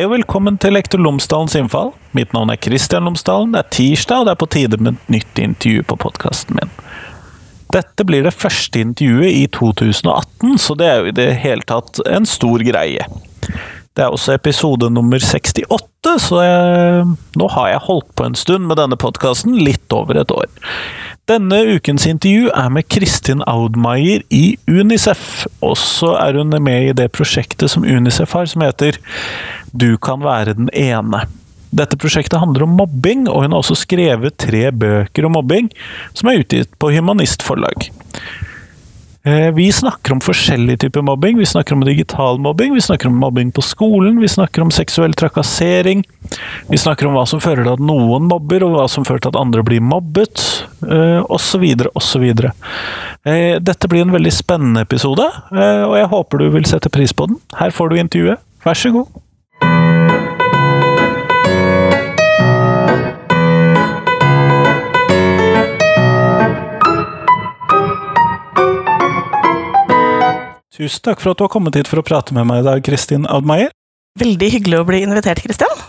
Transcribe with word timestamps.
Hei 0.00 0.06
og 0.06 0.14
velkommen 0.14 0.54
til 0.56 0.72
Lektor 0.72 0.96
Lomsdalens 1.04 1.52
innfall. 1.58 1.90
Mitt 2.16 2.30
navn 2.32 2.48
er 2.48 2.56
Kristian 2.56 3.04
Lomsdalen. 3.04 3.50
Det 3.52 3.60
er 3.60 3.66
tirsdag, 3.76 4.22
og 4.22 4.24
det 4.24 4.32
er 4.32 4.38
på 4.40 4.46
tide 4.48 4.78
med 4.80 4.94
et 4.94 5.10
nytt 5.12 5.40
intervju 5.42 5.82
på 5.90 5.98
podkasten 6.00 6.56
min. 6.56 6.72
Dette 7.76 8.06
blir 8.08 8.24
det 8.24 8.32
første 8.32 8.80
intervjuet 8.80 9.28
i 9.28 9.42
2018, 9.52 10.56
så 10.56 10.78
det 10.80 10.88
er 10.88 11.02
jo 11.02 11.10
i 11.10 11.14
det 11.18 11.28
hele 11.42 11.68
tatt 11.68 12.00
en 12.08 12.24
stor 12.24 12.64
greie. 12.64 13.04
Det 13.92 14.06
er 14.06 14.08
også 14.08 14.38
episode 14.38 14.88
nummer 14.88 15.20
68, 15.20 15.68
så 16.24 16.40
jeg, 16.46 17.04
nå 17.36 17.52
har 17.52 17.68
jeg 17.74 17.84
holdt 17.90 18.08
på 18.16 18.30
en 18.30 18.40
stund 18.40 18.70
med 18.72 18.80
denne 18.80 18.96
podkasten, 18.96 19.60
litt 19.60 19.92
over 19.92 20.24
et 20.24 20.32
år. 20.32 20.48
Denne 21.30 21.60
ukens 21.76 22.08
intervju 22.08 22.48
er 22.56 22.70
med 22.72 22.88
Kristin 22.90 23.44
Audmeier 23.46 24.24
i 24.34 24.56
Unicef. 24.66 25.44
Og 25.62 25.76
så 25.78 26.16
er 26.18 26.40
hun 26.40 26.56
med 26.64 26.88
i 26.88 26.94
det 26.96 27.10
prosjektet 27.14 27.70
som 27.70 27.84
Unicef 27.84 28.32
har, 28.34 28.48
som 28.50 28.64
heter 28.64 28.98
Du 29.72 29.94
kan 30.02 30.22
være 30.24 30.56
den 30.58 30.70
ene. 30.76 31.24
Dette 31.70 31.98
prosjektet 32.00 32.40
handler 32.42 32.66
om 32.66 32.76
mobbing, 32.80 33.28
og 33.30 33.44
hun 33.44 33.54
har 33.54 33.62
også 33.62 33.78
skrevet 33.78 34.38
tre 34.42 34.68
bøker 34.74 35.26
om 35.28 35.36
mobbing, 35.38 35.70
som 36.18 36.30
er 36.30 36.42
utgitt 36.42 36.72
på 36.82 36.90
Humanistforlag. 36.96 37.90
Eh, 39.22 39.50
vi 39.52 39.68
snakker 39.72 40.12
om 40.12 40.20
forskjellige 40.24 40.76
typer 40.86 41.04
mobbing. 41.04 41.38
Vi 41.38 41.46
snakker 41.46 41.76
om 41.76 41.84
digital 41.84 42.38
mobbing, 42.40 42.74
vi 42.74 42.80
snakker 42.80 43.08
om 43.08 43.18
mobbing 43.20 43.52
på 43.52 43.62
skolen, 43.62 44.18
vi 44.20 44.28
snakker 44.28 44.64
om 44.64 44.70
seksuell 44.72 45.14
trakassering. 45.14 46.02
Vi 46.72 46.78
snakker 46.80 47.06
om 47.06 47.14
hva 47.18 47.26
som 47.28 47.42
fører 47.42 47.66
til 47.66 47.74
at 47.76 47.84
noen 47.84 48.26
mobber, 48.32 48.64
og 48.64 48.74
hva 48.74 48.88
som 48.88 49.04
fører 49.04 49.20
til 49.20 49.34
at 49.34 49.40
andre 49.40 49.62
blir 49.66 49.84
mobbet, 49.84 50.42
osv., 50.80 51.68
eh, 51.68 51.90
osv. 51.94 52.28
Eh, 53.28 53.60
dette 53.60 53.92
blir 53.92 54.08
en 54.08 54.16
veldig 54.16 54.32
spennende 54.32 54.86
episode, 54.88 55.26
og 55.52 55.96
jeg 56.00 56.12
håper 56.16 56.40
du 56.40 56.50
vil 56.56 56.66
sette 56.66 56.90
pris 56.90 57.12
på 57.12 57.28
den. 57.28 57.42
Her 57.60 57.76
får 57.76 57.90
du 57.92 58.00
intervjuet. 58.00 58.46
Vær 58.64 58.74
så 58.74 58.90
god. 58.94 59.29
Tusen 70.80 71.02
takk 71.04 71.20
for 71.20 71.34
at 71.34 71.36
du 71.36 71.44
har 71.44 71.52
kommet 71.52 71.76
hit 71.76 71.88
for 71.90 72.00
å 72.00 72.04
prate 72.06 72.32
med 72.32 72.46
meg 72.48 72.62
i 72.62 72.64
dag, 72.64 72.78
Kristin 72.86 73.26
Admeier. 73.28 73.68
Veldig 74.20 74.46
hyggelig 74.54 74.78
å 74.80 74.86
bli 74.88 75.02
invitert, 75.04 75.42
Kristian. 75.44 75.82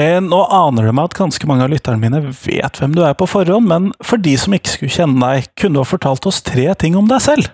Eh, 0.00 0.16
nå 0.24 0.38
aner 0.48 0.88
det 0.88 0.94
meg 0.96 1.10
at 1.10 1.16
ganske 1.18 1.48
mange 1.50 1.66
av 1.66 1.72
lytterne 1.72 2.00
mine 2.00 2.22
vet 2.24 2.80
hvem 2.80 2.94
du 2.96 3.02
er 3.04 3.12
på 3.18 3.28
forhånd, 3.28 3.68
men 3.68 3.90
for 4.06 4.22
de 4.22 4.32
som 4.40 4.56
ikke 4.56 4.78
skulle 4.78 4.94
kjenne 4.94 5.20
deg, 5.20 5.50
kunne 5.60 5.76
du 5.76 5.82
ha 5.82 5.90
fortalt 5.90 6.24
oss 6.30 6.40
tre 6.46 6.70
ting 6.80 6.96
om 6.96 7.10
deg 7.10 7.20
selv? 7.20 7.50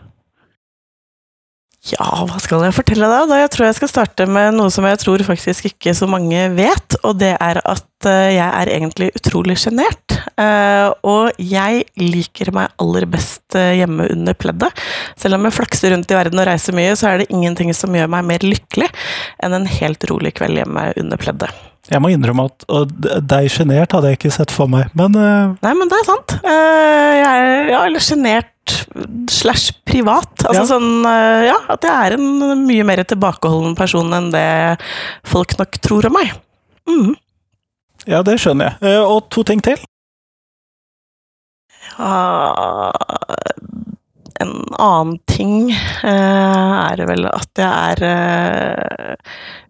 Ja, 1.93 2.07
hva 2.27 2.39
skal 2.43 2.65
jeg 2.67 2.75
fortelle 2.75 3.07
deg? 3.11 3.29
Da 3.31 3.37
jeg 3.39 3.51
tror 3.55 3.69
jeg 3.69 3.77
skal 3.79 3.91
starte 3.91 4.27
med 4.31 4.57
noe 4.57 4.73
som 4.75 4.87
jeg 4.89 4.99
tror 5.03 5.23
faktisk 5.27 5.69
ikke 5.69 5.95
så 5.95 6.09
mange 6.11 6.49
vet, 6.57 6.97
og 7.07 7.21
det 7.21 7.37
er 7.39 7.61
at 7.63 8.09
eh, 8.11 8.33
jeg 8.35 8.47
er 8.49 8.73
egentlig 8.75 9.13
utrolig 9.15 9.59
sjenert. 9.63 10.17
Eh, 10.35 10.89
og 11.07 11.39
jeg 11.39 11.85
liker 12.01 12.51
meg 12.57 12.75
aller 12.83 13.07
best 13.11 13.55
eh, 13.59 13.77
hjemme 13.79 14.09
under 14.17 14.35
pleddet. 14.35 14.83
Selv 15.21 15.39
om 15.39 15.47
jeg 15.47 15.55
flakser 15.55 15.95
rundt 15.95 16.11
i 16.11 16.19
verden 16.19 16.43
og 16.43 16.49
reiser 16.51 16.75
mye, 16.77 16.97
så 16.99 17.13
er 17.13 17.23
det 17.23 17.31
ingenting 17.31 17.71
som 17.77 17.95
gjør 17.95 18.11
meg 18.17 18.27
mer 18.33 18.47
lykkelig 18.47 18.91
enn 19.47 19.55
en 19.55 19.71
helt 19.79 20.11
rolig 20.11 20.35
kveld 20.41 20.59
hjemme 20.59 20.91
under 20.99 21.23
pleddet. 21.23 21.65
Jeg 21.87 22.03
må 22.03 22.11
innrømme 22.11 22.49
at 22.51 22.67
deg 23.31 23.47
sjenert 23.53 23.95
hadde 23.95 24.11
jeg 24.11 24.19
ikke 24.19 24.35
sett 24.35 24.51
for 24.51 24.67
meg, 24.67 24.91
men 24.99 25.15
uh... 25.15 25.55
Nei, 25.63 25.75
men 25.79 25.87
det 25.93 26.01
er 26.01 26.09
sant. 26.09 26.35
Uh, 26.43 27.13
jeg 27.15 27.31
er 27.31 27.71
ja, 27.71 27.85
eller 27.87 28.03
sjenert 28.03 28.51
slash 29.31 29.75
privat. 29.87 30.33
Altså 30.47 30.63
ja. 30.63 30.69
sånn 30.71 31.07
uh, 31.07 31.45
Ja, 31.47 31.59
at 31.75 31.87
jeg 31.87 31.93
er 31.93 32.17
en 32.17 32.65
mye 32.67 32.87
mer 32.87 33.05
tilbakeholden 33.07 33.77
person 33.79 34.15
enn 34.17 34.31
det 34.35 34.49
folk 35.27 35.57
nok 35.61 35.79
tror 35.85 36.09
om 36.11 36.17
meg. 36.19 36.33
Mm. 36.91 37.15
Ja, 38.07 38.23
det 38.27 38.39
skjønner 38.43 38.77
jeg. 38.77 38.99
og 39.03 39.29
to 39.35 39.43
ting 39.47 39.63
til. 39.65 39.81
Ja 41.97 42.93
En 44.43 44.51
annen 44.83 45.17
ting 45.31 45.71
er 45.73 47.01
vel 47.09 47.25
at 47.31 47.63
jeg 47.63 47.97
er 47.97 49.17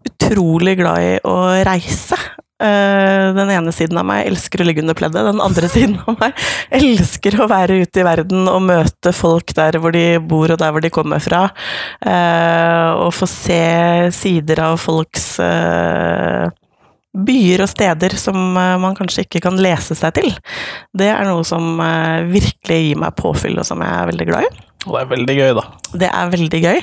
utrolig 0.09 0.75
glad 0.81 1.05
i 1.05 1.13
å 1.23 1.37
reise. 1.65 2.19
Uh, 2.57 3.35
den 3.37 3.51
ene 3.53 3.69
siden 3.69 3.99
av 4.01 4.05
meg 4.09 4.25
elsker 4.31 4.63
å 4.63 4.65
ligge 4.65 4.81
under 4.81 4.97
pleddet, 4.97 5.27
den 5.27 5.41
andre 5.45 5.69
siden 5.75 5.99
av 6.09 6.15
meg 6.17 6.45
elsker 6.73 7.35
å 7.43 7.45
være 7.51 7.83
ute 7.83 8.01
i 8.01 8.05
verden 8.07 8.47
og 8.49 8.63
møte 8.65 9.13
folk 9.13 9.53
der 9.57 9.77
hvor 9.77 9.93
de 9.93 10.17
bor 10.17 10.49
og 10.49 10.57
der 10.57 10.73
hvor 10.73 10.81
de 10.81 10.93
kommer 10.93 11.21
fra. 11.21 11.43
Uh, 12.01 12.97
og 13.05 13.11
få 13.13 13.29
se 13.29 13.61
sider 14.17 14.63
av 14.65 14.79
folks 14.81 15.35
uh, 15.37 16.49
byer 17.17 17.61
og 17.65 17.69
steder 17.69 18.17
som 18.17 18.37
man 18.57 18.97
kanskje 18.97 19.27
ikke 19.27 19.43
kan 19.45 19.61
lese 19.61 19.97
seg 19.97 20.17
til. 20.17 20.33
Det 20.97 21.11
er 21.13 21.29
noe 21.29 21.45
som 21.45 21.77
virkelig 22.29 22.81
gir 22.83 23.01
meg 23.01 23.17
påfyll, 23.17 23.57
og 23.57 23.65
som 23.65 23.81
jeg 23.81 23.89
er 23.89 24.09
veldig 24.11 24.27
glad 24.29 24.49
i. 24.49 24.66
Og 24.85 24.93
det 24.93 24.99
er 25.01 25.09
veldig 25.09 25.35
gøy, 25.35 25.51
da. 25.57 25.63
Det 25.97 26.07
er 26.07 26.29
veldig 26.31 26.59
gøy, 26.61 26.79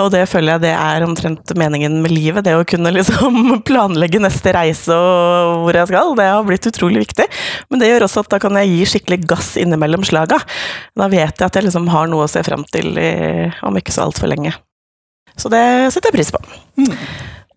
og 0.00 0.06
det 0.12 0.22
føler 0.28 0.54
jeg 0.54 0.62
det 0.64 0.72
er 0.74 1.04
omtrent 1.06 1.52
meningen 1.60 2.00
med 2.02 2.12
livet. 2.12 2.44
Det 2.44 2.56
å 2.58 2.66
kunne 2.68 2.92
liksom 2.92 3.38
planlegge 3.68 4.20
neste 4.20 4.52
reise 4.56 4.96
og 4.96 5.64
hvor 5.64 5.78
jeg 5.78 5.90
skal. 5.92 6.14
Det 6.18 6.28
har 6.28 6.46
blitt 6.48 6.68
utrolig 6.68 7.04
viktig. 7.04 7.28
Men 7.70 7.82
det 7.82 7.92
gjør 7.92 8.08
også 8.08 8.24
at 8.24 8.32
da 8.34 8.40
kan 8.42 8.58
jeg 8.60 8.72
gi 8.72 8.88
skikkelig 8.94 9.22
gass 9.30 9.54
innimellom 9.60 10.04
slaga. 10.08 10.40
Da 10.98 11.10
vet 11.12 11.38
jeg 11.38 11.46
at 11.46 11.60
jeg 11.60 11.68
liksom 11.68 11.88
har 11.94 12.10
noe 12.10 12.26
å 12.26 12.32
se 12.32 12.42
fram 12.44 12.66
til 12.74 12.98
om 13.64 13.78
ikke 13.78 13.94
så 13.94 14.08
altfor 14.08 14.32
lenge. 14.32 14.56
Så 15.38 15.52
det 15.52 15.62
setter 15.94 16.10
jeg 16.10 16.18
pris 16.18 16.34
på. 16.34 16.42
Mm. 16.80 16.96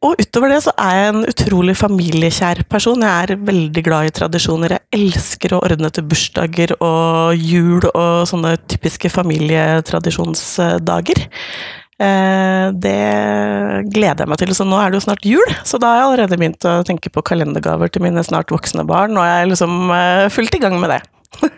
Og 0.03 0.19
utover 0.19 0.52
det 0.52 0.58
så 0.66 0.74
er 0.84 0.97
jeg 0.97 1.12
en 1.14 1.30
utrolig 1.31 1.75
familiekjær 1.80 2.59
person. 2.72 3.06
Jeg 3.06 3.24
er 3.24 3.46
veldig 3.47 3.84
glad 3.86 4.09
i 4.09 4.16
tradisjoner. 4.16 4.75
Jeg 4.75 4.84
elsker 5.00 5.50
å 5.56 5.62
ordne 5.64 5.90
til 5.96 6.08
bursdager 6.12 6.69
og 6.84 7.40
jul 7.40 7.84
og 7.94 8.28
sånne 8.28 8.52
typiske 8.68 9.08
familietradisjonsdager. 9.13 11.19
Eh, 12.03 12.66
det 12.84 13.03
gleder 13.94 14.25
jeg 14.25 14.31
meg 14.34 14.40
til. 14.42 14.52
Så 14.58 14.66
nå 14.68 14.78
er 14.81 14.88
det 14.92 14.97
jo 15.00 15.08
snart 15.08 15.28
jul, 15.28 15.50
så 15.63 15.75
da 15.80 15.88
har 15.94 16.00
jeg 16.02 16.08
allerede 16.09 16.40
begynt 16.42 16.63
å 16.68 16.86
tenke 16.88 17.09
på 17.13 17.28
kalendergaver 17.31 17.88
til 17.94 18.03
mine 18.03 18.28
snart 18.28 18.52
voksne 18.52 18.84
barn, 18.90 19.13
og 19.16 19.24
jeg 19.28 19.36
er 19.40 19.52
liksom 19.53 19.72
eh, 19.96 20.31
fullt 20.34 20.53
i 20.58 20.63
gang 20.63 20.75
med 20.84 20.90
det. 20.97 21.02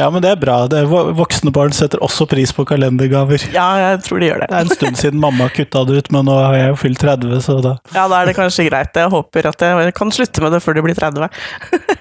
ja, 0.00 0.08
men 0.10 0.24
det 0.24 0.32
er 0.32 0.40
bra. 0.40 0.56
Det 0.70 0.80
er 0.80 1.14
voksne 1.18 1.52
barn 1.54 1.74
setter 1.76 2.00
også 2.04 2.26
pris 2.30 2.54
på 2.56 2.64
kalendergaver. 2.68 3.44
Ja, 3.54 3.68
jeg 3.82 4.02
tror 4.06 4.22
de 4.22 4.30
gjør 4.30 4.44
det. 4.44 4.50
Det 4.50 4.58
er 4.58 4.66
en 4.66 4.78
stund 4.78 5.00
siden 5.00 5.20
mamma 5.22 5.50
kutta 5.52 5.84
det 5.88 6.00
ut, 6.00 6.12
men 6.14 6.28
nå 6.28 6.36
har 6.40 6.56
jeg 6.56 6.72
jo 6.72 6.78
fylt 6.86 7.04
30, 7.04 7.40
så 7.44 7.58
da 7.64 7.76
Ja, 7.92 8.06
da 8.08 8.22
er 8.22 8.30
det 8.30 8.36
kanskje 8.38 8.70
greit. 8.70 8.96
Jeg 8.96 9.12
håper 9.12 9.50
at 9.52 9.66
jeg 9.66 9.96
kan 9.98 10.14
slutte 10.14 10.44
med 10.44 10.56
det 10.56 10.62
før 10.64 10.78
de 10.78 10.86
blir 10.88 10.98
30. 10.98 11.28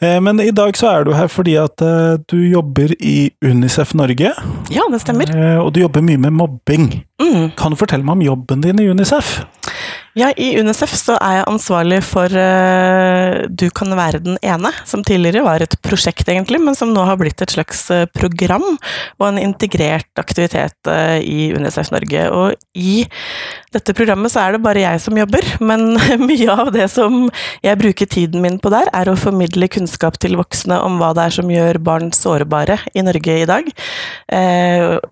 Eh, 0.00 0.16
men 0.20 0.40
i 0.40 0.50
dag 0.50 0.76
så 0.76 0.88
er 0.90 1.04
du 1.04 1.12
her 1.12 1.28
fordi 1.28 1.54
at 1.60 1.82
eh, 1.84 2.16
du 2.28 2.38
jobber 2.48 2.94
i 2.98 3.30
Unicef 3.44 3.92
Norge. 3.96 4.32
Ja, 4.72 4.86
det 4.92 5.02
stemmer. 5.02 5.28
Eh, 5.28 5.58
og 5.60 5.74
du 5.76 5.82
jobber 5.82 6.04
mye 6.04 6.20
med 6.20 6.34
mobbing. 6.38 6.86
Mm. 7.20 7.50
Kan 7.56 7.74
du 7.74 7.78
fortelle 7.80 8.04
meg 8.04 8.18
om 8.18 8.24
jobben 8.24 8.64
din 8.64 8.80
i 8.80 8.88
Unicef? 8.88 9.42
Ja, 10.18 10.32
I 10.34 10.56
UNICEF 10.58 10.90
så 10.98 11.14
er 11.22 11.36
jeg 11.38 11.46
ansvarlig 11.46 12.00
for 12.02 12.34
uh, 12.34 13.46
Du 13.46 13.68
kan 13.70 13.94
være 13.94 14.18
den 14.24 14.38
ene, 14.42 14.72
som 14.88 15.04
tidligere 15.06 15.44
var 15.46 15.62
et 15.62 15.76
prosjekt, 15.86 16.26
egentlig, 16.26 16.58
men 16.58 16.74
som 16.74 16.90
nå 16.90 17.04
har 17.06 17.18
blitt 17.20 17.38
et 17.44 17.54
slags 17.54 17.84
uh, 17.94 18.08
program 18.10 18.66
og 18.74 19.24
en 19.28 19.38
integrert 19.38 20.10
aktivitet 20.18 20.90
uh, 20.90 21.16
i 21.22 21.52
UNICEF 21.54 21.92
Norge. 21.94 22.24
Og 22.34 22.56
i 22.74 23.04
dette 23.70 23.94
programmet 23.94 24.34
så 24.34 24.42
er 24.42 24.56
det 24.56 24.62
bare 24.64 24.82
jeg 24.82 25.02
som 25.04 25.20
jobber, 25.20 25.46
men 25.70 25.94
mye 26.24 26.58
av 26.58 26.72
det 26.74 26.88
som 26.90 27.28
jeg 27.62 27.78
bruker 27.78 28.10
tiden 28.10 28.42
min 28.42 28.58
på 28.58 28.74
der, 28.74 28.90
er 28.90 29.12
å 29.12 29.18
formidle 29.18 29.70
kunnskap 29.70 30.18
til 30.18 30.34
voksne 30.40 30.80
om 30.82 30.98
hva 30.98 31.12
det 31.14 31.28
er 31.28 31.38
som 31.38 31.54
gjør 31.54 31.78
barn 31.86 32.10
sårbare 32.16 32.80
i 32.98 33.06
Norge 33.06 33.38
i 33.44 33.46
dag. 33.46 33.70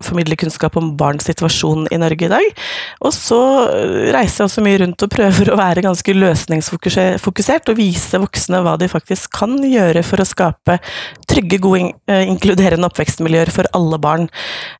formidle 0.03 0.35
kunnskap 0.39 0.75
om 0.77 0.91
barns 0.99 1.25
situasjon 1.29 1.87
i 1.91 1.97
Norge 2.01 2.27
i 2.27 2.31
dag. 2.31 2.61
Og 3.05 3.13
så 3.15 3.39
reiser 4.13 4.43
jeg 4.43 4.49
også 4.49 4.63
mye 4.65 4.68
rundt 4.77 4.89
rundt 4.89 5.05
og 5.05 5.13
prøver 5.13 5.51
å 5.51 5.57
være 5.59 5.83
ganske 5.85 6.13
løsningsfokusert 6.15 7.69
og 7.69 7.77
vise 7.77 8.19
voksne 8.19 8.61
hva 8.65 8.75
de 8.79 8.89
faktisk 8.89 9.31
kan 9.39 9.57
gjøre 9.63 10.03
for 10.03 10.21
å 10.21 10.27
skape 10.27 10.79
trygge, 11.29 11.59
gode, 11.61 11.93
eh, 12.07 12.27
inkluderende 12.27 12.89
oppvekstmiljøer 12.89 13.51
for 13.51 13.69
alle 13.73 13.99
barn. 13.99 14.29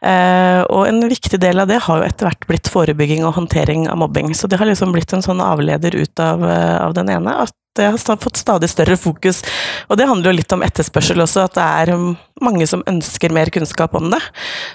Eh, 0.02 0.64
og 0.70 0.88
en 0.88 1.02
viktig 1.08 1.40
del 1.40 1.60
av 1.60 1.68
det 1.68 1.82
har 1.86 2.00
jo 2.00 2.08
etter 2.08 2.28
hvert 2.28 2.48
blitt 2.48 2.68
forebygging 2.68 3.24
og 3.26 3.36
håndtering 3.36 3.88
av 3.90 3.98
mobbing. 3.98 4.34
Så 4.34 4.50
det 4.50 4.60
har 4.60 4.66
liksom 4.66 4.92
blitt 4.92 5.14
en 5.14 5.22
sånn 5.22 5.42
avleder 5.42 5.96
ut 5.96 6.20
av, 6.20 6.44
eh, 6.44 6.78
av 6.86 6.94
den 6.94 7.10
ene. 7.10 7.30
at 7.30 7.54
det 7.76 7.86
har 7.86 8.18
fått 8.18 8.36
stadig 8.36 8.68
større 8.68 8.98
fokus. 8.98 9.44
Og 9.88 9.96
det 9.96 10.08
handler 10.08 10.32
jo 10.32 10.38
litt 10.38 10.52
om 10.52 10.62
etterspørsel 10.62 11.22
også, 11.22 11.46
at 11.46 11.54
det 11.54 11.64
er 11.64 12.18
mange 12.42 12.68
som 12.68 12.84
ønsker 12.84 13.32
mer 13.32 13.46
kunnskap 13.46 13.96
om 13.96 14.10
det. 14.10 14.20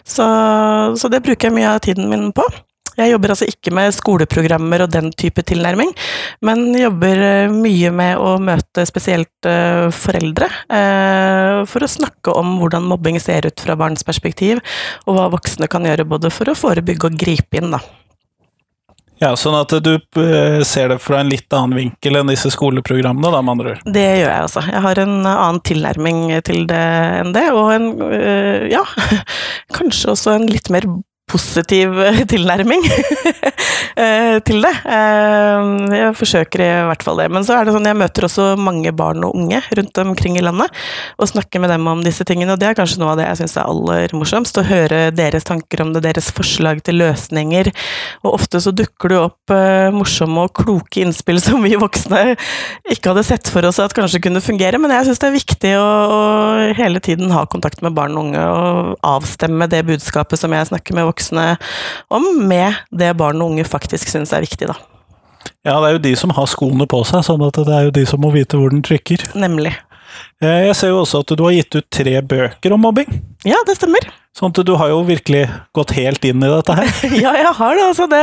Så, 0.05 0.25
så 0.97 1.11
det 1.11 1.23
bruker 1.23 1.51
jeg 1.51 1.53
mye 1.59 1.75
av 1.75 1.81
tiden 1.81 2.09
min 2.09 2.33
på. 2.33 2.47
Jeg 2.95 3.11
jobber 3.11 3.33
altså 3.35 3.49
ikke 3.51 3.73
med 3.75 3.95
skoleprogrammer 3.95 4.85
og 4.85 4.93
den 4.95 5.11
type 5.19 5.43
tilnærming, 5.47 5.91
men 6.47 6.69
jobber 6.79 7.23
eh, 7.27 7.55
mye 7.55 7.91
med 7.95 8.21
å 8.23 8.37
møte 8.43 8.85
spesielt 8.87 9.49
eh, 9.51 9.89
foreldre 9.95 10.47
eh, 10.71 11.65
for 11.71 11.83
å 11.83 11.91
snakke 11.91 12.35
om 12.39 12.55
hvordan 12.61 12.87
mobbing 12.87 13.19
ser 13.23 13.49
ut 13.49 13.65
fra 13.65 13.75
barns 13.79 14.07
perspektiv, 14.07 14.63
og 15.09 15.19
hva 15.19 15.27
voksne 15.33 15.69
kan 15.71 15.87
gjøre 15.89 16.07
både 16.07 16.31
for 16.35 16.51
å 16.51 16.59
forebygge 16.59 17.11
og 17.11 17.19
gripe 17.19 17.59
inn. 17.59 17.75
da. 17.75 17.83
Ja, 19.23 19.33
Sånn 19.39 19.57
at 19.57 19.71
du 19.83 19.95
ser 20.67 20.91
det 20.91 20.99
fra 21.01 21.21
en 21.23 21.31
litt 21.31 21.51
annen 21.55 21.79
vinkel 21.79 22.19
enn 22.19 22.31
disse 22.31 22.51
skoleprogrammene, 22.53 23.31
da, 23.31 23.41
med 23.41 23.55
andre 23.55 23.75
ord. 23.75 23.83
Det 23.95 24.05
gjør 24.05 24.29
jeg 24.29 24.43
altså. 24.43 24.65
Jeg 24.69 24.83
har 24.85 25.01
en 25.01 25.15
annen 25.23 25.61
tilnærming 25.67 26.23
til 26.47 26.67
det 26.71 26.85
enn 27.23 27.35
det, 27.35 27.47
og 27.55 27.73
en 27.75 27.91
ja, 28.71 28.85
kanskje 29.79 30.13
også 30.15 30.35
en 30.35 30.47
litt 30.51 30.71
mer 30.75 30.87
positiv 31.35 31.91
tilnærming 32.31 32.85
eh, 34.01 34.39
til 34.47 34.65
det. 34.65 34.73
Eh, 34.85 35.69
jeg 35.95 36.15
forsøker 36.19 36.63
i 36.65 36.71
hvert 36.91 37.05
fall 37.07 37.21
det. 37.23 37.29
Men 37.33 37.47
så 37.47 37.57
er 37.57 37.67
det 37.67 37.75
sånn, 37.75 37.89
jeg 37.89 37.99
møter 37.99 38.27
også 38.27 38.47
mange 38.61 38.93
barn 38.97 39.25
og 39.27 39.37
unge 39.39 39.61
rundt 39.79 40.01
omkring 40.03 40.39
i 40.39 40.45
landet, 40.45 40.73
og 41.19 41.31
snakker 41.31 41.63
med 41.63 41.73
dem 41.73 41.87
om 41.91 42.03
disse 42.05 42.27
tingene. 42.27 42.55
Og 42.55 42.61
det 42.61 42.71
er 42.71 42.79
kanskje 42.79 43.01
noe 43.03 43.15
av 43.15 43.21
det 43.21 43.29
jeg 43.29 43.43
syns 43.43 43.57
er 43.59 43.71
aller 43.71 44.17
morsomst, 44.17 44.59
å 44.61 44.67
høre 44.67 45.07
deres 45.15 45.47
tanker 45.47 45.85
om 45.85 45.95
det, 45.95 46.05
deres 46.07 46.31
forslag 46.35 46.83
til 46.87 47.01
løsninger. 47.03 47.71
Og 48.25 48.39
ofte 48.39 48.61
så 48.63 48.75
dukker 48.75 49.15
det 49.15 49.21
opp 49.23 49.55
eh, 49.55 49.91
morsomme 49.95 50.49
og 50.49 50.55
kloke 50.65 51.05
innspill 51.05 51.41
som 51.45 51.63
vi 51.65 51.77
voksne 51.79 52.25
ikke 52.91 53.13
hadde 53.13 53.27
sett 53.27 53.51
for 53.51 53.67
oss 53.69 53.81
at 53.83 53.95
kanskje 53.97 54.23
kunne 54.27 54.43
fungere, 54.45 54.81
men 54.81 54.93
jeg 54.95 55.09
syns 55.09 55.23
det 55.23 55.31
er 55.31 55.39
viktig 55.39 55.75
å, 55.79 55.87
å 55.87 56.21
hele 56.77 57.01
tiden 57.05 57.33
ha 57.35 57.45
kontakt 57.51 57.83
med 57.85 57.95
barn 57.97 58.17
og 58.19 58.29
unge, 58.29 58.43
og 58.45 59.07
avstemme 59.07 59.69
det 59.71 59.85
budskapet 59.89 60.41
som 60.41 60.53
jeg 60.55 60.71
snakker 60.71 60.97
med 60.97 61.09
voksne 61.09 61.47
om, 62.15 62.27
med 62.49 62.83
det 62.95 63.13
barn 63.19 63.43
og 63.43 63.55
unge 63.55 63.67
faktisk 63.69 63.84
syns 63.93 64.33
er 64.33 64.45
viktig, 64.45 64.69
da. 64.71 64.77
Ja, 65.65 65.79
det 65.81 65.89
er 65.89 65.97
jo 65.97 66.05
de 66.05 66.15
som 66.17 66.33
har 66.37 66.49
skoene 66.51 66.87
på 66.89 67.01
seg, 67.09 67.25
sånn 67.25 67.45
at 67.47 67.57
det 67.57 67.73
er 67.73 67.87
jo 67.89 67.95
de 67.97 68.05
som 68.09 68.21
må 68.21 68.33
vite 68.35 68.59
hvor 68.61 68.73
den 68.73 68.85
trykker. 68.85 69.31
Nemlig. 69.37 69.73
Eh, 70.43 70.67
jeg 70.69 70.77
ser 70.79 70.93
jo 70.93 71.01
også 71.03 71.23
at 71.25 71.33
du 71.33 71.43
har 71.47 71.55
gitt 71.57 71.79
ut 71.79 71.87
tre 71.93 72.19
bøker 72.21 72.75
om 72.75 72.85
mobbing. 72.85 73.09
Ja, 73.49 73.61
det 73.67 73.79
stemmer. 73.79 74.07
Sånn 74.35 74.51
at 74.51 74.61
du 74.67 74.73
har 74.77 74.91
jo 74.91 74.99
virkelig 75.07 75.45
gått 75.77 75.93
helt 75.95 76.25
inn 76.27 76.43
i 76.43 76.51
dette 76.51 76.75
her. 76.75 76.91
ja, 77.25 77.35
jeg 77.39 77.53
har 77.59 77.79
det. 77.79 77.85
Altså, 77.87 78.09
det 78.11 78.23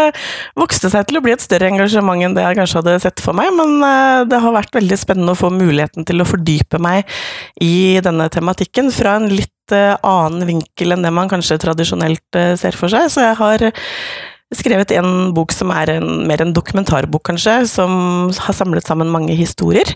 vokste 0.59 0.91
seg 0.91 1.07
til 1.07 1.17
å 1.17 1.23
bli 1.23 1.33
et 1.33 1.43
større 1.43 1.69
engasjement 1.71 2.25
enn 2.27 2.35
det 2.35 2.43
jeg 2.45 2.59
kanskje 2.59 2.81
hadde 2.81 2.97
sett 3.05 3.23
for 3.23 3.37
meg, 3.37 3.51
men 3.57 3.77
eh, 3.87 4.23
det 4.29 4.41
har 4.43 4.57
vært 4.57 4.75
veldig 4.77 4.99
spennende 4.99 5.35
å 5.35 5.39
få 5.39 5.49
muligheten 5.55 6.07
til 6.07 6.21
å 6.21 6.27
fordype 6.27 6.81
meg 6.83 7.07
i 7.63 7.97
denne 8.03 8.27
tematikken 8.33 8.91
fra 8.93 9.17
en 9.19 9.31
litt 9.31 9.75
eh, 9.75 9.95
annen 9.97 10.45
vinkel 10.49 10.93
enn 10.93 11.07
det 11.07 11.15
man 11.15 11.31
kanskje 11.31 11.61
tradisjonelt 11.63 12.41
ser 12.59 12.77
for 12.77 12.91
seg. 12.91 13.07
Så 13.13 13.23
jeg 13.23 13.39
har 13.39 13.71
skrevet 14.55 14.91
en 14.97 15.31
bok 15.35 15.53
som 15.55 15.71
er 15.73 15.93
en, 15.95 16.07
mer 16.27 16.41
en 16.43 16.51
dokumentarbok, 16.55 17.23
kanskje, 17.29 17.53
som 17.71 18.31
har 18.35 18.55
samlet 18.55 18.87
sammen 18.87 19.11
mange 19.11 19.35
historier. 19.37 19.87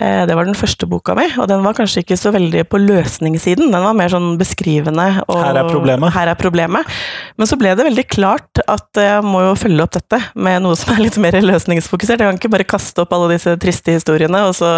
Eh, 0.00 0.24
det 0.26 0.34
var 0.36 0.48
den 0.48 0.58
første 0.58 0.88
boka 0.90 1.14
mi, 1.18 1.28
og 1.38 1.46
den 1.50 1.62
var 1.62 1.76
kanskje 1.78 2.02
ikke 2.02 2.18
så 2.18 2.32
veldig 2.34 2.64
på 2.70 2.80
løsningssiden. 2.82 3.70
Den 3.70 3.86
var 3.86 3.96
mer 3.96 4.10
sånn 4.12 4.34
beskrivende. 4.40 5.06
Og, 5.28 5.38
her 5.38 5.60
er 5.60 5.70
problemet. 5.70 6.14
Her 6.16 6.32
er 6.32 6.40
problemet. 6.40 6.98
Men 7.38 7.50
så 7.50 7.58
ble 7.60 7.74
det 7.78 7.86
veldig 7.86 8.06
klart 8.10 8.62
at 8.66 8.98
jeg 8.98 9.22
må 9.26 9.44
jo 9.46 9.54
følge 9.58 9.86
opp 9.86 9.94
dette 9.94 10.18
med 10.34 10.64
noe 10.64 10.78
som 10.78 10.94
er 10.96 11.04
litt 11.04 11.20
mer 11.22 11.38
løsningsfokusert. 11.42 12.22
Jeg 12.22 12.32
kan 12.32 12.40
ikke 12.40 12.52
bare 12.56 12.68
kaste 12.68 13.04
opp 13.04 13.14
alle 13.14 13.36
disse 13.36 13.54
triste 13.62 13.94
historiene, 13.94 14.42
og 14.48 14.56
så 14.58 14.72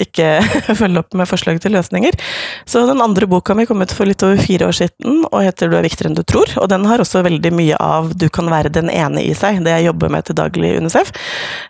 ikke 0.00 0.40
følge 0.80 1.04
opp 1.04 1.18
med 1.18 1.30
forslag 1.30 1.62
til 1.62 1.76
løsninger. 1.76 2.18
Så 2.66 2.82
den 2.88 3.02
andre 3.04 3.30
boka 3.30 3.54
mi 3.54 3.68
kom 3.68 3.82
ut 3.84 3.94
for 3.94 4.10
litt 4.10 4.26
over 4.26 4.40
fire 4.42 4.70
år 4.70 4.80
siden, 4.82 5.24
og 5.30 5.46
heter 5.46 5.70
Du 5.70 5.78
er 5.78 5.86
viktigere 5.86 6.10
enn 6.10 6.18
du 6.18 6.24
tror. 6.26 6.50
Og 6.58 6.66
den 6.72 6.86
har 6.90 7.02
også 7.02 7.22
veldig 7.26 7.54
mye 7.54 7.78
av 7.78 8.10
du 8.18 8.26
kan 8.28 8.39
kan 8.40 8.50
være 8.52 8.72
den 8.72 8.90
ene 8.92 9.22
i 9.22 9.34
seg, 9.36 9.60
det 9.64 9.74
jeg 9.76 9.88
jobber 9.90 10.12
med 10.12 10.26
til 10.26 10.38
daglig 10.38 10.72
i 10.72 10.80
UNICEF. 10.80 11.12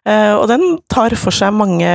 Eh, 0.09 0.35
og 0.37 0.47
den 0.51 0.79
tar 0.93 1.15
for 1.19 1.35
seg 1.35 1.55
mange 1.57 1.91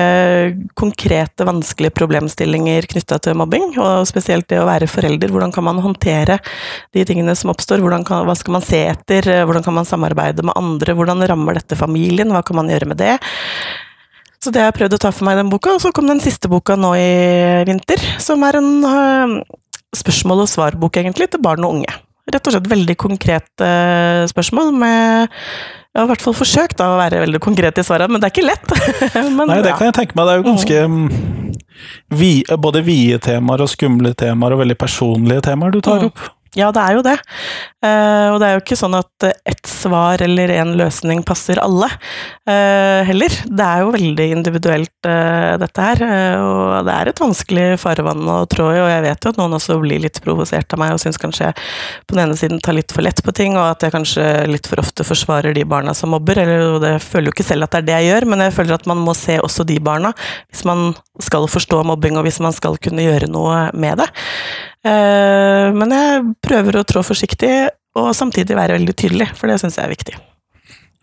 konkrete, 0.78 1.48
vanskelige 1.48 1.96
problemstillinger 1.96 2.90
knytta 2.92 3.20
til 3.24 3.40
mobbing, 3.40 3.72
og 3.80 4.06
spesielt 4.10 4.50
det 4.52 4.62
å 4.62 4.68
være 4.70 4.90
forelder. 4.92 5.32
Hvordan 5.34 5.56
kan 5.56 5.68
man 5.68 5.82
håndtere 5.84 6.40
de 6.96 7.08
tingene 7.08 7.36
som 7.38 7.54
oppstår? 7.54 7.84
Kan, 8.06 8.28
hva 8.28 8.38
skal 8.38 8.58
man 8.58 8.66
se 8.66 8.84
etter? 8.92 9.32
Hvordan 9.48 9.66
kan 9.66 9.78
man 9.78 9.88
samarbeide 9.88 10.46
med 10.46 10.58
andre? 10.60 10.96
Hvordan 10.98 11.24
rammer 11.30 11.60
dette 11.60 11.80
familien? 11.80 12.34
Hva 12.34 12.44
kan 12.46 12.60
man 12.60 12.72
gjøre 12.72 12.92
med 12.92 13.02
det? 13.02 13.18
Så 14.44 14.52
det 14.54 14.62
har 14.62 14.70
jeg 14.70 14.80
prøvd 14.82 14.98
å 14.98 15.02
ta 15.02 15.10
for 15.16 15.26
meg 15.26 15.38
i 15.38 15.42
den 15.42 15.50
boka, 15.50 15.74
og 15.74 15.82
så 15.82 15.90
kom 15.96 16.10
den 16.10 16.22
siste 16.22 16.50
boka 16.52 16.76
nå 16.78 16.92
i 17.00 17.12
vinter, 17.66 18.02
som 18.22 18.44
er 18.46 18.60
en 18.60 18.74
uh, 18.86 19.40
spørsmål 19.96 20.44
og 20.44 20.52
svar-bok, 20.52 21.00
egentlig, 21.02 21.32
til 21.34 21.42
barn 21.42 21.66
og 21.66 21.80
unge 21.80 21.96
rett 22.34 22.48
og 22.48 22.56
slett 22.56 22.70
veldig 22.72 22.96
konkrete 23.00 23.72
spørsmål 24.32 24.72
med 24.82 25.34
jeg 25.96 26.02
har 26.02 26.10
i 26.10 26.12
hvert 26.12 26.24
fall 26.26 26.36
forsøkt 26.36 26.76
da, 26.76 26.90
å 26.92 26.98
være 27.00 27.22
veldig 27.24 27.40
konkret 27.40 27.78
i 27.80 27.84
svarene, 27.88 28.12
men 28.12 28.20
det 28.20 28.28
er 28.28 28.34
ikke 28.34 28.44
lett. 28.44 28.72
men, 29.38 29.46
Nei, 29.48 29.62
det 29.64 29.78
kan 29.80 29.88
jeg 29.88 29.96
tenke 29.96 30.18
meg. 30.20 30.28
Det 30.28 30.34
er 30.34 30.42
jo 30.42 30.46
ganske 30.50 30.80
mm. 30.92 31.06
vi, 32.20 32.32
både 32.66 32.82
vide 32.84 33.22
temaer 33.24 33.64
og 33.64 33.72
skumle 33.72 34.12
temaer, 34.20 34.58
og 34.58 34.66
veldig 34.66 34.76
personlige 34.82 35.46
temaer 35.48 35.72
du 35.72 35.80
tar 35.80 36.04
mm. 36.04 36.10
opp. 36.10 36.26
Ja, 36.56 36.72
det 36.72 36.82
er 36.82 36.96
jo 36.96 37.04
det. 37.06 37.16
Uh, 37.86 38.34
og 38.34 38.40
det 38.42 38.48
er 38.48 38.56
jo 38.56 38.62
ikke 38.64 38.78
sånn 38.80 38.96
at 38.98 39.26
ett 39.46 39.68
svar 39.70 40.22
eller 40.24 40.54
én 40.56 40.72
løsning 40.80 41.22
passer 41.28 41.60
alle 41.62 41.90
uh, 41.92 43.02
heller. 43.08 43.36
Det 43.46 43.66
er 43.66 43.84
jo 43.84 43.94
veldig 43.96 44.28
individuelt, 44.40 44.92
dette 45.06 45.84
her. 45.86 46.00
og 46.42 46.88
det 46.88 46.94
er 46.94 47.10
et 47.12 47.20
vanskelig 47.22 47.66
farvann 47.78 48.24
å 48.32 48.38
trå 48.50 48.72
i, 48.74 48.80
og 48.82 48.90
jeg 48.90 49.04
vet 49.06 49.26
jo 49.26 49.34
at 49.34 49.40
noen 49.40 49.54
også 49.58 49.78
blir 49.82 50.02
litt 50.02 50.18
provosert 50.24 50.74
av 50.74 50.82
meg 50.82 50.96
og 50.96 51.02
syns 51.04 51.20
kanskje 51.22 51.52
jeg 51.52 51.58
på 52.08 52.16
den 52.16 52.24
ene 52.24 52.38
siden 52.40 52.62
tar 52.64 52.74
litt 52.78 52.94
for 52.96 53.06
lett 53.06 53.22
på 53.24 53.34
ting, 53.36 53.54
og 53.60 53.68
at 53.68 53.86
jeg 53.86 53.94
kanskje 53.94 54.26
litt 54.50 54.70
for 54.70 54.82
ofte 54.82 55.06
forsvarer 55.06 55.54
de 55.56 55.66
barna 55.70 55.94
som 55.98 56.14
mobber. 56.16 56.40
Eller, 56.42 56.80
det 56.82 56.96
føler 57.06 57.30
jo 57.30 57.36
ikke 57.36 57.48
selv 57.48 57.68
at 57.68 57.76
det 57.76 57.84
er 57.84 57.90
det 57.90 57.98
jeg 58.00 58.10
gjør, 58.12 58.30
men 58.32 58.46
jeg 58.48 58.56
føler 58.58 58.80
at 58.80 58.90
man 58.90 59.04
må 59.06 59.16
se 59.18 59.38
også 59.42 59.68
de 59.68 59.78
barna 59.84 60.16
hvis 60.50 60.66
man 60.68 60.96
skal 61.24 61.48
forstå 61.52 61.84
mobbing, 61.88 62.18
og 62.18 62.26
hvis 62.28 62.42
man 62.44 62.56
skal 62.56 62.80
kunne 62.82 63.06
gjøre 63.06 63.30
noe 63.32 63.68
med 63.78 64.02
det. 64.02 64.10
Eh, 64.86 65.68
men 65.74 65.96
jeg 65.96 66.24
prøver 66.46 66.80
å 66.80 66.86
trå 66.88 67.04
forsiktig, 67.06 67.54
og 67.96 68.12
samtidig 68.18 68.58
være 68.58 68.78
veldig 68.78 68.96
tydelig, 68.98 69.32
for 69.40 69.50
det 69.50 69.58
syns 69.62 69.80
jeg 69.80 69.88
er 69.88 69.94
viktig. 69.94 70.18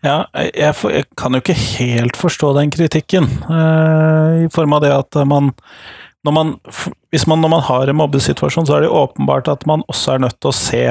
Ja, 0.03 0.17
jeg, 0.35 0.75
for, 0.75 0.91
jeg, 0.91 1.07
kan 1.19 1.35
jo 1.35 1.39
ikke 1.39 1.55
helt 1.55 2.17
forstå 2.19 2.51
den 2.57 2.71
kritikken, 2.73 3.29
uh, 3.47 4.43
i 4.43 4.49
form 4.51 4.75
av 4.75 4.83
det 4.83 4.91
at 4.91 5.19
man 5.27 5.53
når 6.23 6.31
man, 6.35 6.51
hvis 7.11 7.25
man, 7.27 7.41
når 7.43 7.51
man 7.51 7.63
har 7.67 7.89
en 7.91 7.97
mobbesituasjon, 7.99 8.67
så 8.67 8.77
er 8.77 8.85
det 8.85 8.93
åpenbart 8.95 9.49
at 9.51 9.65
man 9.67 9.81
også 9.91 10.13
er 10.13 10.21
nødt 10.23 10.37
til 10.39 10.53
å 10.53 10.55
se 10.55 10.83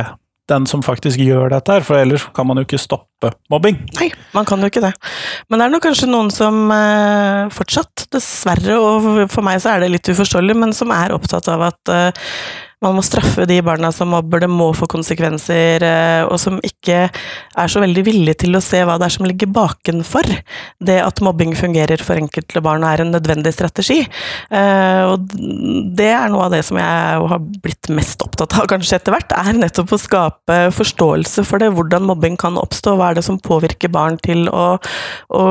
den 0.51 0.67
som 0.69 0.83
faktisk 0.85 1.21
gjør 1.23 1.53
dette 1.55 1.77
her, 1.77 1.85
for 1.87 1.97
ellers 1.97 2.25
kan 2.37 2.49
man 2.49 2.59
jo 2.61 2.67
ikke 2.67 2.81
stoppe 2.81 3.31
mobbing. 3.53 3.79
Nei, 3.97 4.11
man 4.35 4.45
kan 4.49 4.61
jo 4.61 4.69
ikke 4.69 4.83
det. 4.85 4.91
Men 5.49 5.61
det 5.61 5.67
er 5.67 5.73
nok 5.73 5.85
kanskje 5.87 6.11
noen 6.11 6.29
som 6.35 6.67
eh, 6.75 7.47
fortsatt, 7.55 8.07
dessverre, 8.13 8.77
og 8.77 9.31
for 9.33 9.47
meg 9.47 9.63
så 9.63 9.73
er 9.73 9.85
det 9.85 9.93
litt 9.95 10.13
uforståelig, 10.13 10.59
men 10.59 10.77
som 10.77 10.93
er 10.95 11.15
opptatt 11.17 11.49
av 11.53 11.65
at 11.71 11.95
eh, 11.95 12.27
man 12.83 12.97
må 12.97 13.03
straffe 13.07 13.47
de 13.49 13.59
barna 13.65 13.93
som 13.95 14.11
mobber, 14.13 14.43
det 14.43 14.51
må 14.51 14.71
få 14.77 14.89
konsekvenser, 14.91 15.85
eh, 15.87 16.23
og 16.27 16.39
som 16.43 16.59
ikke 16.67 17.07
er 17.09 17.71
så 17.71 17.83
veldig 17.83 18.05
villige 18.07 18.43
til 18.45 18.59
å 18.59 18.63
se 18.65 18.83
hva 18.83 18.99
det 18.99 19.07
er 19.07 19.15
som 19.17 19.29
ligger 19.29 19.51
bakenfor 19.55 20.29
det 20.83 20.99
at 21.03 21.23
mobbing 21.25 21.55
fungerer 21.59 22.03
for 22.03 22.19
enkelte 22.19 22.63
barn 22.65 22.83
og 22.83 22.91
er 22.91 23.05
en 23.05 23.13
nødvendig 23.15 23.53
strategi. 23.55 24.01
Eh, 24.03 25.03
og 25.07 25.29
det 25.97 26.11
er 26.11 26.33
noe 26.33 26.49
av 26.49 26.57
det 26.57 26.63
som 26.67 26.81
jeg 26.81 27.29
har 27.33 27.43
blitt 27.63 27.91
mest 27.95 28.25
opptatt 28.25 28.59
av 28.59 28.69
kanskje 28.71 28.99
etter 28.99 29.15
hvert, 29.15 29.37
er 29.37 29.59
nettopp 29.59 29.95
å 29.95 30.01
skape 30.01 30.59
forståelse 30.75 31.47
for 31.47 31.63
det, 31.63 31.71
hvordan 31.77 32.09
mobbing 32.09 32.39
kan 32.41 32.59
oppstå, 32.61 32.97
hva 32.99 33.13
er 33.13 33.21
det 33.21 33.27
som 33.27 33.41
påvirker 33.43 33.93
barn 33.93 34.19
til 34.23 34.49
å, 34.51 34.77
å 35.31 35.45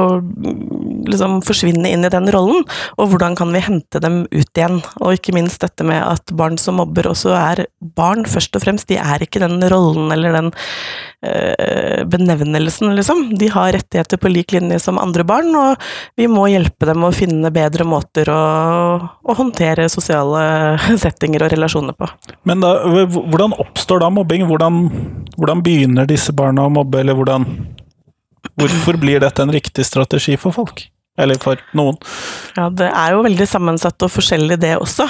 liksom 1.08 1.40
forsvinne 1.48 1.92
inn 1.92 2.06
i 2.08 2.12
den 2.12 2.30
rollen, 2.34 2.66
og 2.98 3.12
hvordan 3.12 3.38
kan 3.40 3.54
vi 3.56 3.64
hente 3.64 4.02
dem 4.04 4.24
ut 4.32 4.58
igjen, 4.58 4.82
og 5.00 5.16
ikke 5.16 5.36
minst 5.36 5.64
dette 5.64 5.86
med 5.88 6.02
at 6.04 6.34
barn 6.36 6.60
som 6.62 6.80
mobber 6.82 7.08
også 7.12 7.21
så 7.22 7.34
er 7.38 7.66
barn 7.98 8.26
først 8.30 8.56
og 8.58 8.64
fremst 8.64 8.90
De 8.90 8.98
er 9.00 9.24
ikke 9.24 9.42
den 9.44 9.62
rollen 9.72 10.12
eller 10.14 10.36
den 10.36 10.50
øh, 10.52 12.04
benevnelsen, 12.12 12.96
liksom. 12.98 13.24
De 13.40 13.50
har 13.54 13.74
rettigheter 13.76 14.22
på 14.22 14.32
lik 14.32 14.56
linje 14.56 14.80
som 14.84 15.00
andre 15.02 15.26
barn, 15.28 15.52
og 15.58 15.90
vi 16.20 16.28
må 16.32 16.48
hjelpe 16.52 16.90
dem 16.90 17.06
å 17.06 17.14
finne 17.16 17.54
bedre 17.54 17.86
måter 17.88 18.32
å, 18.34 18.42
å 19.22 19.38
håndtere 19.38 19.90
sosiale 19.92 20.44
settinger 21.04 21.46
og 21.46 21.54
relasjoner 21.56 21.98
på. 21.98 22.10
Men 22.50 22.64
da, 22.66 22.76
hvordan 23.06 23.58
oppstår 23.62 24.04
da 24.04 24.12
mobbing? 24.14 24.48
Hvordan, 24.50 24.82
hvordan 25.38 25.64
begynner 25.66 26.10
disse 26.10 26.34
barna 26.36 26.66
å 26.68 26.74
mobbe, 26.74 27.04
eller 27.04 27.18
hvordan 27.20 27.48
Hvorfor 28.58 28.98
blir 29.00 29.22
dette 29.22 29.44
en 29.44 29.54
riktig 29.54 29.86
strategi 29.86 30.36
for 30.40 30.54
folk? 30.54 30.84
Eller 31.20 31.36
for 31.44 31.60
noen. 31.76 31.98
Ja, 32.56 32.70
det 32.72 32.88
er 32.88 33.14
jo 33.14 33.24
veldig 33.26 33.46
sammensatt 33.50 34.00
og 34.06 34.14
forskjellig 34.14 34.56
det 34.62 34.72
også. 34.80 35.10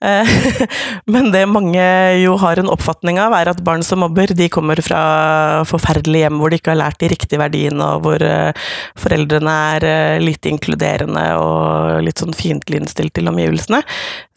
Eh, 0.00 0.30
men 1.12 1.28
det 1.34 1.42
mange 1.50 1.82
jo 2.22 2.38
har 2.40 2.60
en 2.60 2.70
oppfatning 2.72 3.20
av, 3.20 3.36
er 3.36 3.50
at 3.52 3.60
barn 3.64 3.84
som 3.84 4.00
mobber, 4.00 4.32
de 4.32 4.48
kommer 4.52 4.80
fra 4.84 5.02
forferdelige 5.68 6.24
hjem 6.24 6.40
hvor 6.40 6.52
de 6.52 6.60
ikke 6.60 6.72
har 6.72 6.80
lært 6.80 7.02
de 7.02 7.12
riktige 7.12 7.42
verdiene, 7.42 7.84
og 7.84 8.06
hvor 8.06 8.24
eh, 8.24 8.64
foreldrene 8.98 9.58
er 9.76 9.88
eh, 9.90 10.22
lite 10.24 10.54
inkluderende 10.54 11.26
og 11.36 12.00
litt 12.08 12.24
sånn 12.24 12.36
fiendtlig 12.36 12.80
innstilt 12.80 13.12
til 13.18 13.28
omgivelsene. 13.28 13.82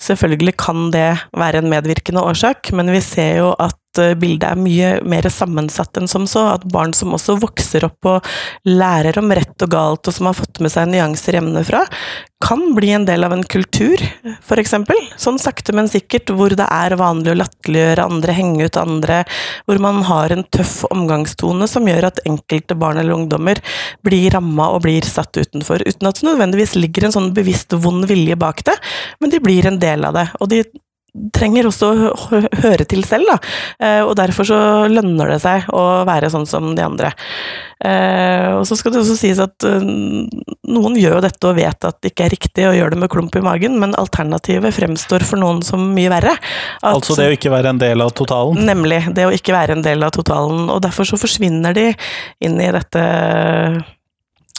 Selvfølgelig 0.02 0.58
kan 0.60 0.90
det 0.92 1.10
være 1.38 1.62
en 1.62 1.72
medvirkende 1.72 2.24
årsak, 2.26 2.72
men 2.76 2.92
vi 2.92 3.02
ser 3.04 3.40
jo 3.40 3.52
at 3.64 4.02
eh, 4.02 4.16
bildet 4.20 4.50
er 4.50 4.60
mye 4.60 4.90
mer 5.08 5.28
sammensatt 5.32 5.96
enn 6.02 6.10
som 6.12 6.28
så. 6.28 6.50
At 6.58 6.68
barn 6.72 6.94
som 6.98 7.16
også 7.16 7.38
vokser 7.40 7.88
opp 7.88 8.12
og 8.12 8.32
lærer 8.68 9.22
om 9.22 9.32
rett 9.32 9.66
og 9.66 9.72
galt, 9.72 10.08
og 10.08 10.18
som 10.18 10.30
har 10.30 10.38
fått 10.38 10.60
med 10.64 10.74
seg 10.74 10.92
nyanser 10.92 11.40
hjemmefra, 11.40 11.86
kan 12.44 12.76
bli 12.76 12.92
en 12.92 13.06
del 13.08 13.24
av 13.24 13.34
en 13.34 13.44
kultur, 13.48 14.02
f.eks. 14.44 14.74
Sånn 15.22 15.38
sakte, 15.40 15.72
men 15.76 15.88
sikkert, 15.90 16.34
hvor 16.36 16.52
det 16.52 16.66
er 16.68 16.98
vanlig 17.00 17.32
å 17.32 17.38
latterliggjøre 17.40 18.04
andre, 18.06 18.36
henge 18.36 18.68
ut 18.68 18.80
andre, 18.80 19.22
hvor 19.66 19.80
man 19.82 20.02
har 20.06 20.34
en 20.36 20.44
tøff 20.52 20.82
omgangstone 20.92 21.68
som 21.72 21.88
gjør 21.88 22.10
at 22.10 22.20
enkelte 22.28 22.76
barn 22.78 23.00
eller 23.00 23.16
ungdommer 23.16 23.62
blir 24.06 24.28
ramma 24.36 24.68
og 24.76 24.84
blir 24.84 25.08
satt 25.08 25.38
utenfor, 25.40 25.86
uten 25.88 26.10
at 26.10 26.20
det 26.20 26.28
nødvendigvis 26.28 26.76
ligger 26.76 27.08
en 27.08 27.16
sånn 27.16 27.32
bevisst 27.36 27.74
vond 27.86 28.04
vilje 28.10 28.36
bak 28.40 28.66
det, 28.68 28.76
men 29.24 29.32
de 29.32 29.40
blir 29.40 29.70
en 29.70 29.80
del 29.80 29.95
av 30.04 30.18
det. 30.18 30.28
Og 30.42 30.52
de 30.52 30.66
trenger 31.36 31.68
også 31.70 31.90
å 31.92 32.40
høre 32.64 32.86
til 32.90 33.04
selv, 33.08 33.30
da. 33.30 33.38
Eh, 33.80 34.02
og 34.04 34.16
derfor 34.20 34.48
så 34.48 34.60
lønner 34.92 35.32
det 35.32 35.40
seg 35.44 35.70
å 35.76 36.04
være 36.08 36.32
sånn 36.34 36.48
som 36.50 36.74
de 36.76 36.84
andre. 36.84 37.12
Eh, 37.86 38.52
og 38.56 38.66
så 38.68 38.78
skal 38.80 38.94
det 38.94 39.02
også 39.02 39.18
sies 39.20 39.40
at 39.44 39.66
eh, 39.68 39.84
noen 39.84 41.00
gjør 41.00 41.18
jo 41.18 41.24
dette 41.26 41.50
og 41.50 41.58
vet 41.60 41.88
at 41.88 42.00
det 42.02 42.14
ikke 42.14 42.28
er 42.28 42.36
riktig 42.36 42.68
å 42.68 42.76
gjøre 42.76 42.96
det 42.96 43.02
med 43.04 43.12
klump 43.14 43.36
i 43.38 43.44
magen, 43.46 43.80
men 43.82 43.96
alternativet 44.00 44.76
fremstår 44.76 45.26
for 45.28 45.42
noen 45.42 45.64
som 45.66 45.84
mye 45.96 46.12
verre. 46.12 46.36
At, 46.82 46.94
altså 46.94 47.18
det 47.20 47.30
å 47.32 47.36
ikke 47.38 47.54
være 47.54 47.76
en 47.76 47.84
del 47.84 48.04
av 48.04 48.16
totalen? 48.18 48.64
Nemlig. 48.68 49.06
Det 49.16 49.28
å 49.28 49.34
ikke 49.36 49.56
være 49.56 49.78
en 49.78 49.86
del 49.86 50.04
av 50.06 50.16
totalen. 50.16 50.68
Og 50.74 50.82
derfor 50.84 51.08
så 51.08 51.20
forsvinner 51.20 51.76
de 51.76 51.92
inn 52.44 52.60
i 52.60 52.72
dette 52.76 53.04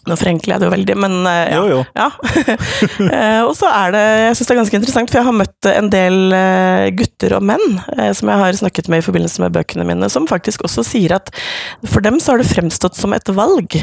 nå 0.06 0.16
forenkler 0.18 0.54
jeg 0.54 0.62
det 0.62 0.68
jo 0.68 0.72
veldig, 0.72 0.96
men 1.02 1.14
uh, 1.26 1.32
ja. 1.50 1.56
Jo, 1.56 1.64
jo. 1.70 1.80
ja. 1.96 2.08
uh, 2.14 3.42
og 3.48 3.54
så 3.58 3.70
er 3.72 3.94
det 3.94 4.04
Jeg 4.04 4.36
syns 4.38 4.46
det 4.46 4.54
er 4.54 4.60
ganske 4.60 4.78
interessant, 4.80 5.12
for 5.12 5.20
jeg 5.20 5.28
har 5.28 5.38
møtt 5.40 5.70
en 5.72 5.90
del 5.92 6.18
uh, 6.34 6.86
gutter 6.96 7.36
og 7.38 7.46
menn 7.46 7.64
som 8.16 8.30
jeg 8.30 8.42
har 8.42 8.58
snakket 8.60 8.90
med 8.92 9.02
i 9.02 9.06
forbindelse 9.06 9.42
med 9.42 9.54
bøkene 9.56 9.86
mine, 9.88 10.08
som 10.12 10.28
faktisk 10.28 10.64
også 10.66 10.84
sier 10.86 11.16
at 11.16 11.30
for 11.88 12.04
dem 12.04 12.20
så 12.22 12.34
har 12.34 12.42
det 12.42 12.48
fremstått 12.48 12.98
som 12.98 13.14
et 13.16 13.28
valg. 13.34 13.74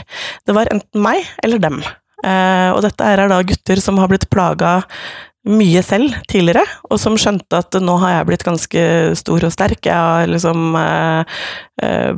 Det 0.48 0.56
var 0.56 0.72
enten 0.72 1.04
meg 1.04 1.26
eller 1.44 1.62
dem. 1.62 1.82
og 2.24 2.80
dette 2.86 3.06
er 3.06 3.24
da 3.30 3.42
gutter 3.44 3.82
som 3.84 4.00
har 4.00 4.10
blitt 4.12 4.30
plaga 4.32 4.80
mye 5.50 5.82
selv 5.84 6.16
tidligere, 6.32 6.64
og 6.90 7.02
som 7.02 7.18
skjønte 7.20 7.60
at 7.66 7.76
nå 7.84 7.98
har 8.04 8.18
jeg 8.18 8.28
blitt 8.30 8.46
ganske 8.48 8.84
stor 9.20 9.48
og 9.48 9.56
sterk. 9.56 9.82
Jeg 9.90 9.98
har 9.98 10.30
liksom 10.32 10.78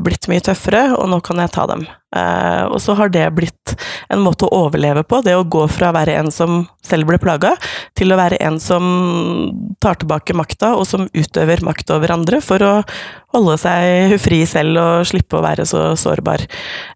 blitt 0.06 0.30
mye 0.32 0.46
tøffere, 0.46 0.88
og 1.00 1.10
nå 1.12 1.22
kan 1.26 1.42
jeg 1.42 1.56
ta 1.56 1.68
dem. 1.72 1.88
Eh, 2.16 2.64
og 2.70 2.80
så 2.82 2.96
har 2.96 3.12
det 3.12 3.26
blitt 3.36 3.76
en 4.14 4.22
måte 4.24 4.48
å 4.48 4.66
overleve 4.66 5.04
på, 5.08 5.20
det 5.26 5.36
å 5.36 5.44
gå 5.44 5.66
fra 5.72 5.90
å 5.92 5.96
være 5.96 6.16
en 6.20 6.32
som 6.34 6.64
selv 6.86 7.10
ble 7.10 7.18
plaga, 7.20 7.56
til 7.98 8.14
å 8.14 8.20
være 8.20 8.40
en 8.46 8.60
som 8.62 8.86
tar 9.84 9.98
tilbake 10.00 10.36
makta, 10.38 10.76
og 10.78 10.86
som 10.88 11.08
utøver 11.16 11.64
makt 11.66 11.92
over 11.96 12.14
andre 12.14 12.42
for 12.46 12.64
å 12.64 12.74
holde 13.36 13.58
seg 13.60 14.16
fri 14.24 14.44
selv 14.48 14.80
og 14.80 15.08
slippe 15.10 15.40
å 15.40 15.44
være 15.44 15.66
så 15.68 15.90
sårbar. 16.00 16.46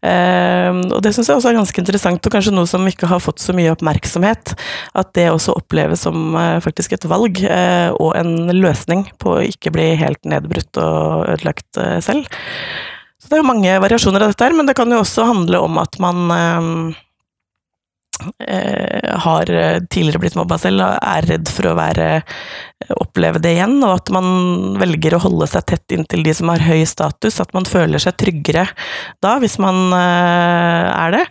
Eh, 0.05 0.69
og 0.87 1.01
det 1.03 1.11
syns 1.15 1.31
jeg 1.31 1.39
også 1.39 1.51
er 1.51 1.59
ganske 1.59 1.83
interessant, 1.83 2.21
og 2.23 2.35
kanskje 2.35 2.55
noe 2.55 2.69
som 2.69 2.85
ikke 2.87 3.09
har 3.11 3.23
fått 3.23 3.43
så 3.43 3.55
mye 3.57 3.73
oppmerksomhet. 3.73 4.53
At 4.99 5.11
det 5.17 5.27
også 5.33 5.57
oppleves 5.57 6.05
som 6.07 6.37
eh, 6.39 6.59
faktisk 6.63 6.95
et 6.95 7.09
valg, 7.09 7.41
og 7.99 8.13
en 8.15 8.53
løsning 8.55 9.03
på 9.19 9.33
å 9.35 9.43
ikke 9.43 9.71
bli 9.73 9.91
helt 9.99 10.21
nedbrutt 10.27 10.77
og 10.79 11.27
ødelagt 11.33 11.79
selv. 12.05 12.29
Det 13.29 13.37
er 13.37 13.43
jo 13.43 13.49
mange 13.49 13.75
variasjoner 13.83 14.25
av 14.25 14.33
dette 14.33 14.47
her, 14.47 14.55
men 14.57 14.65
det 14.65 14.73
kan 14.77 14.89
jo 14.89 15.03
også 15.03 15.27
handle 15.29 15.61
om 15.61 15.77
at 15.81 15.99
man 16.01 16.33
eh, 16.33 16.71
eh 18.47 19.19
har 19.19 19.51
tidligere 19.91 20.19
blitt 20.23 20.37
mobba 20.37 20.57
selv 20.59 20.83
og 20.85 20.97
er 20.97 21.27
redd 21.29 21.51
for 21.53 21.69
å 21.69 21.77
være, 21.77 22.07
oppleve 22.95 23.41
det 23.43 23.53
igjen, 23.57 23.77
og 23.83 23.97
at 23.97 24.11
man 24.13 24.77
velger 24.79 25.15
å 25.15 25.23
holde 25.25 25.47
seg 25.51 25.65
tett 25.67 25.95
inntil 25.95 26.23
de 26.23 26.35
som 26.35 26.51
har 26.51 26.63
høy 26.63 26.85
status, 26.87 27.41
at 27.43 27.51
man 27.55 27.67
føler 27.67 28.01
seg 28.01 28.15
tryggere 28.19 28.67
da, 29.23 29.35
hvis 29.43 29.57
man 29.61 29.89
eh, 29.95 30.87
er 30.93 31.17
det. 31.17 31.25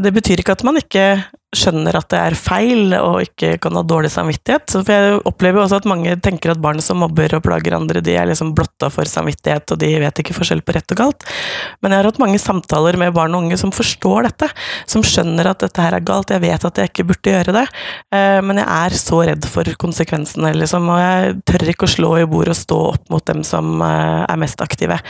Det 0.00 0.14
betyr 0.16 0.42
ikke 0.42 0.58
at 0.58 0.66
man 0.66 0.80
ikke 0.80 1.06
skjønner 1.50 1.96
at 1.98 2.06
det 2.12 2.18
er 2.20 2.36
feil 2.38 2.92
og 2.94 3.24
ikke 3.24 3.56
kan 3.62 3.74
ha 3.74 3.82
dårlig 3.82 4.12
samvittighet. 4.14 4.70
For 4.70 4.90
jeg 4.94 5.18
opplever 5.26 5.64
også 5.64 5.80
at 5.80 5.88
mange 5.90 6.14
tenker 6.22 6.52
at 6.52 6.60
barn 6.62 6.78
som 6.84 7.00
mobber 7.02 7.34
og 7.36 7.42
plager 7.42 7.74
andre, 7.74 8.02
de 8.04 8.14
er 8.14 8.28
liksom 8.30 8.52
blotta 8.54 8.90
for 8.92 9.08
samvittighet, 9.10 9.74
og 9.74 9.80
de 9.82 9.90
vet 10.02 10.22
ikke 10.22 10.36
forskjell 10.36 10.62
på 10.62 10.76
rett 10.76 10.94
og 10.94 11.00
galt. 11.00 11.26
Men 11.82 11.90
jeg 11.90 12.02
har 12.02 12.10
hatt 12.10 12.20
mange 12.22 12.38
samtaler 12.42 12.98
med 13.00 13.14
barn 13.16 13.34
og 13.34 13.46
unge 13.46 13.58
som 13.60 13.74
forstår 13.74 14.28
dette, 14.28 14.50
som 14.90 15.02
skjønner 15.06 15.50
at 15.50 15.64
dette 15.64 15.82
her 15.82 15.98
er 15.98 16.06
galt. 16.06 16.30
Jeg 16.30 16.44
vet 16.44 16.68
at 16.70 16.78
jeg 16.78 16.92
ikke 16.92 17.08
burde 17.10 17.34
gjøre 17.34 17.56
det, 17.58 17.66
eh, 18.14 18.38
men 18.46 18.62
jeg 18.62 18.68
er 18.70 18.98
så 19.02 19.20
redd 19.32 19.50
for 19.50 19.74
konsekvensene, 19.82 20.54
liksom, 20.54 20.79
og 20.88 21.00
jeg 21.00 21.34
tør 21.48 21.72
ikke 21.72 21.88
å 21.88 21.92
slå 21.92 22.12
i 22.20 22.28
bordet 22.30 22.54
og 22.54 22.60
stå 22.60 22.78
opp 22.94 23.12
mot 23.12 23.24
dem 23.28 23.42
som 23.46 23.82
eh, 23.84 24.22
er 24.24 24.40
mest 24.40 24.62
aktive. 24.64 25.00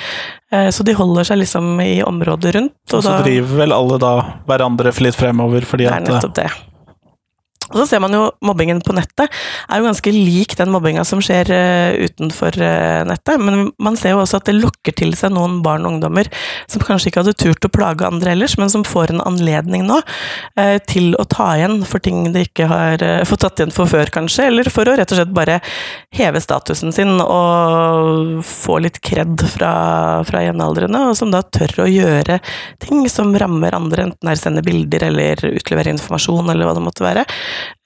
Eh, 0.50 0.70
så 0.74 0.86
de 0.86 0.96
holder 0.96 1.28
seg 1.30 1.42
liksom 1.42 1.72
i 1.84 2.00
området 2.06 2.54
rundt. 2.56 2.76
Og, 2.90 2.98
og 2.98 3.04
så 3.06 3.14
da, 3.18 3.22
driver 3.26 3.62
vel 3.62 3.76
alle 3.76 4.00
da 4.02 4.14
hverandre 4.48 4.94
litt 5.04 5.18
fremover 5.18 5.68
fordi 5.68 5.86
at 5.88 6.00
Det 6.00 6.10
er 6.10 6.18
nettopp 6.18 6.36
det. 6.40 6.50
Og 7.70 7.78
så 7.78 7.86
ser 7.86 8.02
man 8.02 8.14
jo 8.14 8.24
mobbingen 8.44 8.82
på 8.82 8.94
nettet 8.96 9.30
er 9.30 9.80
jo 9.80 9.86
ganske 9.86 10.12
lik 10.14 10.56
den 10.58 10.72
mobbinga 10.74 11.04
som 11.06 11.22
skjer 11.22 11.50
uh, 11.54 11.94
utenfor 12.02 12.56
uh, 12.58 13.02
nettet. 13.08 13.40
Men 13.42 13.70
man 13.82 13.98
ser 13.98 14.14
jo 14.14 14.22
også 14.24 14.40
at 14.40 14.48
det 14.50 14.56
lokker 14.58 14.96
til 14.96 15.14
seg 15.18 15.34
noen 15.34 15.60
barn 15.64 15.86
og 15.86 15.96
ungdommer 15.96 16.30
som 16.70 16.82
kanskje 16.84 17.10
ikke 17.10 17.22
hadde 17.22 17.36
turt 17.38 17.66
å 17.66 17.72
plage 17.72 18.06
andre 18.06 18.34
ellers, 18.34 18.56
men 18.60 18.72
som 18.72 18.86
får 18.86 19.14
en 19.14 19.24
anledning 19.26 19.86
nå 19.88 20.00
uh, 20.00 20.78
til 20.90 21.14
å 21.20 21.26
ta 21.30 21.52
igjen 21.58 21.80
for 21.86 22.02
ting 22.02 22.32
de 22.34 22.44
ikke 22.48 22.66
har 22.70 23.04
fått 23.28 23.44
tatt 23.44 23.62
igjen 23.62 23.74
for 23.74 23.90
før, 23.90 24.10
kanskje. 24.12 24.48
Eller 24.50 24.70
for 24.72 24.88
å 24.88 24.96
rett 24.98 25.12
og 25.14 25.20
slett 25.20 25.34
bare 25.34 25.60
heve 26.16 26.42
statusen 26.42 26.94
sin 26.94 27.16
og 27.22 28.40
få 28.46 28.80
litt 28.82 28.98
kred 29.04 29.44
fra, 29.52 29.72
fra 30.26 30.42
jevnaldrende, 30.44 31.04
og 31.10 31.16
som 31.18 31.30
da 31.32 31.42
tør 31.46 31.84
å 31.84 31.88
gjøre 31.90 32.40
ting 32.82 33.06
som 33.12 33.32
rammer 33.38 33.76
andre, 33.76 34.08
enten 34.08 34.26
det 34.26 34.34
er 34.34 34.40
sende 34.42 34.64
bilder 34.66 35.06
eller 35.10 35.44
utlevere 35.52 35.94
informasjon 35.94 36.50
eller 36.50 36.66
hva 36.66 36.76
det 36.76 36.84
måtte 36.84 37.06
være 37.06 37.24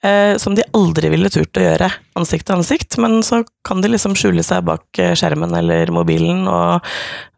eh, 0.03 0.35
som 0.41 0.55
de 0.55 0.65
aldri 0.75 1.11
ville 1.13 1.31
turt 1.33 1.57
å 1.57 1.63
gjøre 1.63 1.89
ansikt 2.15 2.47
til 2.47 2.55
ansikt, 2.55 2.97
men 3.01 3.19
så 3.25 3.41
kan 3.67 3.81
de 3.83 3.89
liksom 3.91 4.15
skjule 4.17 4.43
seg 4.45 4.65
bak 4.67 4.99
eh, 5.01 5.13
skjermen 5.17 5.55
eller 5.57 5.91
mobilen, 5.93 6.45
og 6.47 6.85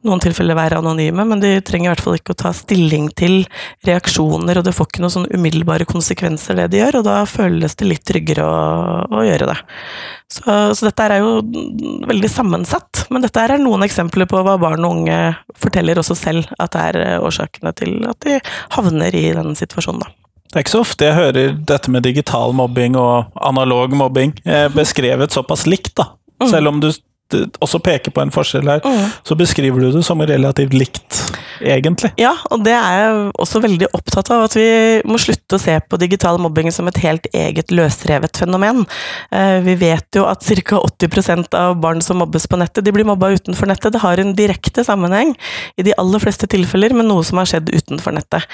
noen 0.07 0.21
tilfeller 0.23 0.57
være 0.57 0.79
anonyme, 0.79 1.25
men 1.27 1.41
de 1.41 1.55
trenger 1.65 1.89
i 1.89 1.91
hvert 1.93 2.03
fall 2.05 2.17
ikke 2.19 2.35
å 2.35 2.39
ta 2.43 2.51
stilling 2.55 3.09
til 3.17 3.39
reaksjoner, 3.87 4.59
og 4.59 4.67
det 4.67 4.75
får 4.77 4.89
ikke 4.89 5.03
noen 5.03 5.15
sånn 5.15 5.31
umiddelbare 5.33 5.87
konsekvenser, 5.89 6.59
det 6.59 6.69
de 6.75 6.81
gjør, 6.83 6.99
og 6.99 7.07
da 7.09 7.17
føles 7.29 7.75
det 7.79 7.89
litt 7.89 8.05
tryggere 8.07 8.45
å, 8.45 8.61
å 9.09 9.25
gjøre 9.25 9.49
det. 9.49 9.57
Så, 10.27 10.43
så, 10.75 10.89
dette 10.89 11.07
er 11.07 11.23
jo 11.23 11.39
veldig 12.07 12.29
sammensatt, 12.31 13.05
men 13.13 13.23
dette 13.23 13.43
er 13.43 13.57
noen 13.61 13.85
eksempler 13.87 14.27
på 14.29 14.43
hva 14.43 14.57
barn 14.61 14.83
og 14.83 14.99
unge 14.99 15.19
forteller 15.57 15.99
også 16.01 16.17
selv 16.19 16.53
at 16.59 16.75
det 16.75 16.85
er 16.91 17.01
eh, 17.05 17.19
årsakene 17.23 17.73
til 17.79 17.97
at 18.11 18.19
de 18.27 18.39
havner 18.75 19.15
i 19.15 19.29
den 19.37 19.55
situasjonen, 19.57 20.03
da. 20.03 20.26
Det 20.47 20.55
er 20.55 20.63
ikke 20.63 20.75
så 20.77 20.83
ofte 20.85 21.09
jeg 21.09 21.17
hører 21.17 21.57
dette 21.67 21.91
med 21.91 22.05
digital 22.07 22.53
mobbing 22.55 22.95
og 22.99 23.33
analog 23.43 23.91
mobbing 23.99 24.31
beskrevet 24.75 25.35
såpass 25.35 25.65
likt, 25.67 25.95
da. 25.99 26.13
Mm. 26.41 26.49
Selv 26.49 26.71
om 26.71 26.79
du 26.83 26.91
også 27.33 27.81
peker 27.83 28.13
på 28.13 28.23
en 28.23 28.33
forskjell 28.33 28.69
her, 28.69 28.83
mm. 28.83 29.17
så 29.27 29.37
beskriver 29.39 29.83
du 29.83 29.91
det 29.97 30.03
som 30.07 30.21
relativt 30.21 30.75
likt 30.77 31.23
egentlig. 31.61 32.11
Ja, 32.21 32.33
og 32.51 32.63
det 32.65 32.73
er 32.75 32.99
jeg 33.01 33.31
også 33.41 33.61
veldig 33.63 33.89
opptatt 33.97 34.29
av. 34.33 34.45
At 34.47 34.55
vi 34.57 34.67
må 35.07 35.19
slutte 35.21 35.57
å 35.57 35.61
se 35.61 35.77
på 35.81 35.99
digital 36.01 36.39
mobbing 36.41 36.69
som 36.73 36.89
et 36.89 36.99
helt 37.03 37.27
eget 37.35 37.73
løsrevet 37.73 38.37
fenomen. 38.41 38.83
Eh, 39.33 39.57
vi 39.65 39.77
vet 39.79 40.19
jo 40.19 40.27
at 40.29 40.45
ca. 40.45 40.81
80% 40.87 41.55
av 41.57 41.77
barn 41.81 42.01
som 42.03 42.19
mobbes 42.21 42.47
på 42.49 42.59
nettet, 42.59 42.85
de 42.85 42.93
blir 42.93 43.07
mobba 43.07 43.31
utenfor 43.35 43.69
nettet. 43.69 43.93
Det 43.95 44.03
har 44.03 44.21
en 44.21 44.35
direkte 44.37 44.83
sammenheng, 44.85 45.33
i 45.77 45.85
de 45.85 45.95
aller 45.97 46.21
fleste 46.21 46.49
tilfeller, 46.49 46.95
med 46.97 47.09
noe 47.09 47.25
som 47.25 47.41
har 47.41 47.49
skjedd 47.49 47.71
utenfor 47.73 48.15
nettet. 48.15 48.47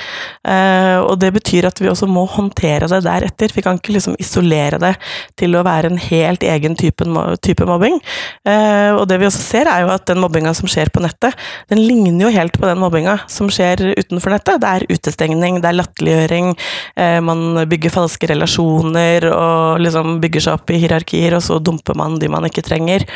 Eh, 0.47 0.99
og 1.03 1.17
det 1.21 1.33
betyr 1.35 1.67
at 1.69 1.81
vi 1.81 1.91
også 1.91 2.07
må 2.09 2.25
håndtere 2.29 2.89
det 2.91 3.03
deretter. 3.05 3.53
Vi 3.55 3.63
kan 3.65 3.79
ikke 3.79 3.97
liksom 3.97 4.17
isolere 4.21 4.79
det 4.81 4.95
til 5.39 5.57
å 5.57 5.65
være 5.65 5.91
en 5.91 6.01
helt 6.01 6.43
egen 6.47 6.77
type, 6.79 7.07
type 7.43 7.67
mobbing. 7.67 7.99
Eh, 8.47 8.62
og 8.97 9.05
det 9.09 9.19
vi 9.21 9.27
også 9.27 9.43
ser, 9.43 9.69
er 9.69 9.83
jo 9.83 9.91
at 9.93 10.05
den 10.09 10.21
mobbinga 10.23 10.53
som 10.57 10.69
skjer 10.71 10.91
på 10.93 11.03
nettet, 11.03 11.37
den 11.71 11.81
ligner 11.83 12.27
jo 12.27 12.33
helt 12.33 12.57
på 12.59 12.67
den 12.69 12.81
mobbinga 12.81 13.17
som 13.31 13.51
skjer 13.53 13.81
utenfor 13.99 14.35
nettet. 14.35 14.61
Det 14.63 14.73
er 14.73 14.87
utestengning, 14.91 15.61
det 15.63 15.71
er 15.71 15.79
latterliggjøring, 15.79 16.53
eh, 16.95 17.19
man 17.23 17.63
bygger 17.69 17.93
falske 17.93 18.29
relasjoner 18.33 19.29
og 19.31 19.83
liksom 19.83 20.19
bygger 20.23 20.47
seg 20.47 20.59
opp 20.59 20.73
i 20.73 20.81
hierarkier, 20.83 21.37
og 21.37 21.45
så 21.45 21.59
dumper 21.63 21.97
man 21.99 22.19
de 22.21 22.31
man 22.31 22.49
ikke 22.49 22.65
trenger. 22.65 23.07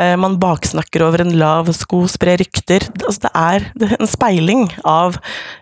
Eh, 0.00 0.16
man 0.18 0.40
baksnakker 0.42 1.04
over 1.06 1.22
en 1.22 1.36
lav 1.38 1.68
sko, 1.76 2.00
sprer 2.10 2.40
rykter. 2.42 2.82
Altså, 3.04 3.28
det 3.28 3.30
er 3.38 3.66
en 4.00 4.10
speiling 4.10 4.66
av 4.82 5.20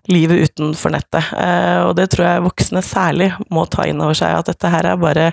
livet 0.09 0.49
utenfor 0.49 0.95
nettet. 0.95 1.33
Eh, 1.37 1.81
og 1.85 1.97
det 1.99 2.09
tror 2.15 2.29
jeg 2.29 2.45
voksne 2.47 2.85
særlig 2.87 3.33
må 3.53 3.67
ta 3.69 3.85
inn 3.89 4.01
over 4.01 4.17
seg, 4.17 4.39
at 4.39 4.49
dette 4.49 4.71
her 4.73 4.89
er 4.89 5.03
bare 5.03 5.33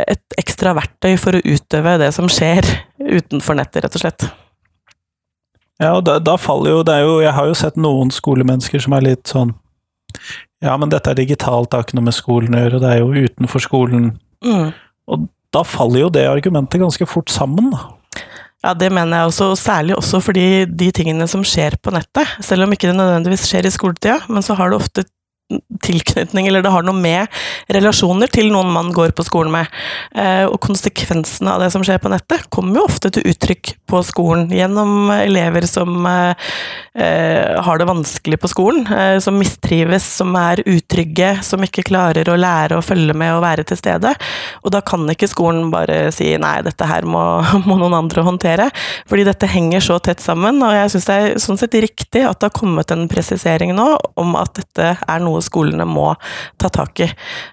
et 0.00 0.38
ekstra 0.40 0.72
verktøy 0.74 1.18
for 1.20 1.36
å 1.36 1.44
utøve 1.44 1.98
det 2.00 2.10
som 2.16 2.30
skjer 2.32 2.64
utenfor 3.18 3.60
nettet, 3.60 3.84
rett 3.84 4.00
og 4.00 4.04
slett. 4.06 4.26
Ja, 5.82 5.96
og 5.98 6.04
da, 6.06 6.20
da, 6.22 6.36
faller 6.38 6.70
jo 6.70 6.82
Det 6.86 6.94
er 6.94 7.00
jo 7.02 7.14
Jeg 7.18 7.32
har 7.34 7.48
jo 7.50 7.54
sett 7.58 7.74
noen 7.82 8.12
skolemennesker 8.14 8.78
som 8.78 8.92
er 8.94 9.02
litt 9.02 9.26
sånn 9.26 9.48
Ja, 10.62 10.76
men 10.78 10.92
dette 10.92 11.10
er 11.10 11.18
digitalt, 11.18 11.66
det 11.72 11.80
har 11.80 11.82
ikke 11.88 11.96
noe 11.98 12.06
med 12.06 12.14
skolen 12.14 12.54
å 12.54 12.60
gjøre, 12.62 12.78
det 12.78 12.92
er 12.92 13.00
jo 13.02 13.24
utenfor 13.26 13.64
skolen. 13.64 14.04
Mm. 14.46 14.70
Og 15.10 15.26
da 15.52 15.64
faller 15.66 16.04
jo 16.04 16.12
det 16.14 16.22
argumentet 16.30 16.80
ganske 16.80 17.08
fort 17.10 17.34
sammen, 17.34 17.72
da. 17.74 17.82
Ja, 18.64 18.72
det 18.72 18.88
mener 18.96 19.18
jeg 19.18 19.28
også, 19.28 19.50
og 19.52 19.58
særlig 19.60 19.96
også 19.98 20.22
fordi 20.24 20.64
de 20.64 20.88
tingene 20.96 21.26
som 21.28 21.42
skjer 21.44 21.76
på 21.84 21.92
nettet, 21.92 22.30
selv 22.40 22.64
om 22.64 22.72
ikke 22.72 22.88
det 22.88 22.96
nødvendigvis 22.96 23.44
skjer 23.50 23.68
i 23.68 23.72
skoletida, 23.74 24.22
men 24.32 24.44
så 24.46 24.56
har 24.56 24.72
det 24.72 24.78
ofte 24.80 25.04
tilknytning, 25.84 26.46
eller 26.48 26.62
det 26.64 26.72
har 26.72 26.84
noe 26.86 26.96
med 26.96 27.28
relasjoner 27.72 28.30
til 28.32 28.48
noen 28.52 28.70
man 28.72 28.88
går 28.96 29.12
på 29.16 29.26
skolen 29.26 29.52
med. 29.52 29.68
Eh, 30.16 30.46
og 30.48 30.56
konsekvensene 30.64 31.52
av 31.52 31.60
det 31.60 31.70
som 31.74 31.84
skjer 31.84 32.00
på 32.00 32.10
nettet, 32.12 32.46
kommer 32.54 32.80
jo 32.80 32.86
ofte 32.88 33.10
til 33.12 33.26
uttrykk 33.28 33.74
på 33.90 34.00
skolen 34.06 34.48
gjennom 34.54 35.12
elever 35.14 35.66
som 35.68 36.06
eh, 36.08 36.48
eh, 36.96 37.60
har 37.60 37.80
det 37.80 37.88
vanskelig 37.90 38.40
på 38.40 38.50
skolen, 38.50 38.88
som 39.20 39.36
mistrives, 39.38 40.06
som 40.16 40.32
er 40.38 40.62
utrygge, 40.64 41.34
som 41.44 41.62
ikke 41.64 41.84
klarer 41.86 42.28
å 42.30 42.38
lære 42.40 42.78
å 42.78 42.84
følge 42.84 43.16
med 43.16 43.34
og 43.36 43.44
være 43.44 43.66
til 43.68 43.78
stede. 43.78 44.14
Og 44.64 44.72
da 44.72 44.80
kan 44.86 45.04
ikke 45.12 45.28
skolen 45.30 45.68
bare 45.74 46.08
si 46.14 46.30
nei, 46.40 46.56
dette 46.64 46.88
her 46.88 47.04
må, 47.04 47.22
må 47.68 47.76
noen 47.80 47.98
andre 48.00 48.24
håndtere, 48.24 48.70
fordi 49.10 49.28
dette 49.28 49.50
henger 49.50 49.84
så 49.84 50.00
tett 50.00 50.24
sammen. 50.24 50.62
Og 50.64 50.72
jeg 50.72 50.94
syns 50.94 51.10
det 51.10 51.20
er 51.20 51.38
sånn 51.42 51.60
sett 51.60 51.76
riktig 51.84 52.24
at 52.24 52.40
det 52.40 52.48
har 52.48 52.56
kommet 52.56 52.94
en 52.94 53.06
presisering 53.12 53.74
nå 53.76 53.90
om 54.20 54.34
at 54.40 54.56
dette 54.56 54.94
er 54.96 55.22
noe 55.22 55.33
skolene 55.42 55.86
må 55.88 56.12
ta 56.60 56.70
tak 56.72 57.00
i. 57.02 57.08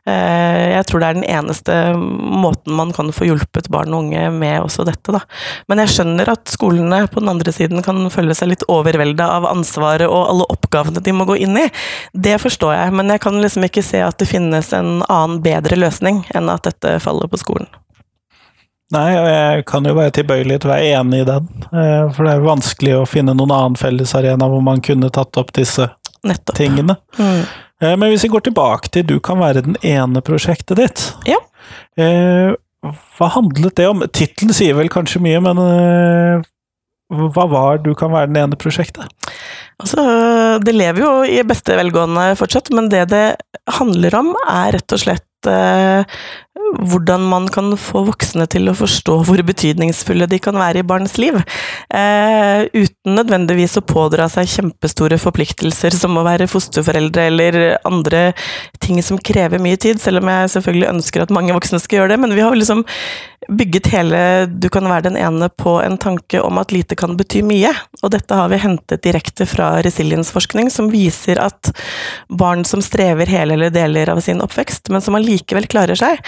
Eh, 0.05 0.61
jeg 0.75 0.85
tror 0.89 1.01
det 1.01 1.09
er 1.09 1.19
den 1.19 1.27
eneste 1.27 1.77
måten 1.97 2.75
man 2.77 2.93
kan 2.95 3.11
få 3.15 3.29
hjulpet 3.29 3.69
barn 3.73 3.93
og 3.93 4.05
unge 4.05 4.27
med 4.35 4.61
også 4.61 4.85
dette, 4.87 5.15
da. 5.15 5.23
Men 5.71 5.83
jeg 5.83 5.95
skjønner 5.95 6.33
at 6.33 6.51
skolene 6.51 7.03
på 7.11 7.23
den 7.23 7.33
andre 7.33 7.55
siden 7.55 7.83
kan 7.85 8.03
føle 8.13 8.35
seg 8.37 8.53
litt 8.53 8.67
overvelda 8.71 9.29
av 9.39 9.49
ansvaret 9.49 10.09
og 10.09 10.29
alle 10.29 10.49
oppgavene 10.53 11.03
de 11.03 11.15
må 11.15 11.27
gå 11.29 11.39
inn 11.41 11.57
i. 11.57 11.67
Det 12.13 12.37
forstår 12.41 12.75
jeg, 12.77 12.95
men 12.97 13.13
jeg 13.13 13.23
kan 13.23 13.39
liksom 13.41 13.67
ikke 13.67 13.85
se 13.85 14.03
at 14.05 14.19
det 14.21 14.29
finnes 14.29 14.73
en 14.77 14.99
annen, 15.07 15.39
bedre 15.41 15.77
løsning 15.79 16.25
enn 16.35 16.49
at 16.51 16.67
dette 16.67 16.97
faller 17.01 17.29
på 17.31 17.39
skolen. 17.39 17.69
Nei, 18.91 19.11
og 19.15 19.27
jeg 19.29 19.65
kan 19.69 19.87
jo 19.87 19.95
være 19.95 20.11
tilbøyelig 20.17 20.57
til 20.59 20.67
å 20.67 20.73
være 20.73 20.87
enig 20.99 21.21
i 21.23 21.27
den. 21.29 21.47
Eh, 21.71 22.05
for 22.11 22.27
det 22.27 22.33
er 22.33 22.43
vanskelig 22.43 22.95
å 22.99 23.07
finne 23.07 23.35
noen 23.37 23.53
annen 23.55 23.79
fellesarena 23.79 24.49
hvor 24.51 24.63
man 24.65 24.83
kunne 24.83 25.11
tatt 25.13 25.39
opp 25.39 25.53
disse 25.55 25.87
Nettopp. 26.27 26.57
tingene. 26.57 26.97
Mm. 27.15 27.45
Eh, 27.81 27.95
men 27.97 28.11
hvis 28.11 28.25
vi 28.27 28.31
går 28.33 28.45
tilbake 28.47 28.91
til 28.93 29.05
'Du 29.07 29.19
kan 29.19 29.39
være 29.39 29.65
den 29.65 29.77
ene'-prosjektet 29.81 30.77
ditt. 30.77 31.13
Ja. 31.25 31.39
Eh, 31.97 32.53
hva 33.17 33.27
handlet 33.29 33.75
det 33.77 33.87
om? 33.87 34.01
Tittelen 34.01 34.53
sier 34.53 34.73
vel 34.77 34.89
kanskje 34.89 35.21
mye, 35.21 35.41
men 35.41 35.57
eh, 35.57 36.41
hva 37.11 37.45
var 37.49 37.77
'Du 37.77 37.93
kan 37.95 38.11
være 38.11 38.31
den 38.33 38.41
ene'-prosjektet? 38.43 39.09
Altså, 39.81 40.61
det 40.61 40.75
lever 40.75 41.01
jo 41.01 41.11
i 41.25 41.41
beste 41.43 41.73
velgående 41.73 42.37
fortsatt, 42.37 42.69
men 42.71 42.89
det 42.89 43.09
det 43.09 43.37
handler 43.67 44.15
om, 44.15 44.35
er 44.47 44.77
rett 44.77 44.93
og 44.93 44.99
slett 44.99 45.25
hvordan 46.79 47.23
man 47.29 47.47
kan 47.51 47.73
få 47.79 48.03
voksne 48.07 48.45
til 48.51 48.69
å 48.69 48.75
forstå 48.77 49.17
hvor 49.27 49.41
betydningsfulle 49.45 50.27
de 50.29 50.39
kan 50.43 50.57
være 50.59 50.81
i 50.81 50.87
barns 50.87 51.17
liv. 51.21 51.37
Eh, 51.89 52.67
uten 52.73 53.17
nødvendigvis 53.17 53.77
å 53.79 53.85
pådra 53.85 54.27
seg 54.31 54.49
kjempestore 54.51 55.19
forpliktelser 55.21 55.95
som 55.97 56.17
å 56.17 56.25
være 56.27 56.49
fosterforeldre 56.51 57.27
eller 57.31 57.59
andre 57.87 58.31
ting 58.83 59.01
som 59.05 59.19
krever 59.19 59.61
mye 59.61 59.79
tid, 59.79 60.01
selv 60.01 60.21
om 60.21 60.31
jeg 60.31 60.53
selvfølgelig 60.55 60.91
ønsker 60.93 61.25
at 61.25 61.35
mange 61.35 61.55
voksne 61.55 61.81
skal 61.81 62.01
gjøre 62.01 62.15
det. 62.15 62.21
Men 62.23 62.37
vi 62.37 62.45
har 62.45 62.57
liksom 62.57 62.85
bygget 63.49 63.87
hele 63.89 64.19
Du 64.45 64.67
kan 64.69 64.85
være 64.85 65.07
den 65.09 65.17
ene 65.17 65.47
på 65.49 65.79
en 65.81 65.97
tanke 65.97 66.41
om 66.45 66.59
at 66.61 66.71
lite 66.71 66.95
kan 66.95 67.15
bety 67.17 67.41
mye. 67.45 67.71
Og 68.01 68.13
dette 68.13 68.37
har 68.37 68.51
vi 68.51 68.61
hentet 68.61 69.03
direkte 69.03 69.47
fra 69.49 69.73
resiliensforskning, 69.81 70.69
som 70.69 70.91
viser 70.93 71.41
at 71.41 71.71
barn 72.29 72.63
som 72.67 72.83
strever 72.85 73.29
hele 73.29 73.57
eller 73.57 73.73
deler 73.73 74.13
av 74.13 74.21
sin 74.21 74.41
oppvekst, 74.43 74.91
men 74.93 75.01
som 75.01 75.17
allikevel 75.17 75.30
klarer 75.39 75.95
seg, 75.95 76.19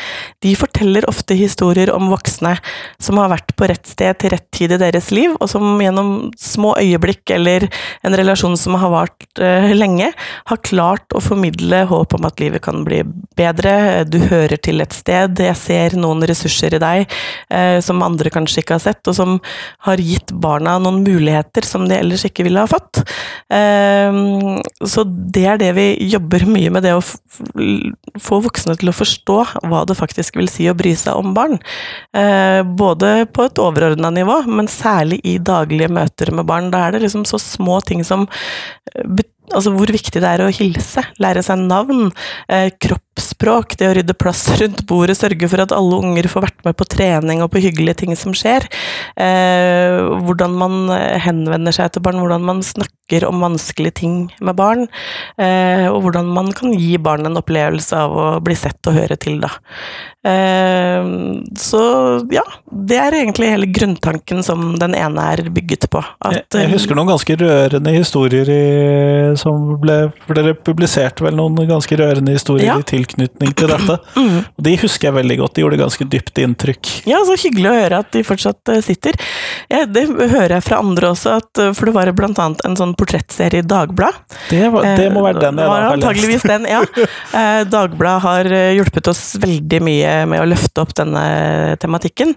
de 0.43 0.53
forteller 0.55 1.07
ofte 1.09 1.35
historier 1.37 1.91
om 1.93 2.09
voksne 2.11 2.55
som 3.01 3.19
har 3.21 3.31
vært 3.31 3.55
på 3.55 3.67
rett 3.69 3.87
sted 3.87 4.17
til 4.19 4.33
rett 4.33 4.47
tid 4.53 4.71
i 4.75 4.79
deres 4.81 5.11
liv, 5.11 5.33
og 5.39 5.49
som 5.49 5.81
gjennom 5.81 6.31
små 6.39 6.75
øyeblikk 6.79 7.29
eller 7.35 7.67
en 8.03 8.15
relasjon 8.15 8.57
som 8.59 8.77
har 8.79 8.91
vart 8.93 9.27
uh, 9.41 9.71
lenge, 9.73 10.11
har 10.45 10.63
klart 10.63 11.15
å 11.15 11.21
formidle 11.23 11.83
håp 11.89 12.13
om 12.17 12.27
at 12.27 12.39
livet 12.39 12.63
kan 12.63 12.83
bli 12.85 13.01
bedre, 13.37 14.03
du 14.05 14.19
hører 14.29 14.59
til 14.61 14.83
et 14.83 14.93
sted, 14.93 15.39
jeg 15.39 15.59
ser 15.59 15.97
noen 15.99 16.23
ressurser 16.27 16.75
i 16.77 16.81
deg, 16.81 17.15
eh, 17.53 17.79
som 17.83 18.03
andre 18.05 18.31
kanskje 18.33 18.61
ikke 18.61 18.77
har 18.77 18.83
sett, 18.83 19.01
og 19.09 19.17
som 19.17 19.37
har 19.87 20.01
gitt 20.01 20.33
barna 20.43 20.77
noen 20.81 21.01
muligheter 21.05 21.65
som 21.67 21.87
de 21.89 21.97
ellers 21.97 22.25
ikke 22.27 22.45
ville 22.47 22.61
ha 22.61 22.69
fått. 22.69 23.03
Eh, 23.53 24.19
så 24.85 25.05
det 25.07 25.45
er 25.49 25.61
det 25.61 25.71
vi 25.77 25.87
jobber 26.13 26.45
mye 26.49 26.73
med, 26.73 26.85
det 26.85 26.95
å 26.97 27.03
få 28.21 28.39
voksne 28.43 28.77
til 28.79 28.91
å 28.91 28.92
forstå 28.97 29.39
hva 29.69 29.83
det 29.89 29.97
faktisk 29.99 30.39
vil 30.39 30.49
si 30.51 30.69
å 30.69 30.77
bry 30.77 30.93
seg 30.99 31.19
om 31.19 31.35
barn. 31.35 31.59
Eh, 32.15 32.61
både 32.63 33.27
på 33.33 33.47
et 33.47 33.61
overordna 33.61 34.13
nivå, 34.13 34.41
men 34.47 34.71
særlig 34.71 35.21
i 35.27 35.37
daglige 35.37 35.91
møter 35.93 36.33
med 36.35 36.47
barn. 36.49 36.71
Da 36.73 36.87
er 36.87 36.95
det 36.95 37.05
liksom 37.05 37.27
så 37.29 37.41
små 37.41 37.81
ting 37.85 38.05
som 38.07 38.27
betyr 39.03 39.31
altså 39.51 39.73
hvor 39.75 39.91
viktig 39.91 40.21
det 40.21 40.29
er 40.29 40.43
å 40.45 40.51
hilse, 40.53 41.03
lære 41.21 41.43
seg 41.45 41.63
navn, 41.65 42.11
eh, 42.47 42.69
kroppsspråk, 42.83 43.75
det 43.79 43.89
å 43.89 43.95
rydde 43.97 44.15
plass 44.17 44.45
rundt 44.61 44.85
bordet, 44.89 45.17
sørge 45.19 45.49
for 45.51 45.63
at 45.65 45.75
alle 45.75 45.99
unger 45.99 46.29
får 46.31 46.47
vært 46.47 46.63
med 46.67 46.77
på 46.79 46.87
trening 46.95 47.43
og 47.43 47.51
på 47.53 47.63
hyggelige 47.65 48.03
ting 48.03 48.15
som 48.19 48.35
skjer. 48.37 48.67
Eh, 49.19 49.99
hvordan 50.23 50.55
man 50.59 50.79
henvender 51.23 51.75
seg 51.75 51.91
til 51.93 52.05
barn, 52.05 52.21
hvordan 52.23 52.47
man 52.47 52.63
snakker 52.65 53.27
om 53.27 53.43
vanskelige 53.43 53.99
ting 53.99 54.15
med 54.39 54.55
barn. 54.57 54.87
Eh, 55.37 55.89
og 55.91 56.01
hvordan 56.05 56.31
man 56.33 56.51
kan 56.55 56.73
gi 56.77 56.95
barn 56.97 57.27
en 57.27 57.39
opplevelse 57.39 57.99
av 57.99 58.15
å 58.15 58.25
bli 58.43 58.55
sett 58.57 58.79
og 58.89 58.97
høre 58.97 59.19
til, 59.19 59.41
da. 59.43 59.51
Eh, 60.23 61.03
så 61.59 61.81
ja, 62.31 62.43
det 62.71 62.95
er 62.95 63.17
egentlig 63.17 63.49
hele 63.51 63.67
grunntanken 63.75 64.39
som 64.45 64.77
den 64.79 64.95
ene 64.95 65.25
er 65.33 65.43
bygget 65.51 65.89
på. 65.91 65.99
At, 66.23 66.37
jeg, 66.37 66.61
jeg, 66.61 66.71
husker 66.77 66.95
noen 66.97 67.11
ganske 67.11 67.35
rørende 67.41 67.95
historier 67.95 68.47
i, 68.47 68.63
som 69.39 69.75
ble 69.81 69.97
For 70.25 70.37
dere 70.37 70.55
publiserte 70.55 71.25
vel 71.25 71.37
noen 71.37 71.57
ganske 71.69 71.97
rørende 71.99 72.35
historier 72.35 72.71
ja. 72.71 72.77
i 72.79 72.87
tilknytning 72.87 73.55
til 73.57 73.73
dette. 73.73 73.99
Mm. 74.23 74.43
Og 74.45 74.65
de 74.65 74.71
husker 74.77 75.07
jeg 75.07 75.15
veldig 75.15 75.35
godt, 75.39 75.53
de 75.55 75.63
gjorde 75.63 75.77
ganske 75.79 76.05
dypt 76.07 76.39
inntrykk. 76.39 76.89
Ja, 77.09 77.17
så 77.25 77.35
hyggelig 77.39 77.69
å 77.69 77.73
høre 77.75 77.99
at 78.03 78.11
de 78.13 78.21
fortsatt 78.25 78.69
eh, 78.71 78.79
sitter. 78.85 79.17
Ja, 79.71 79.81
det 79.89 80.03
hører 80.11 80.53
jeg 80.57 80.65
fra 80.67 80.77
andre 80.83 81.09
også, 81.11 81.33
at, 81.41 81.49
eh, 81.59 81.71
for 81.75 81.89
det 81.89 81.95
var 81.95 82.11
blant 82.15 82.39
annet 82.39 82.61
en 82.67 82.77
sånn 82.79 82.93
portrettserie 82.99 83.63
i 83.63 83.67
Dagbladet. 83.67 84.37
Det, 84.51 84.61
det, 84.99 85.09
må 85.13 85.25
være 85.25 85.41
den 85.41 85.59
jeg 85.59 85.71
da 85.73 85.79
har 85.89 86.19
lest. 86.19 86.47
Den, 86.53 86.69
ja. 86.69 86.83
Dagbladet 87.73 88.25
har 88.27 88.51
hjulpet 88.77 89.11
oss 89.11 89.23
veldig 89.43 89.81
mye 89.89 90.13
med 90.29 90.43
å 90.43 90.47
løfte 90.53 90.85
opp 90.85 90.93
denne 90.99 91.25
tematikken. 91.83 92.33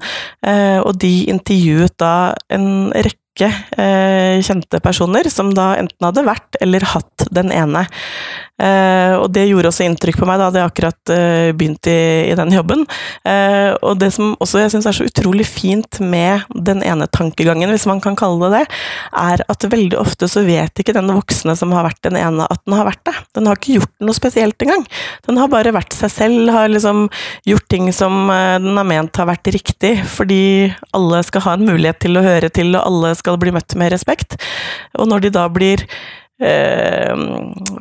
Eh, 0.46 0.78
og 0.80 0.96
de 1.02 1.14
intervjuet 1.32 1.94
da 2.00 2.16
en 2.52 2.90
rekke 2.94 3.25
eh, 3.44 4.38
kjente 4.44 4.80
personer 4.84 5.28
som 5.32 5.52
da 5.56 5.74
enten 5.76 6.08
hadde 6.08 6.24
vært 6.26 6.58
eller 6.64 6.86
hatt 6.94 7.26
den 7.34 7.52
ene. 7.52 7.84
Uh, 8.56 9.20
og 9.20 9.26
det 9.36 9.42
gjorde 9.50 9.68
også 9.68 9.84
inntrykk 9.84 10.16
på 10.16 10.26
meg 10.28 10.38
da 10.40 10.46
hadde 10.48 10.62
jeg 10.62 10.70
akkurat 10.70 11.10
uh, 11.12 11.50
begynt 11.52 11.88
i, 11.92 11.98
i, 12.30 12.36
den 12.38 12.54
jobben. 12.56 12.86
Uh, 13.20 13.76
og 13.84 13.98
det 14.00 14.08
som 14.16 14.32
også 14.40 14.62
jeg 14.62 14.72
syns 14.72 14.88
er 14.88 14.96
så 14.96 15.08
utrolig 15.08 15.44
fint 15.48 16.00
med 16.00 16.46
den 16.54 16.80
ene 16.86 17.08
tankegangen, 17.12 17.68
hvis 17.74 17.84
man 17.90 18.00
kan 18.00 18.16
kalle 18.16 18.48
det 18.48 18.62
det, 18.62 18.80
er 19.20 19.44
at 19.52 19.68
veldig 19.68 20.00
ofte 20.00 20.28
så 20.30 20.40
vet 20.46 20.80
ikke 20.80 20.96
den 20.96 21.12
voksne 21.12 21.56
som 21.58 21.74
har 21.76 21.84
vært 21.90 22.00
den 22.08 22.16
ene, 22.16 22.48
at 22.48 22.64
den 22.64 22.78
har 22.78 22.88
vært 22.88 23.04
det. 23.10 23.16
Den 23.36 23.50
har 23.50 23.60
ikke 23.60 23.76
gjort 23.76 23.94
noe 24.08 24.16
spesielt 24.16 24.64
engang. 24.64 24.86
Den 25.28 25.40
har 25.40 25.52
bare 25.52 25.76
vært 25.76 25.92
seg 25.96 26.12
selv, 26.14 26.52
har 26.54 26.72
liksom 26.72 27.06
gjort 27.48 27.68
ting 27.72 27.90
som 27.92 28.30
den 28.30 28.78
har 28.78 28.88
ment 28.88 29.20
har 29.20 29.28
vært 29.28 29.50
riktig, 29.52 29.98
fordi 30.08 30.72
alle 30.96 31.20
skal 31.26 31.44
ha 31.44 31.56
en 31.56 31.68
mulighet 31.68 32.00
til 32.06 32.16
å 32.16 32.24
høre 32.24 32.48
til, 32.48 32.72
og 32.74 32.84
alle 32.86 33.12
skal 33.18 33.36
bli 33.40 33.52
møtt 33.52 33.76
med 33.76 33.92
respekt. 33.92 34.38
Og 34.96 35.10
når 35.10 35.26
de 35.26 35.36
da 35.36 35.48
blir 35.52 35.84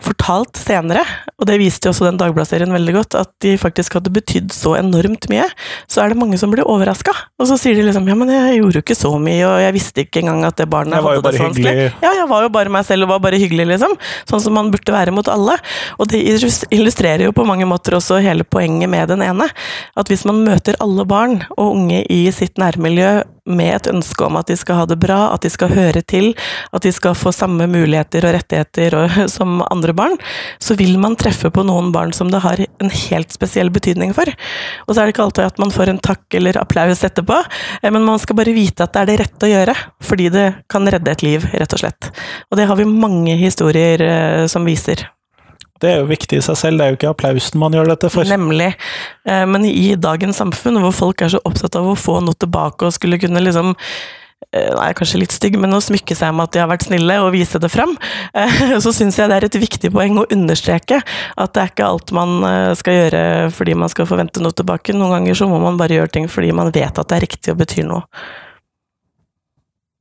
fortalt 0.06 0.56
senere, 0.56 1.02
og 1.36 1.48
det 1.50 1.58
viste 1.60 1.90
jo 1.90 1.92
også 1.92 2.06
den 2.08 2.20
Dagbladet-serien 2.22 2.72
veldig 2.72 2.94
godt, 2.96 3.18
at 3.20 3.32
de 3.44 3.58
faktisk 3.60 3.98
hadde 3.98 4.14
betydd 4.16 4.54
så 4.56 4.78
enormt 4.80 5.28
mye, 5.28 5.44
så 5.92 6.04
er 6.04 6.14
det 6.14 6.20
mange 6.22 6.40
som 6.40 6.54
blir 6.54 6.64
overraska. 6.64 7.12
Og 7.36 7.50
så 7.50 7.58
sier 7.60 7.76
de 7.76 7.84
liksom 7.84 8.08
ja, 8.08 8.16
men 8.16 8.32
jeg 8.32 8.62
gjorde 8.62 8.80
jo 8.80 8.86
ikke 8.86 8.96
så 8.96 9.12
mye, 9.20 9.44
og 9.50 9.60
jeg 9.60 9.76
visste 9.76 10.06
ikke 10.06 10.24
engang 10.24 10.48
at 10.48 10.56
det 10.62 10.70
barnet 10.72 11.04
hadde 11.04 11.20
det 11.26 11.36
så 11.36 11.50
vanskelig. 11.50 11.76
Ja, 12.06 12.16
jeg 12.22 12.30
var 12.32 12.48
jo 12.48 12.54
bare 12.56 12.74
meg 12.78 12.88
selv 12.88 13.10
og 13.10 13.12
var 13.12 13.22
bare 13.28 13.42
hyggelig, 13.44 13.68
liksom. 13.74 14.00
Sånn 14.32 14.46
som 14.48 14.56
man 14.56 14.72
burde 14.72 14.96
være 14.96 15.16
mot 15.16 15.28
alle. 15.36 15.60
Og 16.00 16.08
det 16.14 16.24
illustrerer 16.24 17.28
jo 17.28 17.36
på 17.36 17.48
mange 17.48 17.68
måter 17.68 18.00
også 18.00 18.24
hele 18.24 18.48
poenget 18.48 18.88
med 18.88 19.12
den 19.12 19.26
ene. 19.26 19.52
At 20.00 20.08
hvis 20.08 20.24
man 20.30 20.46
møter 20.48 20.80
alle 20.80 21.04
barn 21.10 21.42
og 21.58 21.76
unge 21.76 22.06
i 22.08 22.24
sitt 22.32 22.56
nærmiljø 22.62 23.18
med 23.46 23.76
et 23.76 23.90
ønske 23.92 24.26
om 24.26 24.38
at 24.40 24.50
de 24.50 24.58
skal 24.58 24.82
ha 24.82 24.86
det 24.90 24.98
bra, 25.02 25.20
at 25.34 25.46
de 25.46 25.52
skal 25.54 25.74
høre 25.74 26.02
til, 26.02 26.32
at 26.74 26.86
de 26.86 26.92
skal 26.94 27.16
få 27.18 27.34
samme 27.36 27.68
muligheter 27.70 28.26
og 28.26 28.36
rettigheter 28.38 28.98
og, 29.00 29.18
som 29.36 29.62
andre 29.70 29.96
barn, 29.98 30.18
så 30.60 30.78
vil 30.80 30.98
man 31.02 31.18
treffe 31.20 31.52
på 31.54 31.66
noen 31.68 31.92
barn 31.96 32.14
som 32.16 32.32
det 32.34 32.44
har 32.46 32.62
en 32.66 32.92
helt 32.92 33.36
spesiell 33.36 33.72
betydning 33.74 34.16
for. 34.18 34.30
Og 34.88 34.94
så 34.94 35.02
er 35.02 35.06
det 35.06 35.16
ikke 35.16 35.28
alltid 35.28 35.50
at 35.50 35.62
man 35.62 35.74
får 35.74 35.94
en 35.94 36.02
takk 36.04 36.40
eller 36.40 36.62
applaus 36.62 37.04
etterpå, 37.06 37.42
eh, 37.82 37.92
men 37.92 38.06
man 38.08 38.22
skal 38.22 38.40
bare 38.40 38.56
vite 38.56 38.86
at 38.86 38.96
det 38.96 39.04
er 39.04 39.12
det 39.12 39.20
rette 39.26 39.50
å 39.50 39.54
gjøre, 39.54 39.78
fordi 40.06 40.32
det 40.34 40.48
kan 40.72 40.88
redde 40.90 41.14
et 41.14 41.26
liv, 41.26 41.50
rett 41.54 41.78
og 41.78 41.86
slett. 41.86 42.12
Og 42.50 42.60
det 42.60 42.70
har 42.70 42.80
vi 42.80 42.90
mange 42.90 43.38
historier 43.40 44.02
eh, 44.02 44.46
som 44.52 44.66
viser. 44.68 45.06
Det 45.86 45.92
er 45.94 46.02
jo 46.02 46.10
viktig 46.10 46.40
i 46.40 46.44
seg 46.44 46.58
selv, 46.58 46.80
det 46.80 46.86
er 46.86 46.94
jo 46.94 47.00
ikke 47.00 47.14
applausen 47.14 47.62
man 47.62 47.76
gjør 47.78 47.92
dette 47.94 48.10
for. 48.10 48.26
Nemlig. 48.26 48.72
Eh, 49.30 49.46
men 49.46 49.68
i 49.70 49.94
dagens 50.02 50.42
samfunn, 50.42 50.82
hvor 50.82 50.96
folk 50.96 51.22
er 51.22 51.36
så 51.36 51.42
opptatt 51.46 51.78
av 51.78 51.92
å 51.92 51.98
få 52.00 52.18
noe 52.26 52.38
tilbake 52.42 52.88
og 52.88 52.96
skulle 52.96 53.22
kunne 53.22 53.44
liksom 53.44 53.76
eh, 53.76 54.72
Nei, 54.74 54.88
kanskje 54.98 55.22
litt 55.22 55.36
stygg, 55.36 55.60
men 55.62 55.78
å 55.78 55.82
smykke 55.84 56.18
seg 56.18 56.34
med 56.34 56.48
at 56.48 56.56
de 56.56 56.64
har 56.64 56.72
vært 56.72 56.88
snille, 56.88 57.20
og 57.22 57.36
vise 57.36 57.62
det 57.62 57.70
fram. 57.70 57.94
Eh, 58.34 58.64
så 58.84 58.96
syns 58.98 59.20
jeg 59.22 59.30
det 59.30 59.38
er 59.38 59.48
et 59.52 59.60
viktig 59.62 59.94
poeng 59.94 60.18
å 60.24 60.26
understreke 60.34 61.04
at 61.06 61.54
det 61.54 61.62
er 61.62 61.72
ikke 61.76 61.92
alt 61.92 62.16
man 62.18 62.50
skal 62.80 63.00
gjøre 63.04 63.22
fordi 63.54 63.78
man 63.78 63.94
skal 63.94 64.10
forvente 64.10 64.42
noe 64.42 64.58
tilbake. 64.58 64.98
Noen 64.98 65.20
ganger 65.20 65.38
så 65.38 65.52
må 65.52 65.62
man 65.62 65.78
bare 65.78 66.00
gjøre 66.00 66.16
ting 66.18 66.30
fordi 66.32 66.50
man 66.58 66.74
vet 66.74 66.98
at 66.98 67.06
det 67.06 67.20
er 67.20 67.28
riktig 67.28 67.54
og 67.54 67.62
betyr 67.62 67.86
noe. 67.94 68.02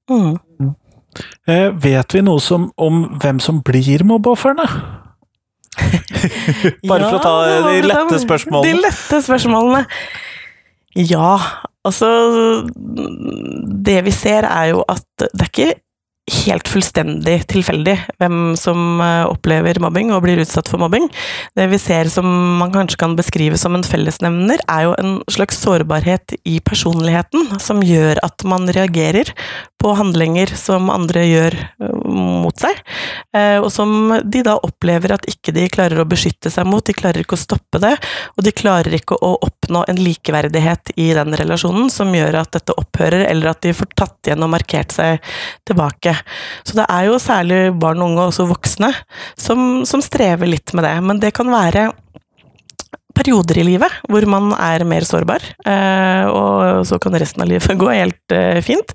Mm. 0.08 0.36
Vet 1.84 2.16
vi 2.16 2.20
noe 2.24 2.40
som, 2.42 2.70
om 2.80 3.06
hvem 3.20 3.38
som 3.40 3.60
blir 3.64 4.08
mobbeofrene? 4.08 5.03
Bare 6.88 7.02
ja, 7.02 7.08
for 7.08 7.18
å 7.18 7.22
ta 7.24 7.34
de 7.68 7.80
lette 7.86 8.20
spørsmålene. 8.22 8.70
De 8.70 8.84
lette 8.86 9.20
spørsmålene. 9.26 9.84
Ja, 10.94 11.30
altså 11.84 12.08
Det 13.84 13.96
vi 14.06 14.12
ser, 14.14 14.46
er 14.46 14.70
jo 14.74 14.84
at 14.88 15.06
det 15.18 15.42
er 15.42 15.50
ikke 15.50 15.72
helt 16.24 16.68
fullstendig 16.72 17.42
tilfeldig 17.52 17.94
hvem 18.16 18.54
som 18.56 19.00
eh, 19.04 19.26
opplever 19.28 19.76
mobbing 19.82 20.12
og 20.14 20.22
blir 20.24 20.40
utsatt 20.40 20.70
for 20.72 20.80
mobbing. 20.80 21.10
Det 21.56 21.66
vi 21.68 21.80
ser 21.80 22.08
som 22.12 22.24
man 22.60 22.72
kanskje 22.72 23.00
kan 23.02 23.16
beskrive 23.18 23.58
som 23.60 23.76
en 23.76 23.84
fellesnevner, 23.84 24.62
er 24.64 24.86
jo 24.86 24.94
en 24.96 25.18
slags 25.32 25.60
sårbarhet 25.60 26.36
i 26.48 26.58
personligheten 26.64 27.58
som 27.60 27.84
gjør 27.84 28.22
at 28.24 28.46
man 28.48 28.70
reagerer 28.72 29.34
på 29.84 29.92
handlinger 29.98 30.48
som 30.56 30.88
andre 30.92 31.26
gjør 31.28 31.58
eh, 31.60 31.98
mot 32.08 32.56
seg, 32.56 32.80
eh, 33.36 33.58
og 33.60 33.68
som 33.74 34.14
de 34.24 34.44
da 34.46 34.56
opplever 34.64 35.18
at 35.18 35.28
ikke 35.28 35.52
de 35.52 35.68
klarer 35.72 36.00
å 36.00 36.08
beskytte 36.08 36.52
seg 36.52 36.64
mot, 36.68 36.84
de 36.84 36.96
klarer 36.96 37.20
ikke 37.20 37.36
å 37.36 37.44
stoppe 37.44 37.82
det, 37.84 37.92
og 38.38 38.48
de 38.48 38.54
klarer 38.56 38.96
ikke 38.96 39.20
å 39.20 39.34
oppnå 39.64 39.84
en 39.88 40.00
likeverdighet 40.00 40.94
i 41.00 41.10
den 41.16 41.36
relasjonen 41.36 41.90
som 41.92 42.12
gjør 42.14 42.40
at 42.42 42.52
dette 42.54 42.76
opphører, 42.76 43.26
eller 43.30 43.52
at 43.54 43.62
de 43.64 43.74
får 43.76 43.90
tatt 43.96 44.28
igjen 44.28 44.44
og 44.44 44.52
markert 44.52 44.94
seg 44.94 45.34
tilbake. 45.66 46.14
Så 46.62 46.76
det 46.78 46.86
er 46.88 47.08
jo 47.08 47.20
særlig 47.22 47.60
barn 47.80 48.02
og 48.02 48.12
unge, 48.12 48.22
og 48.22 48.32
også 48.32 48.48
voksne, 48.50 48.92
som, 49.40 49.84
som 49.88 50.04
strever 50.04 50.50
litt 50.50 50.74
med 50.76 50.86
det. 50.86 50.96
Men 51.04 51.22
det 51.22 51.34
kan 51.36 51.50
være 51.52 51.90
perioder 53.14 53.60
i 53.60 53.64
livet 53.66 53.92
hvor 54.10 54.26
man 54.28 54.50
er 54.56 54.84
mer 54.88 55.06
sårbar, 55.06 55.44
eh, 55.66 56.26
og 56.28 56.84
så 56.88 56.98
kan 57.02 57.16
resten 57.18 57.44
av 57.44 57.50
livet 57.50 57.78
gå 57.82 57.90
helt 57.90 58.34
eh, 58.34 58.60
fint. 58.64 58.94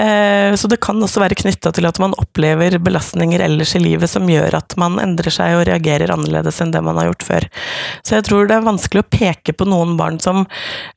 Eh, 0.00 0.54
så 0.58 0.70
det 0.70 0.80
kan 0.82 1.00
også 1.02 1.22
være 1.22 1.38
knytta 1.38 1.72
til 1.74 1.86
at 1.88 2.00
man 2.02 2.16
opplever 2.20 2.78
belastninger 2.82 3.42
ellers 3.46 3.74
i 3.78 3.82
livet 3.82 4.10
som 4.10 4.28
gjør 4.28 4.58
at 4.58 4.76
man 4.80 4.98
endrer 5.02 5.32
seg 5.34 5.56
og 5.58 5.66
reagerer 5.70 6.12
annerledes 6.14 6.60
enn 6.62 6.74
det 6.74 6.82
man 6.84 6.98
har 7.00 7.10
gjort 7.10 7.26
før. 7.28 7.48
Så 8.02 8.18
jeg 8.18 8.26
tror 8.28 8.50
det 8.50 8.58
er 8.58 8.66
vanskelig 8.66 9.04
å 9.04 9.10
peke 9.12 9.54
på 9.56 9.68
noen 9.68 9.96
barn 9.98 10.18
som 10.22 10.44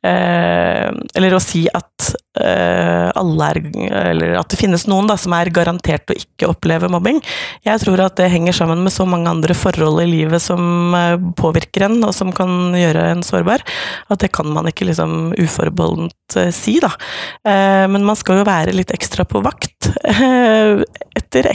Eller 0.06 1.34
å 1.36 1.40
si 1.42 1.66
at 1.74 2.08
alle 2.36 3.48
er 3.48 3.60
Eller 4.12 4.36
at 4.40 4.50
det 4.52 4.60
finnes 4.60 4.86
noen 4.90 5.08
da, 5.10 5.16
som 5.20 5.34
er 5.38 5.52
garantert 5.54 6.12
å 6.12 6.18
ikke 6.18 6.50
oppleve 6.52 6.90
mobbing. 6.92 7.22
Jeg 7.66 7.82
tror 7.84 8.04
at 8.06 8.18
det 8.20 8.30
henger 8.34 8.56
sammen 8.58 8.84
med 8.84 8.94
så 8.94 9.06
mange 9.10 9.32
andre 9.32 9.56
forhold 9.58 10.02
i 10.04 10.10
livet 10.10 10.44
som 10.44 10.96
påvirker 11.40 11.88
en, 11.88 12.00
og 12.08 12.16
som 12.16 12.34
kan 12.36 12.55
gjøre 12.78 13.10
en 13.14 13.24
sårbar. 13.26 13.64
At 14.12 14.22
det 14.24 14.32
kan 14.36 14.50
man 14.54 14.70
ikke 14.70 14.88
liksom 14.90 15.34
uforbeholdent 15.40 16.38
eh, 16.40 16.52
si, 16.56 16.78
da. 16.84 16.92
Eh, 17.48 17.86
men 17.92 18.06
man 18.08 18.18
skal 18.20 18.42
jo 18.42 18.48
være 18.48 18.76
litt 18.76 18.94
ekstra 18.96 19.26
på 19.30 19.42
vakt 19.46 19.90
eh, 20.10 20.84
etter 21.16 21.52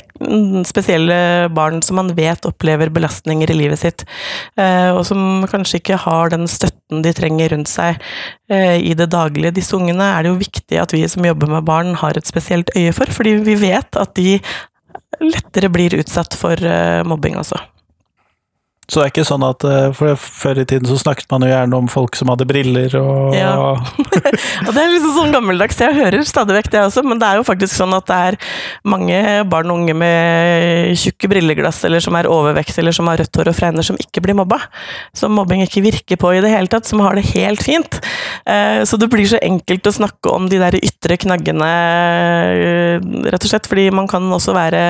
spesielle 0.69 1.49
barn 1.55 1.81
som 1.85 1.99
man 2.01 2.13
vet 2.17 2.47
opplever 2.49 2.91
belastninger 2.93 3.51
i 3.51 3.57
livet 3.57 3.81
sitt, 3.81 4.03
og 4.61 5.01
som 5.09 5.47
kanskje 5.49 5.79
ikke 5.81 5.99
har 6.03 6.33
den 6.35 6.45
støtten 6.51 7.01
de 7.05 7.13
trenger 7.17 7.55
rundt 7.55 7.71
seg 7.71 7.97
i 8.51 8.93
det 8.99 9.09
daglige. 9.15 9.55
Disse 9.57 9.77
ungene 9.79 10.11
er 10.13 10.25
det 10.25 10.33
jo 10.35 10.41
viktig 10.43 10.81
at 10.83 10.93
vi 10.97 11.03
som 11.09 11.25
jobber 11.25 11.49
med 11.55 11.65
barn 11.69 11.95
har 12.03 12.19
et 12.19 12.29
spesielt 12.29 12.73
øye 12.77 12.93
for, 12.97 13.09
fordi 13.15 13.39
vi 13.47 13.57
vet 13.63 14.01
at 14.01 14.13
de 14.21 14.37
lettere 15.25 15.73
blir 15.73 15.97
utsatt 16.03 16.37
for 16.37 16.61
mobbing 17.09 17.41
også. 17.41 17.61
Så 18.91 18.99
det 18.99 19.05
er 19.05 19.13
ikke 19.13 19.27
sånn 19.29 19.45
at 19.47 19.65
eh, 19.67 19.93
for 19.95 20.19
Før 20.19 20.61
i 20.63 20.67
tiden 20.69 20.89
så 20.91 20.97
snakket 20.99 21.31
man 21.31 21.45
jo 21.47 21.51
gjerne 21.51 21.79
om 21.79 21.89
folk 21.91 22.17
som 22.19 22.31
hadde 22.33 22.47
briller 22.49 22.95
og 22.99 23.37
Ja. 23.37 23.53
og 24.67 24.71
det 24.75 24.83
er 24.83 24.91
liksom 24.91 25.15
sånn 25.15 25.35
gammeldags. 25.35 25.79
Jeg 25.81 25.95
hører 25.97 26.25
stadig 26.27 26.57
vekk 26.57 26.71
det 26.75 26.83
også, 26.83 27.05
men 27.07 27.21
det 27.21 27.29
er 27.29 27.39
jo 27.39 27.47
faktisk 27.47 27.77
sånn 27.77 27.95
at 27.95 28.09
det 28.11 28.19
er 28.31 28.39
mange 28.91 29.21
barn 29.51 29.71
og 29.71 29.83
unge 29.83 29.95
med 29.97 30.99
tjukke 30.99 31.31
brilleglass, 31.31 31.83
eller 31.87 32.03
som 32.03 32.17
er 32.19 32.29
overvekt, 32.31 32.75
eller 32.81 32.95
som 32.97 33.09
har 33.11 33.21
rødt 33.21 33.39
hår 33.39 33.53
og 33.53 33.57
fregner, 33.57 33.87
som 33.87 33.99
ikke 34.01 34.25
blir 34.25 34.39
mobba. 34.39 34.59
Som 35.17 35.37
mobbing 35.39 35.63
ikke 35.65 35.85
virker 35.85 36.21
på 36.21 36.33
i 36.35 36.43
det 36.43 36.53
hele 36.53 36.71
tatt, 36.73 36.89
som 36.89 37.03
har 37.05 37.19
det 37.19 37.29
helt 37.31 37.63
fint. 37.65 38.01
Eh, 38.45 38.83
så 38.89 38.99
det 39.01 39.11
blir 39.13 39.29
så 39.31 39.41
enkelt 39.45 39.87
å 39.87 39.95
snakke 40.01 40.35
om 40.35 40.51
de 40.51 40.61
der 40.63 40.79
ytre 40.81 41.19
knaggene, 41.21 41.71
eh, 41.71 43.09
rett 43.31 43.47
og 43.47 43.53
slett, 43.53 43.71
fordi 43.71 43.91
man 43.95 44.11
kan 44.11 44.27
også 44.35 44.57
være 44.57 44.83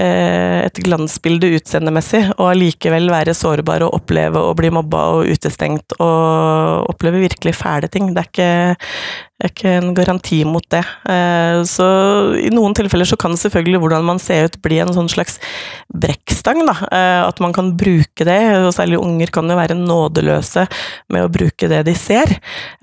et 0.00 0.78
glansbilde 0.86 1.48
utseendemessig, 1.58 2.22
og 2.38 2.52
allikevel 2.52 3.10
være 3.10 3.19
være 3.20 3.36
sårbar 3.36 3.84
og 3.86 3.96
oppleve 4.00 4.42
å 4.42 4.54
bli 4.58 4.72
mobba 4.74 5.04
og 5.16 5.30
utestengt 5.30 5.96
og 6.00 6.90
oppleve 6.90 7.22
virkelig 7.26 7.54
fæle 7.58 7.90
ting. 7.92 8.12
Det 8.16 8.24
er 8.24 8.30
ikke, 8.30 8.50
det 9.40 9.46
er 9.48 9.52
ikke 9.54 9.70
en 9.72 9.94
garanti 9.96 10.38
mot 10.44 10.64
det. 10.68 10.82
Eh, 11.08 11.62
så 11.64 11.84
i 12.36 12.50
noen 12.52 12.74
tilfeller 12.76 13.08
så 13.08 13.16
kan 13.16 13.32
selvfølgelig 13.40 13.78
hvordan 13.80 14.04
man 14.04 14.18
ser 14.20 14.50
ut 14.50 14.58
bli 14.60 14.82
en 14.82 14.92
sånn 14.92 15.08
slags 15.08 15.38
brekkstang, 15.96 16.60
da. 16.68 16.74
Eh, 16.92 17.20
at 17.24 17.40
man 17.40 17.54
kan 17.56 17.70
bruke 17.80 18.26
det, 18.28 18.36
og 18.58 18.74
særlig 18.76 18.98
unger 19.00 19.32
kan 19.32 19.48
jo 19.48 19.56
være 19.56 19.78
nådeløse 19.78 20.66
med 21.16 21.24
å 21.24 21.32
bruke 21.32 21.70
det 21.72 21.80
de 21.88 21.94
ser. 21.96 22.34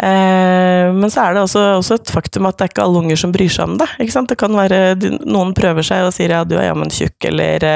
Eh, 0.02 0.90
men 0.98 1.14
så 1.14 1.28
er 1.28 1.38
det 1.38 1.44
også, 1.46 1.66
også 1.78 2.00
et 2.00 2.14
faktum 2.16 2.50
at 2.50 2.58
det 2.58 2.66
er 2.66 2.74
ikke 2.74 2.88
alle 2.88 3.04
unger 3.06 3.22
som 3.22 3.36
bryr 3.36 3.54
seg 3.54 3.70
om 3.70 3.78
det. 3.84 3.92
Ikke 4.02 4.16
sant? 4.18 4.34
Det 4.34 4.40
kan 4.42 4.58
være 4.58 4.82
noen 5.30 5.54
prøver 5.58 5.86
seg 5.86 6.08
og 6.08 6.16
sier 6.18 6.34
ja, 6.34 6.42
du 6.42 6.58
er 6.58 6.72
jammen 6.72 6.90
tjukk, 6.90 7.20
eller 7.30 7.68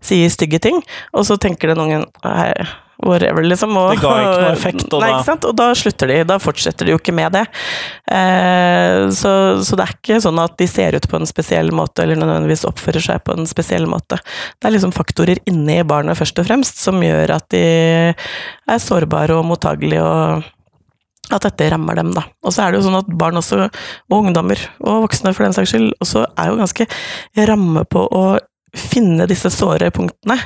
sier 0.00 0.32
stygge 0.32 0.62
ting, 0.70 0.80
og 1.12 1.28
så 1.28 1.36
tenker 1.36 1.74
den 1.74 1.84
ungen 1.84 2.08
whatever, 3.06 3.44
liksom. 3.46 3.74
Og, 3.76 3.92
det 3.94 4.02
ga 4.02 4.12
ikke 4.20 4.38
noe 4.42 4.52
effekt, 4.52 4.86
og, 4.88 5.02
nei, 5.02 5.10
ikke 5.14 5.26
sant? 5.26 5.48
og 5.48 5.56
da 5.58 5.68
slutter 5.78 6.12
de. 6.12 6.18
Da 6.28 6.38
fortsetter 6.42 6.88
de 6.88 6.94
jo 6.94 7.00
ikke 7.00 7.14
med 7.16 7.34
det. 7.36 7.44
Eh, 8.12 9.08
så, 9.16 9.34
så, 9.64 9.78
det 9.78 9.86
er 9.86 9.94
ikke 9.96 10.22
sånn 10.24 10.40
at 10.42 10.56
de 10.60 10.68
ser 10.70 10.96
ut 10.98 11.10
på 11.10 11.20
en 11.20 11.28
spesiell 11.28 11.72
måte, 11.74 12.04
eller 12.04 12.20
nødvendigvis 12.20 12.66
oppfører 12.68 13.04
seg 13.04 13.22
på 13.26 13.36
en 13.36 13.48
spesiell 13.50 13.88
måte. 13.90 14.20
Det 14.58 14.70
er 14.70 14.76
liksom 14.76 14.94
faktorer 14.96 15.42
inni 15.50 15.80
barnet 15.88 16.18
først 16.18 16.42
og 16.42 16.48
fremst 16.48 16.82
som 16.82 17.02
gjør 17.02 17.36
at 17.38 17.48
de 17.54 17.62
er 18.12 18.82
sårbare 18.82 19.38
og 19.38 19.46
mottagelige. 19.50 20.02
og 20.02 20.50
at 21.32 21.44
dette 21.46 21.70
rammer 21.72 21.96
dem, 21.96 22.10
da. 22.12 22.26
Og 22.44 22.52
så 22.52 22.64
er 22.64 22.72
det 22.72 22.80
jo 22.80 22.86
sånn 22.88 22.98
at 22.98 23.10
barn 23.16 23.38
også, 23.40 23.68
og 24.10 24.16
ungdommer, 24.18 24.60
og 24.82 25.06
voksne 25.06 25.32
for 25.32 25.46
den 25.46 25.54
saks 25.56 25.72
skyld, 25.72 25.92
også 26.02 26.26
er 26.28 26.50
jo 26.50 26.58
ganske 26.60 26.86
ramme 27.48 27.84
på 27.88 28.02
å 28.04 28.24
finne 28.72 29.26
disse 29.28 29.50
såre 29.52 29.90
punktene 29.92 30.38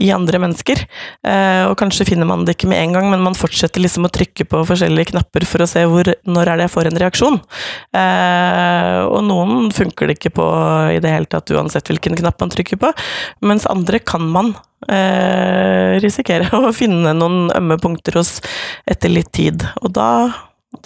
i 0.00 0.10
andre 0.12 0.40
mennesker. 0.42 0.82
Eh, 1.26 1.64
og 1.64 1.76
kanskje 1.80 2.06
finner 2.10 2.28
man 2.28 2.44
det 2.44 2.56
ikke 2.56 2.68
med 2.70 2.80
en 2.82 2.96
gang, 2.96 3.08
men 3.12 3.24
man 3.24 3.36
fortsetter 3.38 3.80
liksom 3.80 4.04
å 4.04 4.12
trykke 4.12 4.44
på 4.50 4.62
forskjellige 4.68 5.12
knapper 5.14 5.46
for 5.48 5.64
å 5.64 5.68
se 5.70 5.86
hvor, 5.88 6.10
når 6.28 6.50
er 6.50 6.60
det 6.60 6.66
jeg 6.68 6.74
får 6.74 6.90
en 6.90 7.00
reaksjon. 7.04 7.38
Eh, 8.02 8.98
og 9.06 9.24
noen 9.28 9.70
funker 9.74 10.10
det 10.10 10.18
ikke 10.18 10.34
på 10.40 10.48
i 10.92 11.00
det 11.00 11.14
hele 11.14 11.30
tatt, 11.30 11.52
uansett 11.56 11.88
hvilken 11.88 12.18
knapp 12.20 12.40
man 12.42 12.52
trykker 12.52 12.80
på, 12.80 12.92
mens 13.48 13.68
andre 13.70 14.02
kan 14.04 14.28
man 14.28 14.52
eh, 14.88 15.96
risikere 16.04 16.52
å 16.60 16.74
finne 16.76 17.16
noen 17.16 17.48
ømme 17.56 17.80
punkter 17.80 18.20
hos 18.20 18.38
etter 18.84 19.12
litt 19.12 19.32
tid. 19.36 19.64
Og 19.80 19.96
da 19.96 20.10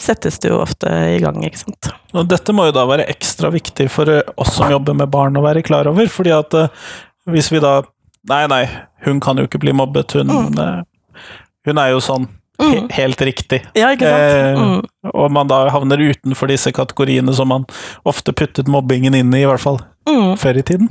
settes 0.00 0.38
det 0.40 0.48
jo 0.48 0.60
ofte 0.62 0.88
i 0.88 1.18
gang, 1.22 1.42
ikke 1.44 1.60
sant. 1.60 1.90
Og 2.16 2.28
dette 2.30 2.54
må 2.56 2.68
jo 2.68 2.76
da 2.76 2.86
være 2.88 3.08
ekstra 3.12 3.50
viktig 3.54 3.88
for 3.92 4.10
eh, 4.10 4.22
oss 4.40 4.54
som 4.56 4.72
jobber 4.72 4.96
med 4.96 5.12
barn 5.12 5.36
å 5.36 5.44
være 5.44 5.64
klar 5.66 5.88
over, 5.90 6.08
fordi 6.10 6.32
at 6.34 6.56
uh, 6.56 6.86
hvis 7.30 7.52
vi 7.54 7.62
da 7.64 7.80
Nei, 8.24 8.46
nei, 8.48 8.62
hun 9.04 9.18
kan 9.20 9.36
jo 9.36 9.44
ikke 9.44 9.58
bli 9.60 9.74
mobbet, 9.76 10.14
hun 10.16 10.30
mm. 10.32 10.54
uh, 10.56 11.18
Hun 11.68 11.76
er 11.76 11.90
jo 11.92 11.98
sånn 12.00 12.22
mm. 12.56 12.70
he 12.70 12.78
helt 12.96 13.20
riktig. 13.20 13.58
Ja, 13.76 13.90
ikke 13.92 14.08
sant? 14.08 14.88
Mm. 15.04 15.10
og 15.12 15.28
man 15.36 15.50
da 15.50 15.58
havner 15.68 16.00
utenfor 16.00 16.48
disse 16.48 16.72
kategoriene 16.72 17.34
som 17.36 17.52
man 17.52 17.66
ofte 18.08 18.32
puttet 18.32 18.70
mobbingen 18.72 19.12
inn 19.18 19.36
i, 19.36 19.42
i 19.44 19.50
hvert 19.50 19.60
fall 19.60 19.82
mm. 20.08 20.38
før 20.40 20.62
i 20.62 20.64
tiden. 20.64 20.88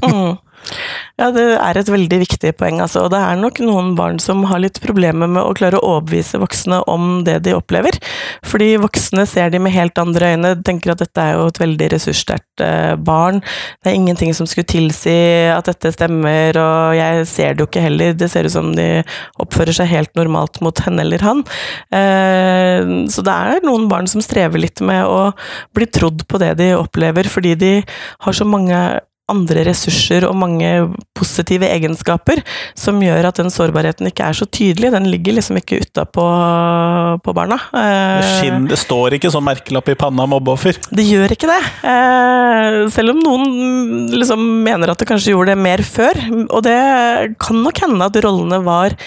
Ja, 1.19 1.27
det 1.29 1.43
er 1.61 1.77
et 1.77 1.89
veldig 1.91 2.17
viktig 2.23 2.53
poeng, 2.57 2.79
altså. 2.81 3.03
Og 3.05 3.11
det 3.13 3.19
er 3.21 3.37
nok 3.37 3.59
noen 3.61 3.91
barn 3.97 4.17
som 4.21 4.41
har 4.49 4.61
litt 4.63 4.79
problemer 4.81 5.29
med 5.29 5.43
å 5.43 5.53
klare 5.57 5.77
å 5.77 5.97
overbevise 5.97 6.39
voksne 6.41 6.79
om 6.89 7.21
det 7.27 7.37
de 7.45 7.53
opplever. 7.53 7.99
Fordi 8.49 8.71
voksne 8.81 9.27
ser 9.29 9.53
de 9.53 9.61
med 9.61 9.75
helt 9.75 9.99
andre 10.01 10.33
øyne, 10.33 10.55
tenker 10.65 10.95
at 10.95 11.03
dette 11.03 11.21
er 11.21 11.37
jo 11.37 11.45
et 11.51 11.61
veldig 11.61 11.91
ressurssterkt 11.93 12.65
eh, 12.65 12.95
barn. 12.97 13.43
Det 13.83 13.91
er 13.91 13.99
ingenting 13.99 14.33
som 14.33 14.49
skulle 14.49 14.69
tilsi 14.73 15.15
at 15.53 15.69
dette 15.69 15.93
stemmer, 15.93 16.57
og 16.57 16.97
jeg 16.97 17.29
ser 17.29 17.53
det 17.53 17.65
jo 17.65 17.69
ikke 17.69 17.85
heller. 17.85 18.17
Det 18.17 18.31
ser 18.33 18.49
ut 18.49 18.57
som 18.57 18.73
de 18.73 18.89
oppfører 19.43 19.77
seg 19.77 19.91
helt 19.93 20.13
normalt 20.17 20.63
mot 20.65 20.83
henne 20.87 21.05
eller 21.05 21.23
han. 21.25 21.45
Eh, 21.93 22.81
så 23.13 23.25
det 23.25 23.37
er 23.37 23.65
noen 23.67 23.85
barn 23.91 24.09
som 24.09 24.23
strever 24.23 24.65
litt 24.65 24.81
med 24.81 25.05
å 25.05 25.31
bli 25.77 25.87
trodd 25.93 26.25
på 26.25 26.41
det 26.41 26.55
de 26.57 26.73
opplever, 26.79 27.29
fordi 27.29 27.57
de 27.59 27.73
har 28.25 28.33
så 28.33 28.49
mange 28.49 28.81
andre 29.31 29.63
ressurser 29.69 30.25
og 30.27 30.35
mange 30.35 30.69
positive 31.15 31.67
egenskaper 31.71 32.41
som 32.75 32.99
gjør 33.01 33.29
at 33.29 33.39
den 33.39 33.51
sårbarheten 33.53 34.09
ikke 34.09 34.25
er 34.27 34.35
så 34.35 34.47
tydelig. 34.47 34.91
Den 34.91 35.07
ligger 35.11 35.37
liksom 35.37 35.59
ikke 35.61 35.79
utapå 35.85 36.25
på 37.23 37.35
barna. 37.35 37.59
Det, 37.71 38.31
skinn, 38.41 38.67
det 38.67 38.79
står 38.81 39.17
ikke 39.17 39.31
sånn 39.33 39.47
merkelapp 39.47 39.93
i 39.93 39.97
panna 39.99 40.27
mobbeoffer? 40.29 40.79
Det 40.91 41.07
gjør 41.07 41.35
ikke 41.37 41.49
det. 41.51 41.61
Eh, 41.93 42.79
selv 42.93 43.15
om 43.15 43.23
noen 43.23 44.09
liksom 44.11 44.43
mener 44.65 44.91
at 44.91 44.99
det 44.99 45.07
kanskje 45.09 45.35
gjorde 45.35 45.53
det 45.53 45.63
mer 45.69 45.85
før. 45.87 46.19
Og 46.49 46.65
det 46.67 46.79
kan 47.39 47.63
nok 47.63 47.85
hende 47.85 48.11
at 48.11 48.19
rollene 48.25 48.59
var 48.65 48.97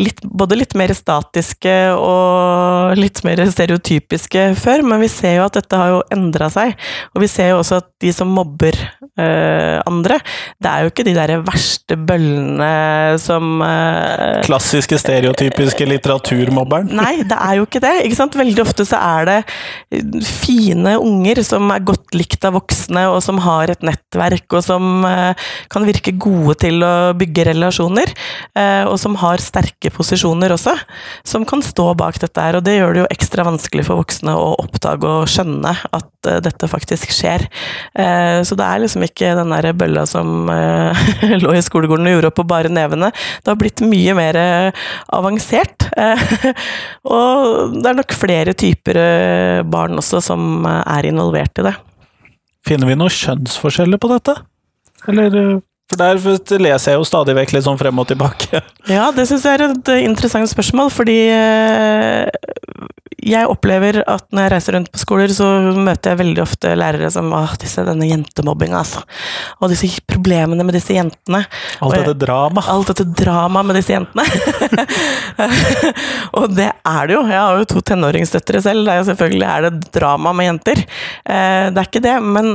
litt, 0.00 0.20
både 0.20 0.58
litt 0.60 0.74
mer 0.76 0.92
statiske 0.96 1.72
og 1.96 2.96
litt 3.00 3.22
mer 3.24 3.40
stereotypiske 3.48 4.50
før, 4.60 4.84
men 4.84 5.00
vi 5.00 5.08
ser 5.12 5.38
jo 5.38 5.46
at 5.46 5.56
dette 5.56 5.80
har 5.80 5.94
jo 5.94 6.02
endra 6.12 6.50
seg. 6.52 6.74
Og 7.14 7.24
vi 7.24 7.30
ser 7.32 7.54
jo 7.54 7.60
også 7.62 7.80
at 7.80 7.88
de 8.04 8.12
som 8.12 8.28
mobber 8.36 8.76
øh, 8.76 9.78
andre, 9.88 10.18
det 10.60 10.70
er 10.70 10.84
jo 10.84 10.92
ikke 10.92 11.06
de 11.06 11.14
der 11.16 11.32
verste 11.46 11.96
bøllene 11.96 13.16
som 13.22 13.62
øh, 13.64 14.42
Klassiske, 14.44 14.98
stereotypiske 15.00 15.88
litteraturmobberen? 15.88 16.92
Nei, 16.96 17.22
det 17.24 17.40
er 17.40 17.56
jo 17.60 17.66
ikke 17.68 17.82
det. 17.84 17.94
ikke 18.04 18.20
sant? 18.20 18.36
Veldig 18.36 18.66
ofte 18.66 18.84
så 18.88 19.00
er 19.00 19.30
det 19.30 19.38
fine 20.26 20.98
unger 21.00 21.40
som 21.46 21.72
er 21.72 21.84
godt 21.88 22.16
likt 22.16 22.44
av 22.44 22.58
voksne, 22.58 23.06
og 23.14 23.22
som 23.24 23.40
har 23.46 23.72
et 23.72 23.86
nettverk, 23.86 24.44
og 24.52 24.66
som 24.66 25.08
øh, 25.08 25.48
kan 25.72 25.88
virke 25.88 26.12
gode 26.20 26.58
til 26.66 26.84
å 26.84 26.94
bygge 27.16 27.48
relasjoner, 27.48 28.12
og 28.56 28.96
som 29.00 29.14
har 29.20 29.40
sterke 29.42 29.85
sterke 29.86 29.94
posisjoner 29.94 30.52
også, 30.54 30.74
som 31.24 31.44
kan 31.46 31.62
stå 31.62 31.94
bak 31.96 32.18
dette 32.20 32.40
her. 32.40 32.56
Og 32.56 32.64
det 32.64 32.76
gjør 32.76 32.94
det 32.94 33.02
jo 33.04 33.10
ekstra 33.10 33.44
vanskelig 33.46 33.86
for 33.86 34.00
voksne 34.00 34.34
å 34.34 34.56
oppdage 34.58 35.06
og 35.06 35.28
skjønne 35.28 35.72
at 35.72 36.28
uh, 36.28 36.40
dette 36.42 36.68
faktisk 36.68 37.10
skjer. 37.12 37.46
Uh, 37.98 38.42
så 38.42 38.56
det 38.56 38.66
er 38.66 38.82
liksom 38.82 39.04
ikke 39.06 39.34
den 39.38 39.52
der 39.54 39.72
bølla 39.76 40.06
som 40.06 40.48
uh, 40.50 40.92
lå 41.42 41.54
i 41.54 41.62
skolegården 41.62 42.06
og 42.06 42.16
gjorde 42.16 42.30
opp 42.30 42.38
på 42.40 42.48
bare 42.48 42.72
nevene. 42.72 43.12
Det 43.42 43.52
har 43.52 43.58
blitt 43.60 43.84
mye 43.84 44.14
mer 44.16 44.38
avansert. 45.12 45.88
og 47.16 47.76
det 47.76 47.90
er 47.90 47.96
nok 47.96 48.14
flere 48.16 48.54
typer 48.56 48.98
barn 49.70 49.96
også 50.00 50.20
som 50.24 50.66
er 50.66 51.08
involvert 51.08 51.62
i 51.62 51.66
det. 51.68 51.74
Finner 52.66 52.90
vi 52.90 52.98
noen 52.98 53.12
kjønnsforskjeller 53.12 54.00
på 54.02 54.10
dette? 54.10 54.34
Eller 55.06 55.60
for 55.86 56.00
der 56.00 56.18
leser 56.58 56.92
jeg 56.92 56.98
jo 56.98 57.06
stadig 57.06 57.36
vekk 57.38 57.54
litt 57.54 57.66
sånn 57.66 57.78
frem 57.78 58.02
og 58.02 58.08
tilbake. 58.10 58.62
Ja, 58.90 59.08
det 59.14 59.28
syns 59.30 59.46
jeg 59.46 59.58
er 59.58 59.68
et 59.68 59.90
interessant 60.02 60.50
spørsmål, 60.50 60.90
fordi 60.94 61.18
eh, 61.30 62.26
jeg 63.26 63.48
opplever 63.50 63.98
at 64.06 64.24
når 64.34 64.46
jeg 64.46 64.52
reiser 64.52 64.76
rundt 64.76 64.90
på 64.92 65.00
skoler, 65.00 65.32
så 65.34 65.46
møter 65.74 66.12
jeg 66.12 66.20
veldig 66.20 66.42
ofte 66.44 66.74
lærere 66.78 67.10
som 67.12 67.32
Åh, 67.34 67.54
disse, 67.60 67.82
denne 67.86 68.06
jentemobbinga, 68.08 68.78
altså. 68.80 69.02
Og 69.60 69.72
disse 69.72 69.88
problemene 70.06 70.64
med 70.66 70.76
disse 70.78 70.94
jentene. 70.94 71.42
Alt 71.82 71.96
dette 71.98 72.14
drama. 72.22 72.62
Alt 72.70 72.92
dette 72.92 73.06
drama 73.18 73.64
med 73.66 73.80
disse 73.80 73.96
jentene. 73.96 74.24
og 76.38 76.54
det 76.54 76.68
er 76.70 77.10
det 77.10 77.16
jo. 77.16 77.24
Jeg 77.32 77.40
har 77.40 77.58
jo 77.60 77.68
to 77.72 77.82
tenåringsdøtre 77.90 78.62
selv. 78.68 78.92
Er 78.92 79.08
selvfølgelig 79.08 79.48
er 79.48 79.66
det 79.66 79.90
drama 79.96 80.34
med 80.36 80.50
jenter. 80.50 80.84
Eh, 80.84 81.66
det 81.72 81.82
er 81.82 81.90
ikke 81.90 82.04
det, 82.06 82.14
men 82.22 82.54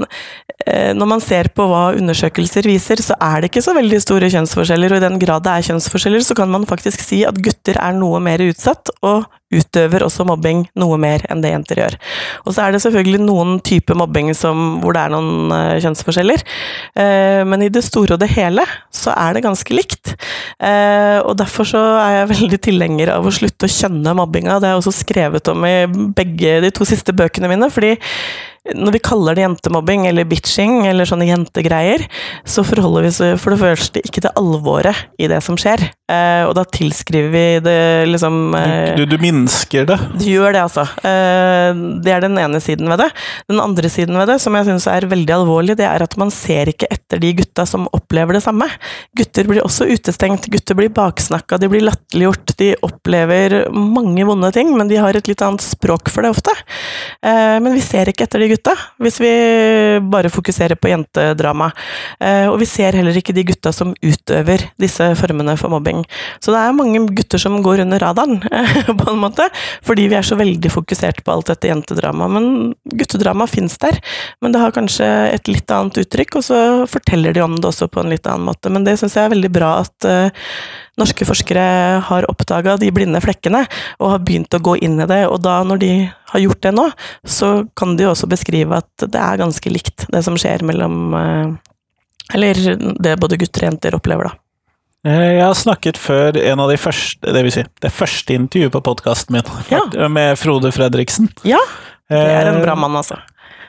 eh, 0.65 0.93
når 0.95 1.11
man 1.15 1.25
ser 1.25 1.51
på 1.55 1.67
hva 1.67 1.83
undersøkelser 1.99 2.69
viser, 2.69 3.03
så 3.03 3.19
er 3.19 3.41
det 3.41 3.51
ikke 3.51 3.65
så 3.65 3.75
veldig 3.77 4.01
store 4.03 4.31
kjønnsforskjeller. 4.31 4.95
Og 4.95 5.03
i 5.03 5.05
den 5.07 5.19
grad 5.21 5.45
det 5.45 5.57
er 5.57 5.69
kjønnsforskjeller, 5.71 6.23
så 6.25 6.37
kan 6.37 6.51
man 6.53 6.69
faktisk 6.69 7.03
si 7.03 7.25
at 7.27 7.43
gutter 7.43 7.79
er 7.81 7.97
noe 7.97 8.23
mer 8.23 8.43
utsatt, 8.47 8.93
og 9.03 9.27
utøver 9.51 10.05
også 10.05 10.25
mobbing 10.27 10.65
noe 10.79 10.97
mer 11.01 11.23
enn 11.31 11.43
det 11.43 11.53
jenter 11.53 11.81
gjør. 11.83 11.97
Og 12.45 12.55
så 12.55 12.65
er 12.65 12.75
det 12.75 12.81
selvfølgelig 12.83 13.21
noen 13.23 13.57
typer 13.65 13.97
mobbing 13.99 14.31
som, 14.37 14.79
hvor 14.83 14.95
det 14.95 15.05
er 15.05 15.13
noen 15.13 15.51
uh, 15.53 15.79
kjønnsforskjeller, 15.83 16.43
uh, 16.99 17.41
men 17.47 17.65
i 17.65 17.71
det 17.73 17.83
store 17.85 18.15
og 18.15 18.21
det 18.23 18.31
hele 18.33 18.65
så 18.93 19.15
er 19.15 19.35
det 19.35 19.45
ganske 19.45 19.75
likt. 19.75 20.15
Uh, 20.61 21.19
og 21.25 21.35
derfor 21.41 21.67
så 21.67 21.81
er 22.01 22.19
jeg 22.19 22.31
veldig 22.35 22.61
tilhenger 22.69 23.15
av 23.15 23.27
å 23.27 23.35
slutte 23.35 23.67
å 23.67 23.75
kjønne 23.79 24.15
mobbinga. 24.17 24.59
Det 24.59 24.69
har 24.69 24.77
jeg 24.77 24.83
også 24.83 24.97
skrevet 25.03 25.51
om 25.51 25.67
i 25.67 25.75
begge 26.17 26.59
de 26.65 26.71
to 26.75 26.87
siste 26.87 27.15
bøkene 27.15 27.51
mine, 27.51 27.71
fordi 27.73 27.95
når 28.61 28.93
vi 28.93 29.01
kaller 29.01 29.33
det 29.33 29.41
jentemobbing 29.41 30.03
eller 30.05 30.27
bitching 30.29 30.83
eller 30.85 31.07
sånne 31.09 31.25
jentegreier, 31.25 32.03
så 32.45 32.61
forholder 32.65 33.07
vi 33.07 33.09
oss 33.09 33.21
for 33.41 33.55
det 33.55 33.61
første 33.63 34.03
ikke 34.05 34.21
til 34.21 34.35
alvoret 34.37 35.07
i 35.17 35.29
det 35.31 35.39
som 35.41 35.57
skjer. 35.57 35.81
Eh, 36.11 36.43
og 36.45 36.53
da 36.57 36.65
tilskriver 36.67 37.31
vi 37.31 37.43
det 37.63 37.77
liksom 38.09 38.53
eh, 38.57 38.93
du, 38.99 39.05
du, 39.09 39.15
minsker 39.21 39.87
det? 39.89 39.97
Du 40.13 40.25
gjør 40.27 40.53
det, 40.53 40.61
altså. 40.67 40.83
Eh, 41.07 41.71
det 42.03 42.13
er 42.13 42.25
den 42.25 42.37
ene 42.41 42.61
siden 42.61 42.91
ved 42.91 43.01
det. 43.01 43.09
Den 43.49 43.61
andre 43.63 43.89
siden 43.89 44.19
ved 44.19 44.29
det, 44.29 44.37
som 44.43 44.57
jeg 44.57 44.67
syns 44.67 44.85
er 44.91 45.09
veldig 45.09 45.35
alvorlig, 45.39 45.77
det 45.79 45.87
er 45.87 46.05
at 46.05 46.17
man 46.21 46.33
ser 46.33 46.69
ikke 46.69 46.89
etter 46.91 47.21
de 47.21 47.33
gutta 47.39 47.65
som 47.69 47.89
opplever 47.95 48.37
det 48.37 48.43
samme. 48.45 48.67
Gutter 49.17 49.49
blir 49.49 49.65
også 49.65 49.87
utestengt, 49.89 50.49
gutter 50.51 50.77
blir 50.77 50.93
baksnakka, 50.93 51.57
de 51.61 51.71
blir 51.71 51.85
latterliggjort, 51.87 52.55
de 52.61 52.73
opplever 52.85 53.57
mange 53.73 54.27
vonde 54.27 54.53
ting, 54.53 54.75
men 54.77 54.91
de 54.91 55.01
har 55.01 55.17
et 55.17 55.31
litt 55.31 55.41
annet 55.45 55.65
språk 55.65 56.13
for 56.13 56.27
det 56.27 56.35
ofte. 56.35 56.53
Eh, 57.25 57.57
men 57.57 57.73
vi 57.73 57.83
ser 57.85 58.11
ikke 58.11 58.27
etter 58.27 58.43
de 58.43 58.50
gutta, 58.51 58.75
hvis 59.01 59.19
vi 59.23 59.31
bare 60.11 60.31
fokuserer 60.31 60.77
på 60.79 60.91
jentedrama. 60.91 61.71
Eh, 62.19 62.47
og 62.51 62.59
vi 62.61 62.67
ser 62.69 62.97
heller 62.97 63.17
ikke 63.17 63.35
de 63.35 63.45
gutta 63.47 63.73
som 63.75 63.93
utøver 64.03 64.67
disse 64.81 65.07
formene 65.19 65.55
for 65.59 65.73
mobbing. 65.73 66.03
Så 66.43 66.53
det 66.53 66.61
er 66.61 66.77
mange 66.77 67.03
gutter 67.15 67.41
som 67.41 67.59
går 67.63 67.83
under 67.85 68.01
radaren, 68.03 68.41
på 69.01 69.09
en 69.11 69.21
måte, 69.21 69.47
fordi 69.87 70.07
vi 70.11 70.19
er 70.19 70.27
så 70.27 70.37
veldig 70.39 70.73
fokusert 70.73 71.23
på 71.25 71.35
alt 71.35 71.51
dette 71.51 71.71
jentedramaet. 71.71 72.35
Men 72.37 72.97
guttedrama 72.99 73.47
fins 73.49 73.77
der, 73.81 73.99
men 74.41 74.53
det 74.53 74.61
har 74.61 74.75
kanskje 74.75 75.09
et 75.31 75.51
litt 75.51 75.71
annet 75.71 76.03
uttrykk, 76.03 76.39
og 76.39 76.47
så 76.47 76.61
forteller 76.91 77.35
de 77.35 77.43
om 77.45 77.57
det 77.57 77.71
også 77.71 77.89
på 77.91 78.03
en 78.03 78.11
litt 78.13 78.27
annen 78.29 78.47
måte. 78.51 78.71
Men 78.73 78.87
det 78.87 78.97
syns 78.99 79.17
jeg 79.17 79.27
er 79.27 79.35
veldig 79.35 79.53
bra 79.53 79.73
at 79.81 80.07
uh, 80.07 80.47
norske 80.99 81.25
forskere 81.27 81.63
har 82.07 82.27
oppdaga 82.31 82.75
de 82.81 82.91
blinde 82.93 83.21
flekkene 83.23 83.63
og 84.01 84.13
har 84.13 84.23
begynt 84.25 84.53
å 84.53 84.61
gå 84.63 84.77
inn 84.83 84.99
i 85.01 85.07
det. 85.09 85.23
Og 85.31 85.39
da, 85.43 85.61
når 85.67 85.81
de 85.81 85.91
har 86.33 86.43
gjort 86.43 86.61
det 86.65 86.73
nå, 86.75 86.87
så 87.23 87.51
kan 87.77 87.95
de 87.99 88.09
også 88.09 88.29
beskrive 88.31 88.81
at 88.81 89.07
det 89.07 89.19
er 89.21 89.41
ganske 89.41 89.73
likt, 89.73 90.07
det 90.11 90.23
som 90.27 90.37
skjer 90.39 90.65
mellom 90.67 91.15
uh, 91.15 91.49
Eller 92.35 92.55
det 92.77 93.19
både 93.19 93.39
gutter 93.39 93.65
og 93.65 93.71
jenter 93.71 93.97
opplever, 93.97 94.29
da. 94.29 94.37
Eh, 95.01 95.31
jeg 95.39 95.41
har 95.41 95.55
snakket 95.57 95.97
før 95.97 96.37
en 96.37 96.61
av 96.61 96.69
de 96.69 96.77
første, 96.77 97.31
det 97.33 97.41
vil 97.41 97.53
si 97.55 97.63
det 97.81 97.89
første 97.89 98.35
intervjuet 98.37 98.75
på 98.75 98.83
podkasten 98.85 99.33
min, 99.35 99.49
ja. 99.71 99.81
med 100.17 100.37
Frode 100.39 100.69
Fredriksen. 100.75 101.31
Ja, 101.47 101.59
det 102.11 102.21
er 102.21 102.51
en 102.51 102.61
bra 102.61 102.75
mann, 102.77 102.95
altså. 102.99 103.17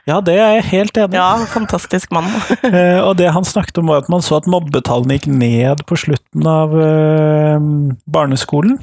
Ja, 0.08 0.16
det 0.18 0.34
er 0.34 0.56
jeg 0.56 0.64
helt 0.72 0.98
enig 0.98 1.14
i. 1.14 1.20
Ja, 1.20 1.46
fantastisk 1.50 2.12
mann. 2.14 2.26
Eh, 2.72 2.98
og 3.02 3.16
det 3.20 3.30
han 3.34 3.46
snakket 3.46 3.78
om, 3.78 3.90
var 3.92 4.02
at 4.02 4.10
man 4.10 4.24
så 4.24 4.40
at 4.40 4.48
mobbetallene 4.50 5.18
gikk 5.18 5.28
ned 5.30 5.84
på 5.86 5.98
slutten 6.00 6.46
av 6.48 6.74
uh, 6.74 7.58
barneskolen. 8.10 8.78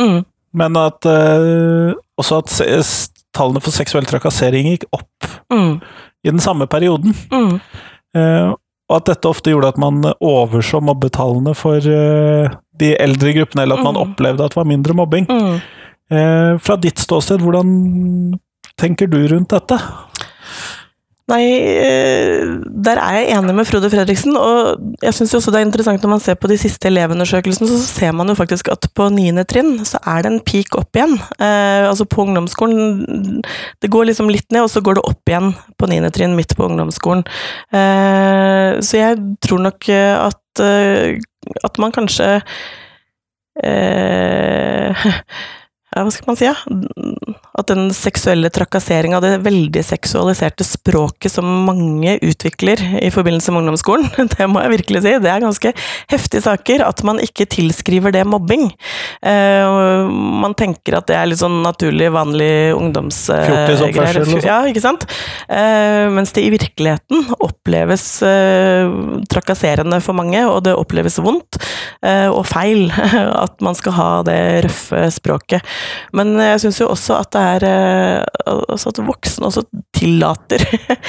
Mm. 0.00 0.20
Men 0.56 0.78
at 0.78 1.06
uh, 1.08 1.96
også 2.20 2.42
at 2.42 2.54
tallene 3.36 3.62
for 3.64 3.74
seksuell 3.74 4.06
trakassering 4.08 4.68
gikk 4.70 4.86
opp 4.96 5.28
mm. 5.52 5.80
i 6.24 6.30
den 6.30 6.42
samme 6.42 6.68
perioden. 6.70 7.16
Mm. 7.32 7.58
Uh, 8.16 8.54
og 8.86 9.00
at 9.00 9.10
dette 9.10 9.30
ofte 9.30 9.50
gjorde 9.50 9.72
at 9.74 9.80
man 9.82 10.04
overså 10.22 10.78
mobbetallene 10.84 11.56
for 11.58 11.82
de 11.82 12.90
eldre 13.02 13.32
gruppene, 13.34 13.64
eller 13.64 13.80
at 13.80 13.86
man 13.88 13.96
mm. 13.96 14.02
opplevde 14.04 14.46
at 14.46 14.54
det 14.54 14.60
var 14.60 14.68
mindre 14.70 14.94
mobbing. 14.94 15.26
Mm. 15.26 15.56
fra 16.62 16.76
ditt 16.78 17.02
ståsted, 17.02 17.42
hvordan 17.42 18.36
tenker 18.78 19.10
du 19.10 19.18
rundt 19.32 19.50
dette? 19.50 19.80
Nei, 21.26 21.42
eh, 21.58 22.46
der 22.86 23.00
er 23.02 23.16
jeg 23.16 23.32
enig 23.34 23.54
med 23.58 23.66
Frode 23.66 23.88
Fredriksen. 23.90 24.36
Og 24.38 24.92
jeg 25.02 25.14
syns 25.16 25.34
også 25.34 25.50
det 25.50 25.58
er 25.58 25.66
interessant 25.66 26.04
når 26.04 26.12
man 26.12 26.22
ser 26.22 26.36
på 26.38 26.46
de 26.50 26.58
siste 26.60 26.86
elevundersøkelsene, 26.86 27.66
så 27.66 27.80
ser 27.82 28.14
man 28.14 28.30
jo 28.30 28.36
faktisk 28.38 28.70
at 28.70 28.86
på 28.94 29.08
niende 29.10 29.42
trinn 29.50 29.80
så 29.88 29.98
er 30.06 30.22
det 30.22 30.30
en 30.30 30.44
peak 30.46 30.78
opp 30.78 30.94
igjen. 30.94 31.16
Eh, 31.42 31.82
altså 31.88 32.06
på 32.06 32.22
ungdomsskolen 32.28 33.42
Det 33.82 33.90
går 33.90 34.06
liksom 34.12 34.30
litt 34.30 34.46
ned, 34.54 34.68
og 34.68 34.70
så 34.70 34.80
går 34.80 35.00
det 35.00 35.06
opp 35.10 35.32
igjen 35.32 35.50
på 35.74 35.90
niende 35.90 36.12
trinn, 36.14 36.38
midt 36.38 36.54
på 36.54 36.68
ungdomsskolen. 36.70 37.26
Eh, 37.74 38.78
så 38.86 39.02
jeg 39.02 39.18
tror 39.42 39.66
nok 39.66 39.90
at, 39.90 40.62
eh, 40.62 41.18
at 41.66 41.82
man 41.82 41.94
kanskje 41.96 42.36
eh, 43.66 45.06
ja, 45.96 46.02
hva 46.04 46.12
skal 46.12 46.28
man 46.28 46.36
si, 46.36 46.44
ja? 46.44 46.54
At 47.56 47.70
den 47.70 47.88
seksuelle 47.96 48.50
trakasseringa, 48.52 49.16
det 49.24 49.38
veldig 49.46 49.80
seksualiserte 49.80 50.64
språket 50.66 51.32
som 51.32 51.46
mange 51.64 52.18
utvikler 52.20 52.82
i 53.00 53.08
forbindelse 53.12 53.54
med 53.54 53.62
ungdomsskolen, 53.62 54.10
det 54.34 54.48
må 54.52 54.60
jeg 54.60 54.74
virkelig 54.74 55.02
si, 55.06 55.14
det 55.24 55.30
er 55.32 55.44
ganske 55.44 55.72
heftige 56.12 56.44
saker. 56.44 56.84
At 56.84 57.00
man 57.06 57.20
ikke 57.24 57.46
tilskriver 57.48 58.12
det 58.12 58.26
mobbing. 58.28 58.68
Uh, 59.24 60.04
man 60.44 60.56
tenker 60.58 60.98
at 60.98 61.08
det 61.08 61.16
er 61.16 61.30
litt 61.30 61.40
sånn 61.40 61.62
naturlig, 61.64 62.10
vanlig 62.12 62.50
ungdomsgreier. 62.76 64.20
Uh, 64.20 64.36
ja, 64.44 64.60
ikke 64.68 64.84
sant? 64.84 65.08
Uh, 65.48 66.12
mens 66.12 66.36
det 66.36 66.44
i 66.44 66.52
virkeligheten 66.52 67.24
oppleves 67.40 68.04
trakasserende 69.32 70.02
for 70.04 70.16
mange, 70.18 70.44
og 70.44 70.60
det 70.66 70.76
oppleves 70.76 71.16
vondt 71.24 71.56
og 72.06 72.42
feil 72.46 72.90
at 73.46 73.62
man 73.64 73.76
skal 73.78 73.94
ha 73.96 74.10
det 74.26 74.38
røffe 74.66 75.06
språket. 75.14 75.64
Men 76.16 76.34
jeg 76.40 76.62
syns 76.64 76.80
jo 76.80 76.90
også 76.92 77.20
at 77.20 77.32
det 77.36 77.44
er 77.54 77.66
eh, 77.70 78.52
altså 78.52 78.92
at 78.92 79.02
voksne 79.06 79.50
også 79.50 79.66
tillater 79.96 80.62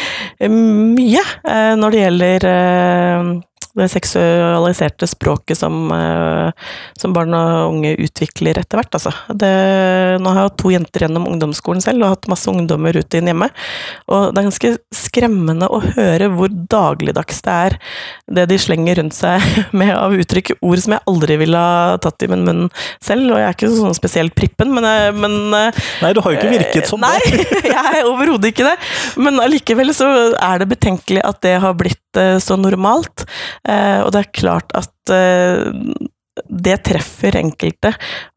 mye 0.97 1.23
eh, 1.23 1.73
når 1.79 1.93
det 1.93 2.03
gjelder 2.03 2.49
eh, 2.51 3.31
det 3.77 3.89
seksualiserte 3.93 5.07
språket 5.09 5.59
som, 5.59 5.91
eh, 5.93 6.49
som, 6.97 7.13
barn 7.15 7.33
og 7.37 7.75
unge 7.75 7.93
utvikler 8.03 8.59
etter 8.61 8.81
hvert. 8.81 8.97
Altså. 8.97 9.13
Det, 9.29 9.51
nå 10.21 10.31
har 10.33 10.41
jeg 10.41 10.49
hatt 10.49 10.59
to 10.61 10.73
jenter 10.73 11.05
gjennom 11.05 11.27
ungdomsskolen 11.29 11.83
selv, 11.83 12.03
og 12.03 12.15
hatt 12.15 12.29
masse 12.31 12.49
ungdommer 12.51 12.97
ute 12.97 13.19
inn 13.19 13.29
hjemme. 13.31 13.49
Og 14.11 14.31
det 14.31 14.41
er 14.41 14.49
ganske 14.49 14.73
skremmende 14.95 15.69
å 15.69 15.81
høre 15.85 16.31
hvor 16.33 16.51
dagligdags 16.51 17.43
det 17.45 17.53
er 17.53 17.77
det 18.37 18.47
de 18.51 18.57
slenger 18.59 18.99
rundt 18.99 19.15
seg 19.15 19.43
med 19.79 19.93
av 19.95 20.15
uttrykk, 20.17 20.57
ord 20.61 20.83
som 20.83 20.97
jeg 20.97 21.05
aldri 21.13 21.39
ville 21.43 21.61
ha 21.61 21.97
tatt 22.03 22.25
i 22.25 22.31
min 22.31 22.45
munn 22.47 22.65
selv. 23.03 23.31
Og 23.31 23.41
jeg 23.41 23.47
er 23.47 23.57
ikke 23.57 23.71
sånn 23.75 23.97
spesielt 23.97 24.35
prippen, 24.37 24.73
men, 24.75 24.87
eh, 24.87 25.11
men 25.15 25.37
eh, 25.57 25.85
Nei, 26.03 26.11
du 26.13 26.21
har 26.23 26.33
jo 26.33 26.39
ikke 26.39 26.53
virket 26.53 26.89
som 26.89 27.01
nei, 27.01 27.15
det. 27.25 27.45
Nei, 27.45 27.71
jeg 27.75 28.01
er 28.01 28.09
overhodet 28.09 28.51
ikke 28.53 28.67
det. 28.67 28.75
Men 29.21 29.41
allikevel 29.43 29.93
så 29.95 30.09
er 30.33 30.61
det 30.61 30.69
betenkelig 30.73 31.23
at 31.25 31.41
det 31.45 31.57
har 31.63 31.77
blitt 31.77 32.01
så 32.43 32.59
normalt. 32.59 33.25
Eh, 33.67 33.99
og 34.03 34.13
det 34.13 34.23
er 34.23 34.37
klart 34.41 34.73
at 34.77 35.13
eh, 35.13 35.71
det 36.47 36.75
treffer 36.85 37.37
enkelte, 37.39 37.91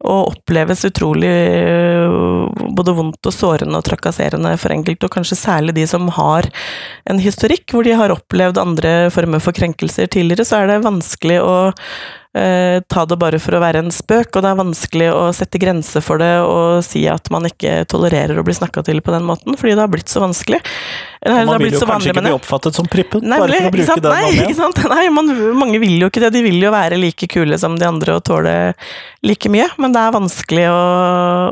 og 0.05 0.31
oppleves 0.33 0.85
utrolig 0.87 1.29
eh, 1.29 2.15
både 2.77 2.95
vondt 2.97 3.29
og 3.29 3.35
sårende 3.35 3.77
og 3.77 3.85
trakasserende 3.87 4.55
for 4.61 4.73
enkelte, 4.73 5.07
og 5.07 5.15
kanskje 5.15 5.39
særlig 5.39 5.75
de 5.77 5.85
som 5.89 6.09
har 6.17 6.49
en 7.09 7.21
historikk 7.21 7.75
hvor 7.75 7.87
de 7.87 7.95
har 7.97 8.13
opplevd 8.13 8.61
andre 8.61 8.95
former 9.13 9.43
for 9.43 9.55
krenkelser 9.57 10.09
tidligere, 10.11 10.47
så 10.47 10.61
er 10.61 10.71
det 10.71 10.83
vanskelig 10.87 11.41
å 11.43 11.55
eh, 12.37 12.81
ta 12.87 13.05
det 13.05 13.17
bare 13.19 13.39
for 13.41 13.55
å 13.57 13.61
være 13.61 13.81
en 13.83 13.91
spøk, 13.93 14.29
og 14.35 14.43
det 14.43 14.51
er 14.51 14.59
vanskelig 14.59 15.09
å 15.13 15.23
sette 15.35 15.59
grenser 15.61 16.03
for 16.05 16.21
det 16.21 16.31
og 16.45 16.81
si 16.85 17.03
at 17.11 17.27
man 17.33 17.47
ikke 17.49 17.81
tolererer 17.91 18.39
å 18.39 18.45
bli 18.47 18.55
snakka 18.55 18.83
til 18.87 19.01
på 19.03 19.13
den 19.15 19.25
måten, 19.27 19.57
fordi 19.59 19.75
det 19.75 19.83
har 19.83 19.91
blitt 19.91 20.11
så 20.11 20.23
vanskelig. 20.23 20.61
Eller, 21.21 21.45
man 21.45 21.61
vil 21.61 21.75
jo 21.75 21.81
kanskje 21.81 21.91
vanlig, 21.91 22.13
ikke 22.13 22.25
bli 22.25 22.35
oppfattet 22.37 22.77
som 22.79 22.87
prippen, 22.91 23.25
Nei, 23.27 23.41
bare 23.41 23.59
for 23.59 23.69
å 23.69 23.73
bruke 23.75 23.97
den 24.05 24.15
Nei, 24.15 24.31
ikke 24.45 24.57
sant? 24.57 24.81
Nei 24.91 25.03
man, 25.13 25.35
mange 25.59 25.81
vil 25.83 25.99
jo 26.01 26.09
ikke 26.09 26.23
det. 26.23 26.31
De 26.33 26.45
vil 26.45 26.57
jo 26.63 26.71
være 26.73 26.97
like 27.01 27.29
kule 27.31 27.59
som 27.61 27.77
de 27.79 27.87
andre 27.87 28.17
og 28.17 28.25
tåle 28.25 28.55
like 29.27 29.51
mye, 29.53 29.67
men 29.81 29.93
det 29.93 30.01
er 30.01 30.17
vanskelig 30.17 30.65
å, 30.71 30.81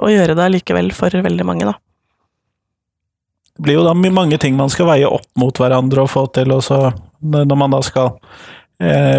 å 0.02 0.10
gjøre 0.10 0.38
det 0.40 0.50
likevel 0.56 0.92
for 0.98 1.14
veldig 1.14 1.46
mange, 1.46 1.70
da. 1.70 1.78
Det 3.60 3.66
blir 3.68 3.76
jo 3.76 3.84
da 3.84 3.92
mange 3.94 4.38
ting 4.40 4.56
man 4.56 4.72
skal 4.72 4.88
veie 4.88 5.08
opp 5.08 5.28
mot 5.38 5.58
hverandre 5.60 6.06
og 6.06 6.14
få 6.14 6.30
til, 6.32 6.54
og 6.56 6.64
så 6.64 6.80
når 7.20 7.58
man 7.60 7.74
da 7.76 7.82
skal 7.84 8.14
eh, 8.16 8.59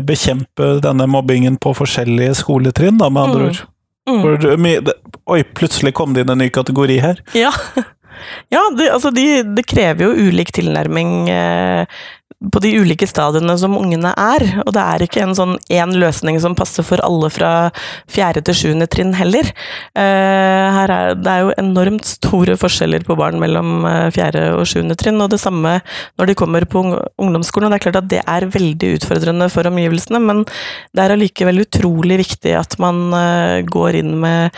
bekjempe 0.07 0.67
denne 0.81 1.05
mobbingen 1.11 1.59
på 1.61 1.75
forskjellige 1.77 2.39
skoletrinn, 2.39 2.97
da, 3.01 3.11
med 3.13 3.27
andre 3.27 3.41
mm. 3.41 3.49
ord. 3.51 3.59
Mm. 4.09 4.21
For, 4.23 4.95
oi, 5.35 5.41
plutselig 5.57 5.93
kom 5.99 6.15
det 6.15 6.25
inn 6.25 6.33
en 6.33 6.41
ny 6.41 6.49
kategori 6.55 6.97
her. 7.05 7.21
Ja, 7.37 7.53
ja 8.55 8.63
det, 8.77 8.89
altså 8.95 9.13
de, 9.15 9.27
det 9.57 9.67
krever 9.71 10.09
jo 10.09 10.31
ulik 10.31 10.55
tilnærming 10.57 11.29
eh, 11.33 12.01
på 12.41 12.61
de 12.65 12.71
ulike 12.81 13.05
stadiene 13.09 13.53
som 13.61 13.77
ungene 13.77 14.15
er. 14.17 14.45
Og 14.65 14.73
det 14.73 14.81
er 14.81 15.05
ikke 15.05 15.23
en 15.27 15.37
sånn 15.37 15.57
én 15.73 15.93
løsning 16.01 16.39
som 16.41 16.57
passer 16.57 16.87
for 16.87 17.03
alle 17.05 17.29
fra 17.33 17.53
fjerde 18.11 18.43
til 18.47 18.57
sjuende 18.57 18.89
trinn 18.91 19.13
heller. 19.17 19.51
Her 19.95 20.95
er, 20.95 21.15
det 21.21 21.31
er 21.31 21.45
jo 21.45 21.55
enormt 21.61 22.09
store 22.09 22.57
forskjeller 22.61 23.05
på 23.05 23.17
barn 23.21 23.41
mellom 23.43 23.85
uh, 23.85 24.09
fjerde 24.15 24.47
og 24.57 24.65
sjuende 24.71 24.97
trinn, 24.99 25.21
og 25.21 25.33
det 25.35 25.41
samme 25.43 25.79
når 26.21 26.31
de 26.31 26.39
kommer 26.39 26.65
på 26.65 26.83
ungdomsskolen. 26.89 27.69
og 27.69 27.75
Det 27.75 27.81
er 27.81 27.87
klart 27.89 28.01
at 28.01 28.13
det 28.13 28.23
er 28.25 28.49
veldig 28.57 28.95
utfordrende 28.97 29.51
for 29.53 29.69
omgivelsene, 29.69 30.23
men 30.25 30.45
det 30.97 31.05
er 31.05 31.17
allikevel 31.17 31.67
utrolig 31.67 32.23
viktig 32.25 32.57
at 32.57 32.79
man 32.81 33.11
uh, 33.13 33.61
går 33.69 34.01
inn 34.01 34.17
med 34.25 34.57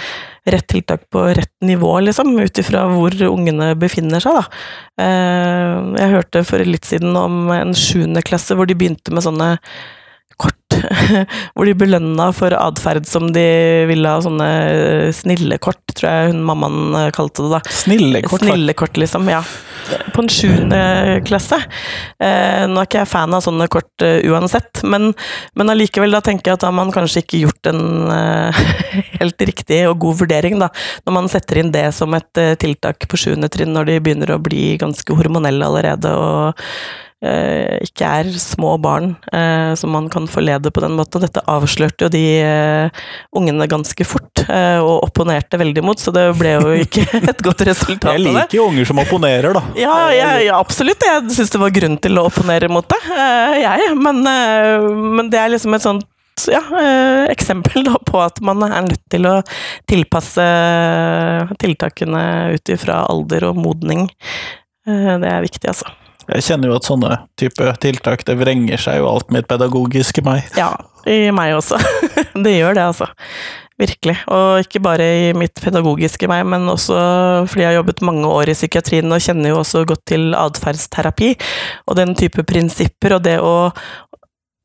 rett 0.49 0.67
tiltak 0.67 1.05
på 1.11 1.25
rett 1.37 1.55
nivå, 1.63 1.93
liksom, 2.01 2.35
ut 2.41 2.59
ifra 2.59 2.85
hvor 2.91 3.15
ungene 3.29 3.73
befinner 3.79 4.23
seg, 4.23 4.41
da. 4.41 4.45
Eh, 5.05 5.75
jeg 6.01 6.15
hørte 6.17 6.45
for 6.49 6.67
litt 6.67 6.89
siden 6.89 7.17
om 7.19 7.51
en 7.55 7.75
sjuendeklasse 7.79 8.57
hvor 8.59 8.67
de 8.67 8.79
begynte 8.79 9.15
med 9.15 9.27
sånne 9.27 9.53
kort 10.43 10.63
hvor 11.55 11.69
de 11.69 11.75
belønna 11.79 12.29
for 12.37 12.55
atferd 12.57 13.07
som 13.09 13.29
de 13.35 13.45
ville 13.91 14.09
ha 14.09 14.23
sånne 14.25 14.49
snillekort, 15.17 15.83
tror 15.95 16.09
jeg 16.09 16.33
hun 16.33 16.43
mammaen 16.47 16.97
eh, 16.99 17.11
kalte 17.15 17.47
det 17.47 17.53
da. 17.57 17.61
Snillekort? 17.83 18.45
Snillekort, 18.45 18.99
liksom, 19.01 19.29
ja. 19.33 19.43
På 20.15 20.23
en 20.23 20.31
sjuende 20.31 20.81
klasse. 21.27 21.59
Eh, 22.23 22.65
nå 22.71 22.81
er 22.81 22.89
ikke 22.89 23.03
jeg 23.03 23.11
fan 23.11 23.35
av 23.35 23.43
sånne 23.45 23.67
kort 23.73 24.05
uh, 24.05 24.21
uansett, 24.31 24.85
men, 24.87 25.11
men 25.59 25.73
allikevel, 25.73 26.15
da 26.15 26.23
tenker 26.25 26.53
jeg 26.53 26.59
at 26.59 26.65
da 26.65 26.71
har 26.71 26.77
man 26.77 26.93
kanskje 26.95 27.25
ikke 27.25 27.43
gjort 27.45 27.71
en 27.73 27.83
uh, 28.09 28.65
helt 29.21 29.47
riktig 29.51 29.83
og 29.91 29.99
god 30.07 30.23
vurdering, 30.23 30.59
da, 30.63 30.71
når 31.07 31.19
man 31.19 31.31
setter 31.33 31.63
inn 31.63 31.75
det 31.75 31.89
som 31.97 32.15
et 32.19 32.43
uh, 32.43 32.55
tiltak 32.61 33.09
på 33.11 33.21
sjuende 33.21 33.51
trinn 33.53 33.75
når 33.75 33.91
de 33.91 34.03
begynner 34.05 34.35
å 34.35 34.43
bli 34.43 34.77
ganske 34.81 35.19
hormonelle 35.19 35.67
allerede. 35.67 36.15
og 36.15 36.63
Eh, 36.63 37.12
ikke 37.23 38.09
er 38.19 38.31
små 38.43 38.75
barn 38.83 39.13
eh, 39.31 39.73
som 39.79 39.93
man 39.95 40.09
kan 40.11 40.27
forlede 40.31 40.73
på 40.75 40.83
den 40.83 40.97
måten. 40.99 41.23
Dette 41.23 41.45
avslørte 41.47 42.07
jo 42.07 42.11
de 42.11 42.23
eh, 42.43 43.03
ungene 43.39 43.69
ganske 43.71 44.07
fort, 44.07 44.43
og 44.43 45.05
opponerte 45.07 45.59
veldig 45.61 45.85
mot, 45.87 46.01
så 46.01 46.11
det 46.15 46.25
ble 46.35 46.57
jo 46.57 46.73
ikke 46.85 47.05
et 47.21 47.45
godt 47.45 47.63
resultat. 47.69 48.17
Jeg 48.17 48.25
liker 48.27 48.59
jo 48.59 48.67
unger 48.73 48.89
som 48.91 48.99
opponerer, 49.03 49.55
da. 49.55 49.63
Ja, 49.79 49.95
jeg, 50.15 50.49
ja 50.49 50.59
absolutt. 50.59 51.07
Jeg 51.07 51.37
syns 51.37 51.55
det 51.55 51.63
var 51.63 51.75
grunn 51.75 51.95
til 52.03 52.19
å 52.19 52.27
opponere 52.27 52.71
mot 52.73 52.89
det, 52.91 52.99
jeg. 53.63 53.93
Men, 54.03 54.25
men 55.15 55.31
det 55.31 55.39
er 55.39 55.55
liksom 55.55 55.79
et 55.79 55.87
sånt 55.87 56.09
ja, 56.51 56.63
eksempel 57.31 57.85
da, 57.87 58.01
på 58.03 58.19
at 58.25 58.43
man 58.43 58.65
er 58.67 58.89
nødt 58.89 59.05
til 59.13 59.29
å 59.31 59.39
tilpasse 59.91 60.47
tiltakene 61.63 62.27
ut 62.57 62.75
ifra 62.75 63.05
alder 63.07 63.53
og 63.53 63.63
modning. 63.63 64.09
Det 64.83 65.29
er 65.37 65.45
viktig, 65.45 65.69
altså. 65.71 65.93
Jeg 66.33 66.47
kjenner 66.47 66.71
jo 66.71 66.79
at 66.79 66.87
sånne 66.89 67.17
type 67.41 67.75
tiltak, 67.83 68.25
det 68.29 68.39
vrenger 68.41 68.81
seg 68.81 69.01
jo 69.01 69.11
alt 69.11 69.33
mitt 69.35 69.49
pedagogiske 69.51 70.25
meg. 70.27 70.47
Ja, 70.59 70.71
i 71.09 71.27
meg 71.35 71.57
også. 71.59 71.81
det 72.45 72.57
gjør 72.57 72.79
det, 72.79 72.87
altså. 72.93 73.11
Virkelig. 73.81 74.15
Og 74.31 74.63
ikke 74.63 74.83
bare 74.85 75.07
i 75.25 75.29
mitt 75.37 75.59
pedagogiske 75.63 76.29
meg, 76.31 76.45
men 76.49 76.69
også 76.71 76.97
fordi 77.51 77.65
jeg 77.65 77.71
har 77.73 77.79
jobbet 77.81 78.03
mange 78.07 78.31
år 78.31 78.53
i 78.53 78.57
psykiatrien 78.57 79.13
og 79.13 79.23
kjenner 79.25 79.53
jo 79.53 79.61
også 79.63 79.85
godt 79.89 80.05
til 80.13 80.33
atferdsterapi 80.39 81.33
og 81.89 81.97
den 81.99 82.17
type 82.19 82.45
prinsipper, 82.49 83.17
og 83.17 83.25
det 83.27 83.39
å 83.43 83.55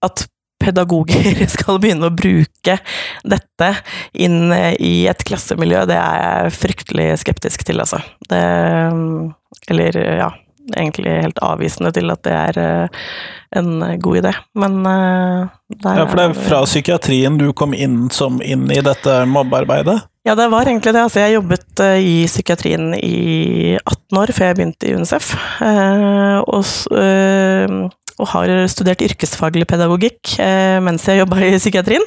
at 0.06 0.28
pedagoger 0.62 1.40
skal 1.56 1.80
begynne 1.82 2.10
å 2.10 2.16
bruke 2.16 2.78
dette 3.26 3.72
inn 4.14 4.52
i 4.54 5.08
et 5.10 5.24
klassemiljø, 5.26 5.86
det 5.90 5.98
er 5.98 6.20
jeg 6.22 6.58
fryktelig 6.60 7.08
skeptisk 7.24 7.66
til, 7.68 7.82
altså. 7.84 8.04
Det 8.30 8.44
Eller, 9.72 9.98
ja 10.20 10.30
egentlig 10.76 11.14
helt 11.24 11.40
avvisende 11.44 11.92
til 11.96 12.12
at 12.12 12.24
det 12.28 12.34
er 12.36 12.60
eh, 12.62 13.04
en 13.58 13.80
god 14.04 14.20
idé, 14.22 14.34
men 14.60 14.80
eh, 14.86 15.54
Ja, 15.84 16.06
for 16.08 16.18
det 16.20 16.26
er 16.26 16.38
fra 16.48 16.62
psykiatrien 16.66 17.40
du 17.40 17.50
kom 17.56 17.74
inn 17.76 18.08
som 18.14 18.42
inn 18.44 18.70
i 18.72 18.82
dette 18.84 19.22
mobbearbeidet? 19.30 20.00
Ja, 20.28 20.36
det 20.36 20.50
var 20.52 20.68
egentlig 20.68 20.92
det. 20.92 21.04
Altså, 21.04 21.22
jeg 21.24 21.38
jobbet 21.38 21.84
eh, 21.84 22.00
i 22.04 22.16
psykiatrien 22.28 22.92
i 23.00 23.78
18 23.80 24.20
år 24.20 24.34
før 24.36 24.50
jeg 24.50 24.60
begynte 24.60 24.90
i 24.90 24.96
UNICEF. 24.98 25.32
Og, 26.48 26.66
og 28.18 28.30
har 28.34 28.54
studert 28.72 29.04
yrkesfaglig 29.06 29.68
pedagogikk 29.70 30.38
mens 30.84 31.06
jeg 31.08 31.22
jobba 31.22 31.42
i 31.46 31.60
psykiatrien. 31.60 32.04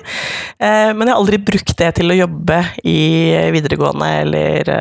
men 0.58 1.04
jeg 1.04 1.12
har 1.12 1.20
aldri 1.20 1.38
brukt 1.38 1.76
det 1.78 1.92
til 2.00 2.10
å 2.10 2.18
jobbe 2.18 2.58
i 2.82 2.98
videregående 3.54 4.08
eller 4.24 4.72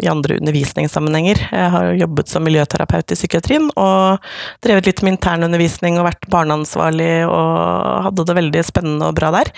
i 0.00 0.08
andre 0.10 0.38
undervisningssammenhenger. 0.40 1.42
Jeg 1.52 1.72
har 1.74 1.90
jobbet 1.98 2.32
som 2.32 2.44
miljøterapeut 2.46 3.12
i 3.12 3.18
psykiatrien 3.18 3.68
og 3.74 4.30
drevet 4.64 4.88
litt 4.88 5.02
med 5.04 5.16
internundervisning 5.16 5.98
og 5.98 6.08
vært 6.08 6.28
barneansvarlig 6.32 7.12
og 7.28 8.06
hadde 8.06 8.26
det 8.28 8.38
veldig 8.40 8.64
spennende 8.66 9.10
og 9.10 9.18
bra 9.18 9.32
der. 9.34 9.52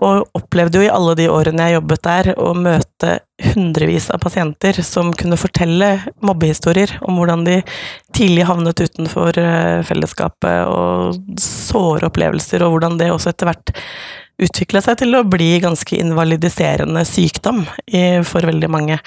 Og 0.00 0.38
opplevde 0.38 0.80
jo 0.80 0.86
i 0.86 0.92
alle 0.92 1.16
de 1.18 1.28
årene 1.32 1.68
jeg 1.68 1.78
jobbet 1.78 2.06
der 2.08 2.32
å 2.40 2.52
møte 2.56 3.18
hundrevis 3.42 4.08
av 4.14 4.22
pasienter 4.22 4.78
som 4.86 5.10
kunne 5.18 5.38
fortelle 5.40 5.96
mobbehistorier 6.22 6.94
om 7.08 7.18
hvordan 7.18 7.44
de 7.46 7.58
tidlig 8.14 8.46
havnet 8.46 8.80
utenfor 8.84 9.38
eh, 9.40 9.82
fellesskapet 9.88 10.68
og 10.70 11.38
såre 11.40 12.10
opplevelser, 12.10 12.62
og 12.62 12.76
hvordan 12.76 12.98
det 13.00 13.10
også 13.12 13.32
etter 13.32 13.50
hvert 13.50 13.74
utvikle 14.44 14.82
seg 14.84 14.98
til 15.00 15.16
å 15.16 15.22
bli 15.26 15.50
ganske 15.62 15.96
invalidiserende 15.98 17.04
sykdom 17.08 17.62
i, 17.86 18.22
for 18.26 18.44
veldig 18.48 18.70
mange. 18.72 18.98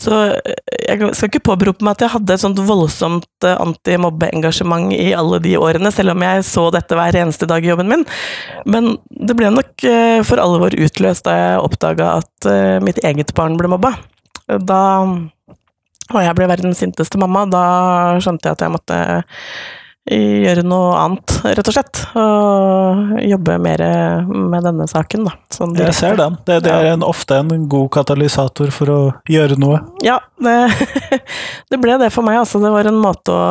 Så 0.00 0.16
eh, 0.36 0.58
jeg 0.88 1.12
skal 1.16 1.30
ikke 1.30 1.44
påberope 1.50 1.86
meg 1.86 1.96
at 1.96 2.06
jeg 2.06 2.14
hadde 2.16 2.36
et 2.36 2.44
sånt 2.44 2.62
voldsomt 2.68 3.48
eh, 3.48 3.56
antimobbeengasjement 3.56 4.94
i 4.96 5.10
alle 5.16 5.40
de 5.44 5.56
årene, 5.60 5.92
selv 5.94 6.14
om 6.14 6.26
jeg 6.26 6.46
så 6.48 6.68
dette 6.74 6.98
hver 6.98 7.20
eneste 7.22 7.48
dag 7.50 7.64
i 7.64 7.72
jobben 7.72 7.90
min. 7.90 8.06
Men 8.70 8.94
det 9.10 9.36
ble 9.38 9.52
nok 9.54 9.88
eh, 9.88 10.20
for 10.26 10.42
alvor 10.42 10.76
utløst 10.76 11.26
da 11.28 11.36
jeg 11.36 11.66
oppdaga 11.66 12.14
at 12.20 12.48
mitt 12.84 12.98
eget 13.04 13.34
barn 13.36 13.58
ble 13.60 13.68
mobba. 13.70 13.92
Da 14.48 14.80
og 16.10 16.24
jeg 16.24 16.34
ble 16.34 16.48
verdens 16.50 16.80
sinteste 16.82 17.20
mamma. 17.20 17.44
Da 17.50 17.62
skjønte 18.22 18.48
jeg 18.48 18.56
at 18.56 18.64
jeg 18.64 18.74
måtte 18.74 18.98
gjøre 20.08 20.62
noe 20.66 20.94
annet, 20.96 21.34
rett 21.44 21.68
og 21.68 21.74
slett. 21.76 22.00
Og 22.18 23.18
jobbe 23.26 23.58
mer 23.62 23.82
med 24.26 24.64
denne 24.66 24.86
saken, 24.90 25.26
da. 25.28 25.34
Sånn 25.52 25.76
Jeg 25.78 25.96
ser 25.96 26.16
den. 26.18 26.38
Det, 26.48 26.60
det 26.64 26.72
er 26.72 26.92
en, 26.94 27.04
ofte 27.06 27.40
en 27.42 27.68
god 27.70 27.90
katalysator 27.94 28.72
for 28.74 28.94
å 28.94 29.00
gjøre 29.30 29.58
noe. 29.60 29.82
Ja, 30.06 30.18
det, 30.40 30.56
det 31.70 31.80
ble 31.82 31.98
det 32.00 32.10
for 32.14 32.26
meg, 32.26 32.40
altså. 32.42 32.62
Det 32.62 32.72
var 32.74 32.88
en 32.90 33.00
måte 33.02 33.36
å 33.36 33.44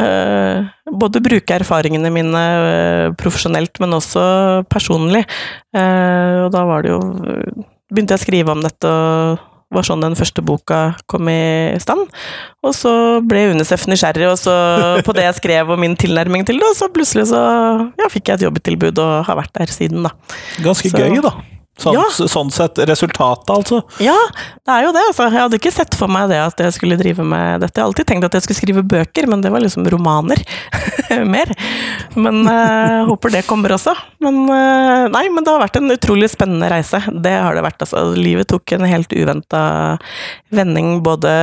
øh, 0.00 0.72
både 1.04 1.22
bruke 1.24 1.60
erfaringene 1.60 2.12
mine 2.14 2.42
øh, 2.56 3.06
profesjonelt, 3.20 3.78
men 3.84 3.98
også 3.98 4.24
personlig. 4.72 5.26
Uh, 5.76 6.46
og 6.46 6.50
da 6.52 6.66
var 6.68 6.84
det 6.84 6.92
jo 6.92 7.00
Begynte 7.92 8.14
jeg 8.14 8.20
å 8.20 8.24
skrive 8.24 8.52
om 8.54 8.60
dette 8.64 8.88
og 8.88 9.40
var 9.72 9.86
sånn 9.88 10.02
den 10.04 10.16
første 10.18 10.42
boka 10.44 10.80
kom 11.10 11.28
i 11.32 11.78
stand. 11.82 12.06
Og 12.62 12.74
så 12.76 12.92
ble 13.26 13.48
UNICEF 13.54 13.86
nysgjerrig 13.90 14.28
og 14.30 14.38
så 14.40 14.54
på 15.06 15.14
det 15.16 15.24
jeg 15.28 15.38
skrev 15.40 15.72
og 15.74 15.80
min 15.82 15.96
tilnærming 15.98 16.44
til 16.48 16.60
det, 16.60 16.68
og 16.68 16.76
så 16.78 16.90
plutselig 16.92 17.28
så 17.32 17.40
ja, 17.98 18.10
fikk 18.12 18.28
jeg 18.30 18.40
et 18.40 18.46
jobbtilbud 18.48 19.00
og 19.02 19.24
har 19.28 19.38
vært 19.40 19.54
der 19.58 19.72
siden, 19.72 20.04
da. 20.06 20.14
Ganske 20.64 20.92
Så- 20.92 20.98
gøy, 21.00 21.20
da. 21.24 21.34
Sånn, 21.82 21.96
Ja. 21.96 22.04
sånn 22.30 22.50
sett. 22.54 22.78
Resultatet, 22.88 23.50
altså. 23.50 23.82
Ja, 24.02 24.16
det 24.66 24.74
er 24.74 24.86
jo 24.86 24.92
det. 24.94 25.02
Altså. 25.10 25.26
Jeg 25.28 25.40
hadde 25.40 25.58
ikke 25.58 25.72
sett 25.74 25.96
for 25.98 26.10
meg 26.12 26.28
det 26.30 26.38
at 26.42 26.62
jeg 26.62 26.76
skulle 26.76 26.98
drive 27.00 27.24
med 27.26 27.64
dette. 27.64 27.78
Jeg 27.78 27.82
har 27.82 27.90
alltid 27.90 28.06
tenkt 28.06 28.28
at 28.28 28.36
jeg 28.38 28.46
skulle 28.46 28.60
skrive 28.60 28.84
bøker, 28.86 29.26
men 29.30 29.42
det 29.42 29.50
var 29.52 29.64
liksom 29.64 29.86
romaner. 29.90 30.42
Mer. 31.34 31.50
Men 32.14 32.46
uh, 32.46 33.02
håper 33.10 33.34
det 33.34 33.46
kommer 33.48 33.74
også. 33.74 33.96
Men 34.22 34.44
uh, 34.46 35.08
nei, 35.12 35.26
men 35.32 35.42
det 35.42 35.52
har 35.52 35.64
vært 35.64 35.80
en 35.80 35.94
utrolig 35.96 36.30
spennende 36.32 36.70
reise. 36.72 37.02
Det 37.10 37.34
har 37.34 37.58
det 37.58 37.66
vært. 37.66 37.82
Altså. 37.82 38.04
Livet 38.16 38.52
tok 38.52 38.76
en 38.78 38.86
helt 38.88 39.12
uventa 39.12 39.64
vending, 40.54 41.00
både 41.02 41.34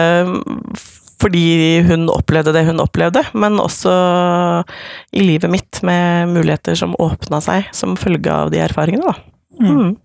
fordi 1.20 1.82
hun 1.84 2.08
opplevde 2.14 2.54
det 2.56 2.62
hun 2.70 2.80
opplevde, 2.80 3.26
men 3.36 3.60
også 3.60 3.92
i 5.12 5.24
livet 5.26 5.52
mitt, 5.52 5.82
med 5.84 6.32
muligheter 6.32 6.78
som 6.80 6.96
åpna 6.96 7.42
seg 7.44 7.68
som 7.76 7.98
følge 8.00 8.32
av 8.32 8.54
de 8.54 8.62
erfaringene. 8.64 9.12
Da. 9.12 9.20
Mm. 9.60 9.98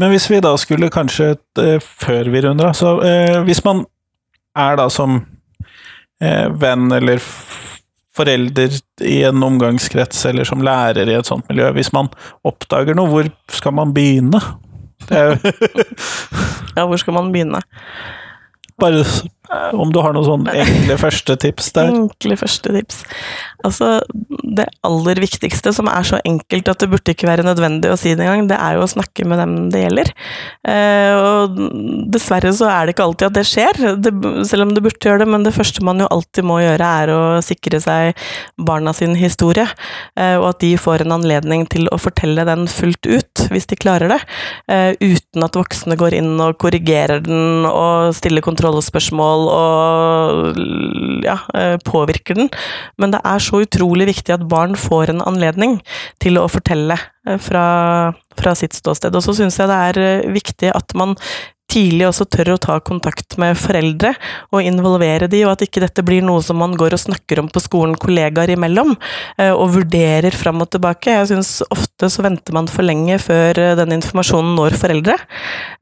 Men 0.00 0.10
hvis 0.10 0.26
vi 0.30 0.40
da 0.42 0.54
skulle 0.58 0.90
kanskje, 0.92 1.34
eh, 1.60 1.78
før 1.82 2.30
vi 2.32 2.42
runder 2.44 2.70
av, 2.70 2.78
så 2.78 2.96
eh, 3.06 3.38
hvis 3.46 3.62
man 3.66 3.84
er 4.58 4.78
da 4.80 4.88
som 4.90 5.20
eh, 6.22 6.48
venn 6.50 6.90
eller 6.94 7.22
forelder 8.14 8.74
i 9.02 9.20
en 9.26 9.42
omgangskrets, 9.42 10.24
eller 10.30 10.46
som 10.46 10.62
lærer 10.62 11.10
i 11.10 11.16
et 11.18 11.26
sånt 11.26 11.48
miljø, 11.50 11.70
hvis 11.74 11.92
man 11.94 12.10
oppdager 12.46 12.94
noe, 12.98 13.10
hvor 13.10 13.30
skal 13.52 13.76
man 13.80 13.94
begynne? 13.96 14.42
Ja, 16.74 16.88
hvor 16.90 16.98
skal 16.98 17.14
man 17.14 17.28
begynne? 17.30 17.60
bare 18.80 19.04
om 19.52 19.90
du 19.92 20.00
har 20.00 20.14
noen 20.16 20.26
sånn 20.26 20.46
enkle 20.48 20.96
første 21.00 21.36
tips 21.40 21.72
der. 21.76 21.90
Enkle 21.92 22.36
første 22.40 22.72
tips. 22.72 23.02
Altså, 23.64 23.98
det 24.56 24.66
aller 24.84 25.20
viktigste, 25.22 25.72
som 25.76 25.88
er 25.88 26.06
så 26.06 26.18
enkelt 26.24 26.68
at 26.68 26.82
det 26.82 26.88
burde 26.92 27.14
ikke 27.14 27.28
være 27.28 27.44
nødvendig 27.46 27.92
å 27.92 27.98
si 28.00 28.14
det 28.16 28.24
engang, 28.24 28.48
det 28.50 28.58
er 28.60 28.76
jo 28.76 28.84
å 28.84 28.90
snakke 28.90 29.26
med 29.28 29.40
dem 29.40 29.54
det 29.72 29.84
gjelder. 29.84 30.10
Eh, 30.68 31.12
og 31.16 31.60
dessverre 32.12 32.52
så 32.56 32.68
er 32.72 32.86
det 32.86 32.94
ikke 32.94 33.06
alltid 33.06 33.28
at 33.28 33.36
det 33.38 33.46
skjer, 33.48 33.80
selv 34.48 34.66
om 34.66 34.74
det 34.76 34.84
burde 34.84 35.08
gjøre 35.08 35.24
det, 35.24 35.28
men 35.32 35.46
det 35.46 35.54
første 35.56 35.84
man 35.84 36.00
jo 36.00 36.10
alltid 36.12 36.48
må 36.48 36.58
gjøre, 36.62 36.90
er 37.04 37.14
å 37.14 37.20
sikre 37.44 37.80
seg 37.84 38.24
barna 38.56 38.94
sin 38.96 39.16
historie, 39.18 39.66
eh, 40.16 40.36
og 40.40 40.50
at 40.54 40.60
de 40.64 40.74
får 40.80 41.04
en 41.04 41.16
anledning 41.18 41.66
til 41.72 41.88
å 41.92 42.00
fortelle 42.00 42.46
den 42.48 42.66
fullt 42.70 43.08
ut, 43.08 43.46
hvis 43.52 43.68
de 43.70 43.80
klarer 43.80 44.12
det, 44.12 44.20
eh, 44.72 44.92
uten 45.00 45.44
at 45.44 45.56
voksne 45.56 45.96
går 46.00 46.16
inn 46.20 46.34
og 46.40 46.58
korrigerer 46.60 47.24
den 47.24 47.68
og 47.68 48.12
stiller 48.16 48.44
kontrollspørsmål 48.44 49.33
og 49.40 50.60
ja, 51.24 51.38
eh, 51.56 51.76
påvirker 51.84 52.38
den. 52.38 52.50
Men 52.98 53.14
det 53.14 53.20
er 53.24 53.42
så 53.42 53.62
utrolig 53.64 54.08
viktig 54.10 54.34
at 54.36 54.46
barn 54.50 54.76
får 54.78 55.14
en 55.14 55.24
anledning 55.26 55.78
til 56.22 56.38
å 56.40 56.48
fortelle 56.50 56.96
eh, 57.26 57.38
fra, 57.42 57.66
fra 58.38 58.54
sitt 58.58 58.76
ståsted. 58.76 59.14
Og 59.14 59.24
så 59.26 59.36
syns 59.36 59.58
jeg 59.60 59.70
det 59.70 59.80
er 59.90 60.02
eh, 60.02 60.30
viktig 60.34 60.72
at 60.74 60.96
man 60.98 61.16
tidlig 61.74 62.06
også 62.08 62.26
tør 62.30 62.54
å 62.54 62.60
ta 62.62 62.78
kontakt 62.84 63.36
med 63.40 63.58
foreldre 63.58 64.14
og 64.54 64.62
involvere 64.64 65.28
de, 65.30 65.42
og 65.46 65.54
at 65.54 65.64
ikke 65.66 65.82
dette 65.84 66.04
blir 66.06 66.24
noe 66.24 66.42
som 66.44 66.58
man 66.60 66.76
går 66.78 66.96
og 66.96 67.02
snakker 67.02 67.42
om 67.42 67.50
på 67.52 67.62
skolen 67.62 67.96
kollegaer 68.00 68.54
imellom, 68.54 68.94
eh, 69.38 69.52
og 69.52 69.74
vurderer 69.76 70.34
fram 70.34 70.62
og 70.64 70.70
tilbake. 70.74 71.12
Jeg 71.18 71.30
syns 71.32 71.52
ofte 71.74 72.10
så 72.12 72.24
venter 72.24 72.56
man 72.56 72.70
for 72.70 72.86
lenge 72.86 73.18
før 73.22 73.60
eh, 73.60 73.74
den 73.80 73.96
informasjonen 73.98 74.54
når 74.58 74.78
foreldre. 74.80 75.18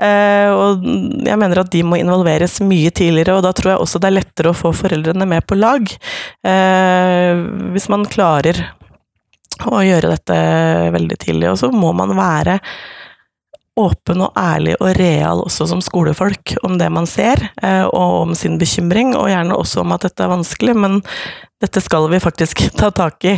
Eh, 0.01 0.51
Og 0.53 0.85
jeg 1.27 1.39
mener 1.39 1.63
at 1.63 1.71
de 1.73 1.83
må 1.87 1.99
involveres 2.01 2.59
mye 2.65 2.91
tidligere, 2.95 3.37
og 3.39 3.47
da 3.47 3.53
tror 3.57 3.73
jeg 3.73 3.83
også 3.85 4.01
det 4.03 4.11
er 4.11 4.19
lettere 4.19 4.53
å 4.53 4.57
få 4.57 4.73
foreldrene 4.77 5.27
med 5.29 5.47
på 5.49 5.57
lag. 5.59 5.87
Hvis 6.43 7.89
man 7.93 8.05
klarer 8.11 8.61
å 9.69 9.83
gjøre 9.85 10.13
dette 10.15 10.37
veldig 10.95 11.19
tidlig. 11.23 11.51
Og 11.53 11.61
så 11.61 11.71
må 11.75 11.93
man 11.97 12.15
være 12.19 12.59
åpen 13.81 14.21
og 14.21 14.37
ærlig 14.37 14.75
og 14.81 14.91
real 14.99 15.41
også 15.47 15.67
som 15.71 15.81
skolefolk 15.85 16.57
om 16.67 16.77
det 16.81 16.91
man 16.93 17.09
ser, 17.09 17.41
eh, 17.63 17.85
og 17.87 18.19
om 18.27 18.35
sin 18.37 18.59
bekymring, 18.61 19.17
og 19.17 19.31
gjerne 19.33 19.57
også 19.57 19.81
om 19.85 19.97
at 19.97 20.05
dette 20.09 20.25
er 20.25 20.33
vanskelig, 20.33 20.77
men 20.77 21.01
dette 21.63 21.81
skal 21.81 22.09
vi 22.11 22.19
faktisk 22.21 22.65
ta 22.81 22.91
tak 22.95 23.25
i, 23.29 23.37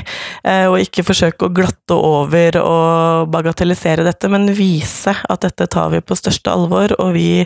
eh, 0.48 0.64
og 0.70 0.80
ikke 0.80 1.04
forsøke 1.06 1.46
å 1.46 1.52
glatte 1.54 1.96
over 1.96 2.58
og 2.62 3.30
bagatellisere 3.34 4.06
dette, 4.06 4.30
men 4.32 4.48
vise 4.56 5.12
at 5.12 5.44
dette 5.44 5.68
tar 5.70 5.92
vi 5.92 6.00
på 6.00 6.16
største 6.18 6.52
alvor, 6.52 6.96
og 6.98 7.12
vi 7.16 7.44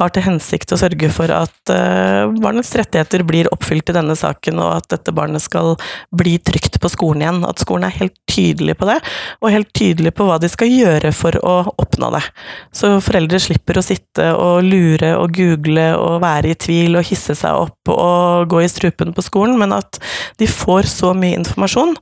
har 0.00 0.12
til 0.12 0.26
hensikt 0.26 0.74
å 0.74 0.80
sørge 0.80 1.10
for 1.14 1.32
at 1.34 1.72
eh, 1.72 2.26
barnets 2.42 2.74
rettigheter 2.78 3.24
blir 3.26 3.50
oppfylt 3.54 3.92
i 3.92 3.96
denne 3.96 4.18
saken, 4.18 4.60
og 4.62 4.80
at 4.80 4.90
dette 4.96 5.14
barnet 5.14 5.44
skal 5.44 5.76
bli 6.16 6.36
trygt 6.42 6.80
på 6.82 6.90
skolen 6.92 7.22
igjen. 7.22 7.42
At 7.46 7.62
skolen 7.62 7.86
er 7.86 7.98
helt 8.00 8.16
tydelig 8.30 8.76
på 8.80 8.90
det, 8.90 8.98
og 9.40 9.54
helt 9.54 9.70
tydelig 9.76 10.12
på 10.16 10.26
hva 10.26 10.40
de 10.42 10.50
skal 10.50 10.72
gjøre 10.72 11.14
for 11.14 11.38
å 11.46 11.58
oppnå 11.78 12.10
det. 12.16 12.25
Så 12.74 12.90
foreldre 13.04 13.40
slipper 13.42 13.78
å 13.78 13.84
sitte 13.84 14.28
og 14.34 14.66
lure 14.66 15.12
og 15.18 15.34
google 15.36 15.88
og 15.98 16.20
være 16.24 16.52
i 16.52 16.58
tvil 16.66 16.98
og 17.00 17.06
hisse 17.08 17.36
seg 17.38 17.66
opp 17.66 17.92
og 17.92 18.50
gå 18.50 18.62
i 18.64 18.70
strupen 18.70 19.14
på 19.16 19.24
skolen, 19.24 19.56
men 19.60 19.74
at 19.76 20.00
de 20.40 20.48
får 20.50 20.88
så 20.90 21.12
mye 21.16 21.38
informasjon 21.38 21.94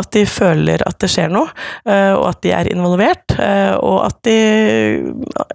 at 0.00 0.10
de 0.14 0.24
føler 0.28 0.84
at 0.86 0.98
det 1.02 1.10
skjer 1.12 1.32
noe, 1.32 1.50
eh, 1.88 2.12
og 2.14 2.28
at 2.32 2.42
de 2.44 2.54
er 2.56 2.70
involvert, 2.72 3.36
eh, 3.38 3.74
og 3.78 4.04
at 4.06 4.20
de 4.26 4.38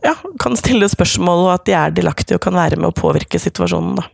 ja, 0.06 0.16
kan 0.42 0.58
stille 0.60 0.90
spørsmål, 0.92 1.48
og 1.48 1.54
at 1.58 1.66
de 1.70 1.78
er 1.78 1.96
delaktige 1.96 2.40
og 2.40 2.46
kan 2.48 2.58
være 2.58 2.80
med 2.80 2.92
å 2.92 2.96
påvirke 2.96 3.42
situasjonen. 3.42 4.00
Da. 4.02 4.10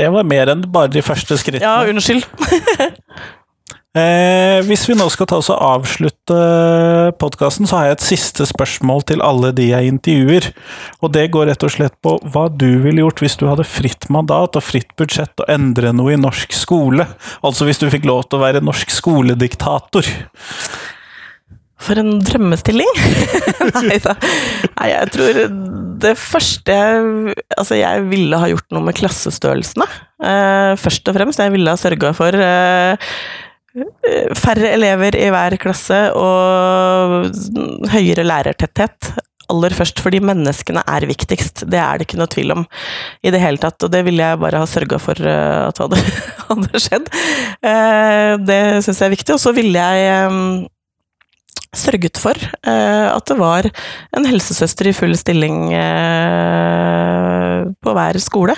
Det 0.00 0.08
var 0.14 0.24
mer 0.28 0.52
enn 0.52 0.64
bare 0.72 0.92
de 0.92 1.02
første 1.04 1.36
skrittene. 1.40 1.66
Ja, 1.66 1.84
unnskyld. 1.90 2.24
Eh, 3.90 4.60
hvis 4.68 4.84
vi 4.86 4.94
nå 4.94 5.08
skal 5.10 5.26
ta 5.26 5.40
oss 5.40 5.48
og 5.50 5.58
avslutte 5.66 6.36
podkasten, 7.18 7.66
så 7.66 7.80
har 7.80 7.88
jeg 7.88 7.96
et 7.96 8.04
siste 8.06 8.46
spørsmål 8.46 9.02
til 9.08 9.24
alle 9.26 9.50
de 9.56 9.66
jeg 9.72 9.90
intervjuer. 9.90 10.46
Og 11.02 11.10
det 11.16 11.26
går 11.34 11.50
rett 11.50 11.66
og 11.66 11.74
slett 11.74 11.96
på 12.04 12.14
hva 12.30 12.46
du 12.54 12.68
ville 12.84 13.02
gjort 13.02 13.24
hvis 13.24 13.34
du 13.40 13.48
hadde 13.50 13.66
fritt 13.66 14.06
mandat 14.12 14.54
og 14.60 14.62
fritt 14.62 14.94
budsjett 15.00 15.42
og 15.42 15.50
endre 15.50 15.90
noe 15.96 16.14
i 16.14 16.20
norsk 16.20 16.54
skole. 16.54 17.08
Altså 17.42 17.66
hvis 17.66 17.82
du 17.82 17.88
fikk 17.90 18.06
lov 18.06 18.28
til 18.28 18.38
å 18.38 18.44
være 18.44 18.62
norsk 18.62 18.94
skolediktator. 18.94 20.06
For 21.80 21.98
en 21.98 22.20
drømmestilling! 22.22 22.94
Nei 23.88 23.98
da. 24.04 24.14
Nei, 24.76 24.88
jeg 24.92 25.12
tror 25.16 25.44
det 26.00 26.14
første 26.20 26.74
Altså, 27.56 27.74
jeg 27.80 28.06
ville 28.08 28.38
ha 28.38 28.48
gjort 28.52 28.70
noe 28.70 28.86
med 28.86 28.96
klassestørrelsene. 29.00 29.86
Eh, 30.22 30.72
først 30.78 31.08
og 31.10 31.16
fremst. 31.16 31.42
Jeg 31.42 31.56
ville 31.56 31.72
ha 31.72 31.80
sørga 31.80 32.12
for 32.16 32.36
eh, 32.36 33.10
færre 34.38 34.72
elever 34.74 35.16
i 35.18 35.28
hver 35.30 35.56
klasse 35.62 35.98
og 36.18 37.28
høyere 37.92 38.24
lærertetthet. 38.26 39.12
Aller 39.50 39.74
først 39.74 39.98
fordi 40.02 40.20
menneskene 40.22 40.82
er 40.86 41.06
viktigst. 41.10 41.64
Det 41.70 41.78
er 41.78 41.98
det 41.98 42.06
ikke 42.06 42.20
noe 42.20 42.30
tvil 42.30 42.54
om 42.54 42.66
i 43.22 43.32
det 43.34 43.40
hele 43.42 43.60
tatt. 43.62 43.78
Og 43.82 43.92
det 43.92 44.04
ville 44.06 44.22
jeg 44.22 44.40
bare 44.42 44.62
ha 44.62 44.68
sørga 44.70 44.98
for 45.02 45.18
eh, 45.18 45.68
at 45.68 45.80
hadde, 45.82 46.02
hadde 46.50 46.82
skjedd. 46.82 47.08
Eh, 47.66 48.34
det 48.42 48.60
syns 48.84 49.00
jeg 49.00 49.08
er 49.08 49.16
viktig. 49.16 49.34
Og 49.34 49.42
så 49.42 49.54
ville 49.56 49.86
jeg 49.86 50.12
eh, 50.12 50.68
sørget 51.70 52.18
for 52.18 52.34
at 52.66 53.28
det 53.30 53.34
var 53.38 53.68
en 54.18 54.24
helsesøster 54.26 54.88
i 54.90 54.94
full 54.94 55.12
stilling 55.14 55.68
på 57.78 57.92
hver 57.94 58.18
skole. 58.18 58.56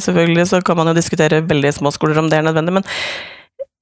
Selvfølgelig 0.00 0.46
så 0.48 0.62
kan 0.64 0.80
man 0.80 0.88
jo 0.88 0.94
diskutere 0.96 1.42
veldig 1.44 1.74
små 1.76 1.92
skoler 1.92 2.16
om 2.22 2.30
det 2.32 2.38
er 2.38 2.46
nødvendig, 2.48 2.78
men 2.78 2.88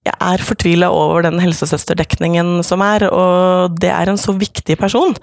jeg 0.04 0.14
er 0.20 0.42
fortvila 0.44 0.90
over 0.92 1.24
den 1.24 1.38
helsesøsterdekningen 1.40 2.58
som 2.66 2.82
er, 2.84 3.06
og 3.08 3.78
det 3.80 3.88
er 3.88 4.10
en 4.10 4.20
så 4.20 4.34
viktig 4.36 4.76
person 4.80 5.14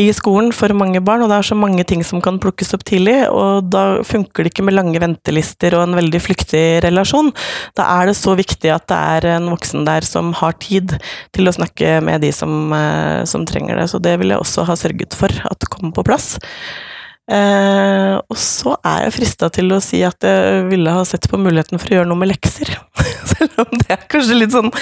i 0.00 0.08
skolen 0.16 0.50
for 0.56 0.74
mange 0.74 1.02
barn, 1.04 1.22
og 1.22 1.30
det 1.30 1.38
er 1.38 1.48
så 1.50 1.58
mange 1.58 1.84
ting 1.86 2.02
som 2.06 2.22
kan 2.24 2.40
plukkes 2.42 2.74
opp 2.74 2.82
tidlig, 2.88 3.16
og 3.30 3.70
da 3.70 4.02
funker 4.06 4.42
det 4.42 4.52
ikke 4.52 4.66
med 4.66 4.76
lange 4.76 5.02
ventelister 5.02 5.76
og 5.78 5.86
en 5.86 5.98
veldig 6.00 6.22
flyktig 6.22 6.64
relasjon. 6.84 7.30
Da 7.78 7.86
er 8.00 8.10
det 8.10 8.16
så 8.18 8.34
viktig 8.38 8.72
at 8.74 8.88
det 8.90 8.98
er 8.98 9.28
en 9.36 9.52
voksen 9.52 9.86
der 9.86 10.06
som 10.06 10.32
har 10.40 10.58
tid 10.62 10.96
til 11.36 11.46
å 11.46 11.54
snakke 11.54 12.00
med 12.04 12.26
de 12.26 12.32
som, 12.34 12.72
eh, 12.74 13.22
som 13.30 13.46
trenger 13.46 13.78
det, 13.78 13.86
så 13.92 14.02
det 14.02 14.18
vil 14.18 14.34
jeg 14.34 14.42
også 14.42 14.66
ha 14.66 14.78
sørget 14.78 15.14
for 15.14 15.30
at 15.30 15.70
kommer 15.70 15.94
på 15.94 16.06
plass. 16.06 16.34
Eh, 17.24 18.14
og 18.20 18.36
så 18.36 18.74
er 18.84 19.06
jeg 19.06 19.14
frista 19.16 19.48
til 19.52 19.72
å 19.72 19.80
si 19.80 20.02
at 20.04 20.26
jeg 20.26 20.66
ville 20.68 20.92
ha 20.92 21.04
sett 21.08 21.28
på 21.30 21.40
muligheten 21.40 21.80
for 21.80 21.92
å 21.92 22.00
gjøre 22.00 22.10
noe 22.10 22.20
med 22.20 22.34
lekser. 22.34 22.74
Selv 23.32 23.64
om 23.64 23.78
det 23.80 23.94
er 23.96 24.08
kanskje 24.12 24.40
litt 24.42 24.52
sånn 24.54 24.72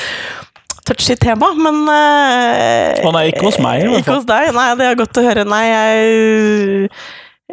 touchy 0.89 1.15
tema, 1.21 1.53
men 1.55 1.85
eh, 1.87 3.03
Å 3.07 3.13
nei, 3.15 3.29
ikke 3.31 3.47
hos 3.47 3.61
meg, 3.63 3.85
i 3.85 3.87
hvert 3.87 3.93
fall. 3.93 4.03
Ikke 4.03 4.17
hos 4.19 4.27
deg, 4.31 4.51
nei, 4.57 4.67
det 4.81 4.89
er 4.89 4.99
godt 4.99 5.21
å 5.21 5.27
høre. 5.27 5.47
Nei, 5.47 5.63
jeg 5.71 6.91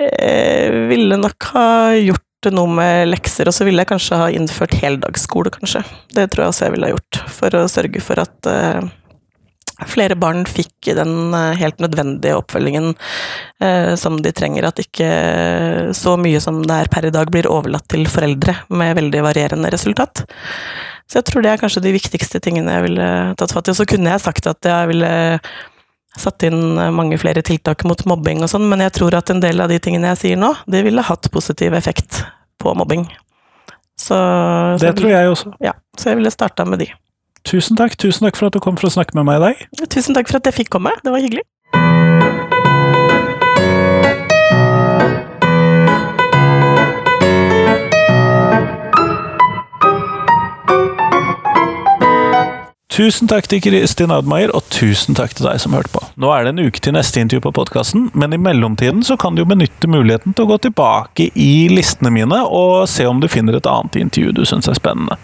eh, 0.09 0.79
ville 0.89 1.19
nok 1.21 1.51
ha 1.53 1.69
gjort 1.97 2.25
noe 2.55 2.71
med 2.71 3.09
lekser, 3.11 3.49
og 3.51 3.53
så 3.55 3.67
ville 3.67 3.83
jeg 3.83 3.91
kanskje 3.91 4.17
ha 4.21 4.29
innført 4.33 4.77
heldagsskole, 4.79 5.51
kanskje. 5.53 5.83
Det 6.15 6.29
tror 6.31 6.47
jeg 6.47 6.53
også 6.55 6.65
jeg 6.65 6.75
ville 6.77 6.89
ha 6.89 6.95
gjort, 6.95 7.21
for 7.35 7.59
å 7.59 7.65
sørge 7.69 8.01
for 8.03 8.23
at 8.23 8.49
eh, 8.49 8.89
flere 9.87 10.17
barn 10.19 10.43
fikk 10.49 10.91
den 10.97 11.33
eh, 11.35 11.55
helt 11.59 11.79
nødvendige 11.79 12.37
oppfølgingen 12.39 12.91
eh, 13.63 13.95
som 13.99 14.19
de 14.23 14.33
trenger, 14.35 14.67
at 14.67 14.81
ikke 14.83 15.09
så 15.95 16.15
mye 16.19 16.41
som 16.43 16.61
det 16.67 16.75
er 16.75 16.91
per 16.91 17.07
i 17.07 17.13
dag 17.15 17.31
blir 17.31 17.49
overlatt 17.49 17.87
til 17.91 18.07
foreldre 18.09 18.57
med 18.69 18.97
veldig 18.99 19.23
varierende 19.25 19.71
resultat. 19.73 20.25
Så 21.09 21.19
jeg 21.19 21.29
tror 21.29 21.45
det 21.45 21.53
er 21.53 21.61
kanskje 21.61 21.83
de 21.87 21.95
viktigste 21.95 22.41
tingene 22.43 22.75
jeg 22.75 22.85
ville 22.85 23.09
tatt 23.39 23.53
fatt 23.55 23.69
i. 23.69 23.73
Og 23.73 23.79
så 23.79 23.87
kunne 23.89 24.11
jeg 24.13 24.21
sagt 24.21 24.49
at 24.49 24.67
jeg 24.67 24.91
ville 24.91 25.13
satt 26.19 26.43
inn 26.45 26.75
mange 26.93 27.17
flere 27.21 27.41
tiltak 27.45 27.85
mot 27.87 28.03
mobbing 28.09 28.43
og 28.43 28.51
sånn, 28.51 28.67
men 28.69 28.83
jeg 28.83 28.93
tror 28.97 29.17
at 29.17 29.31
en 29.31 29.41
del 29.41 29.63
av 29.63 29.71
de 29.71 29.79
tingene 29.81 30.11
jeg 30.11 30.21
sier 30.23 30.39
nå, 30.41 30.51
det 30.69 30.83
ville 30.85 31.05
hatt 31.05 31.31
positiv 31.33 31.73
effekt 31.77 32.23
på 32.61 32.75
mobbing. 32.77 33.07
Så, 33.99 34.15
så 34.15 34.83
Det 34.83 34.95
tror 34.99 35.11
jeg 35.11 35.31
også. 35.31 35.53
Ja, 35.63 35.73
så 35.97 36.11
jeg 36.11 36.19
ville 36.21 36.31
starta 36.31 36.65
med 36.67 36.83
de. 36.83 36.89
Tusen 37.49 37.79
takk 37.79 37.95
tusen 37.97 38.27
takk 38.27 38.37
for 38.37 38.49
at 38.49 38.53
du 38.53 38.61
kom 38.61 38.75
for 38.77 38.89
å 38.89 38.93
snakke 38.93 39.15
med 39.17 39.25
meg 39.25 39.39
i 39.39 39.45
dag. 39.47 39.61
Tusen 39.89 40.13
takk 40.13 40.29
for 40.29 40.37
at 40.37 40.45
jeg 40.45 40.59
fikk 40.59 40.69
komme, 40.75 40.93
det 41.01 41.09
var 41.09 41.23
hyggelig. 41.23 41.41
Tusen 52.99 53.29
takk 53.31 53.45
til 53.47 53.61
Kristin 53.63 54.11
Admeier, 54.11 54.51
og 54.51 54.65
tusen 54.75 55.15
takk 55.15 55.31
til 55.37 55.45
deg 55.47 55.61
som 55.63 55.71
hørte 55.71 55.91
på. 55.93 56.01
Nå 56.19 56.33
er 56.35 56.43
det 56.43 56.51
en 56.51 56.65
uke 56.67 56.81
til 56.83 56.91
neste 56.97 57.21
intervju 57.21 57.45
på 57.45 57.53
podkasten, 57.55 58.09
men 58.11 58.35
i 58.35 58.39
mellomtiden 58.43 59.05
så 59.07 59.15
kan 59.15 59.37
du 59.37 59.39
jo 59.39 59.47
benytte 59.47 59.87
muligheten 59.87 60.35
til 60.35 60.43
å 60.43 60.49
gå 60.49 60.57
tilbake 60.65 61.29
i 61.31 61.69
listene 61.71 62.11
mine 62.11 62.41
og 62.43 62.89
se 62.91 63.05
om 63.07 63.21
du 63.23 63.29
finner 63.31 63.55
et 63.55 63.69
annet 63.71 63.95
intervju 64.01 64.33
du 64.35 64.41
syns 64.43 64.67
er 64.67 64.75
spennende. 64.75 65.15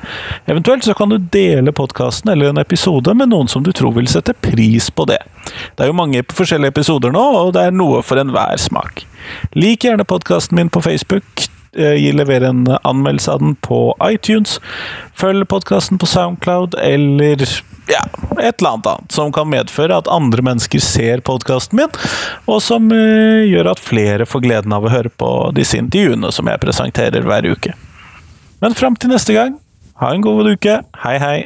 Eventuelt 0.48 0.88
så 0.88 0.96
kan 0.96 1.12
du 1.12 1.18
dele 1.20 1.74
podkasten 1.76 2.32
eller 2.32 2.54
en 2.54 2.64
episode 2.64 3.12
med 3.12 3.34
noen 3.34 3.52
som 3.52 3.66
du 3.66 3.74
tror 3.76 3.92
vil 3.98 4.08
sette 4.08 4.38
pris 4.40 4.88
på 4.88 5.10
det. 5.12 5.20
Det 5.76 5.84
er 5.84 5.92
jo 5.92 5.98
mange 6.00 6.24
forskjellige 6.32 6.78
episoder 6.78 7.12
nå, 7.12 7.26
og 7.42 7.52
det 7.60 7.66
er 7.68 7.76
noe 7.76 8.00
for 8.08 8.24
enhver 8.24 8.56
smak. 8.56 9.04
Lik 9.52 9.84
gjerne 9.84 10.08
podkasten 10.08 10.56
min 10.62 10.72
på 10.72 10.86
Facebook. 10.88 11.50
Eh, 11.76 11.94
Gi 12.00 12.12
lever 12.16 12.42
en 12.42 12.68
anmeldelse 12.82 13.32
av 13.32 13.40
den 13.40 13.56
på 13.56 13.80
iTunes. 14.04 14.60
Følg 15.14 15.48
podkasten 15.52 16.00
på 16.00 16.08
Soundcloud 16.10 16.76
eller 16.80 17.44
ja, 17.88 18.02
et 18.42 18.62
eller 18.62 18.70
annet 18.70 18.88
annet 18.88 19.12
som 19.12 19.34
kan 19.34 19.50
medføre 19.50 19.98
at 19.98 20.10
andre 20.12 20.42
mennesker 20.46 20.82
ser 20.82 21.22
podkasten 21.26 21.78
min, 21.80 21.98
og 22.50 22.62
som 22.64 22.88
eh, 22.96 23.46
gjør 23.46 23.74
at 23.76 23.84
flere 23.84 24.26
får 24.30 24.46
gleden 24.48 24.74
av 24.76 24.88
å 24.88 24.94
høre 24.94 25.12
på 25.12 25.32
disse 25.58 25.78
intervjuene 25.78 26.32
som 26.34 26.50
jeg 26.50 26.64
presenterer 26.64 27.28
hver 27.28 27.46
uke. 27.52 27.76
Men 28.64 28.78
fram 28.78 28.96
til 28.98 29.14
neste 29.14 29.36
gang, 29.36 29.60
ha 30.02 30.14
en 30.14 30.24
god 30.26 30.56
uke. 30.56 30.80
Hei, 31.04 31.20
hei. 31.22 31.38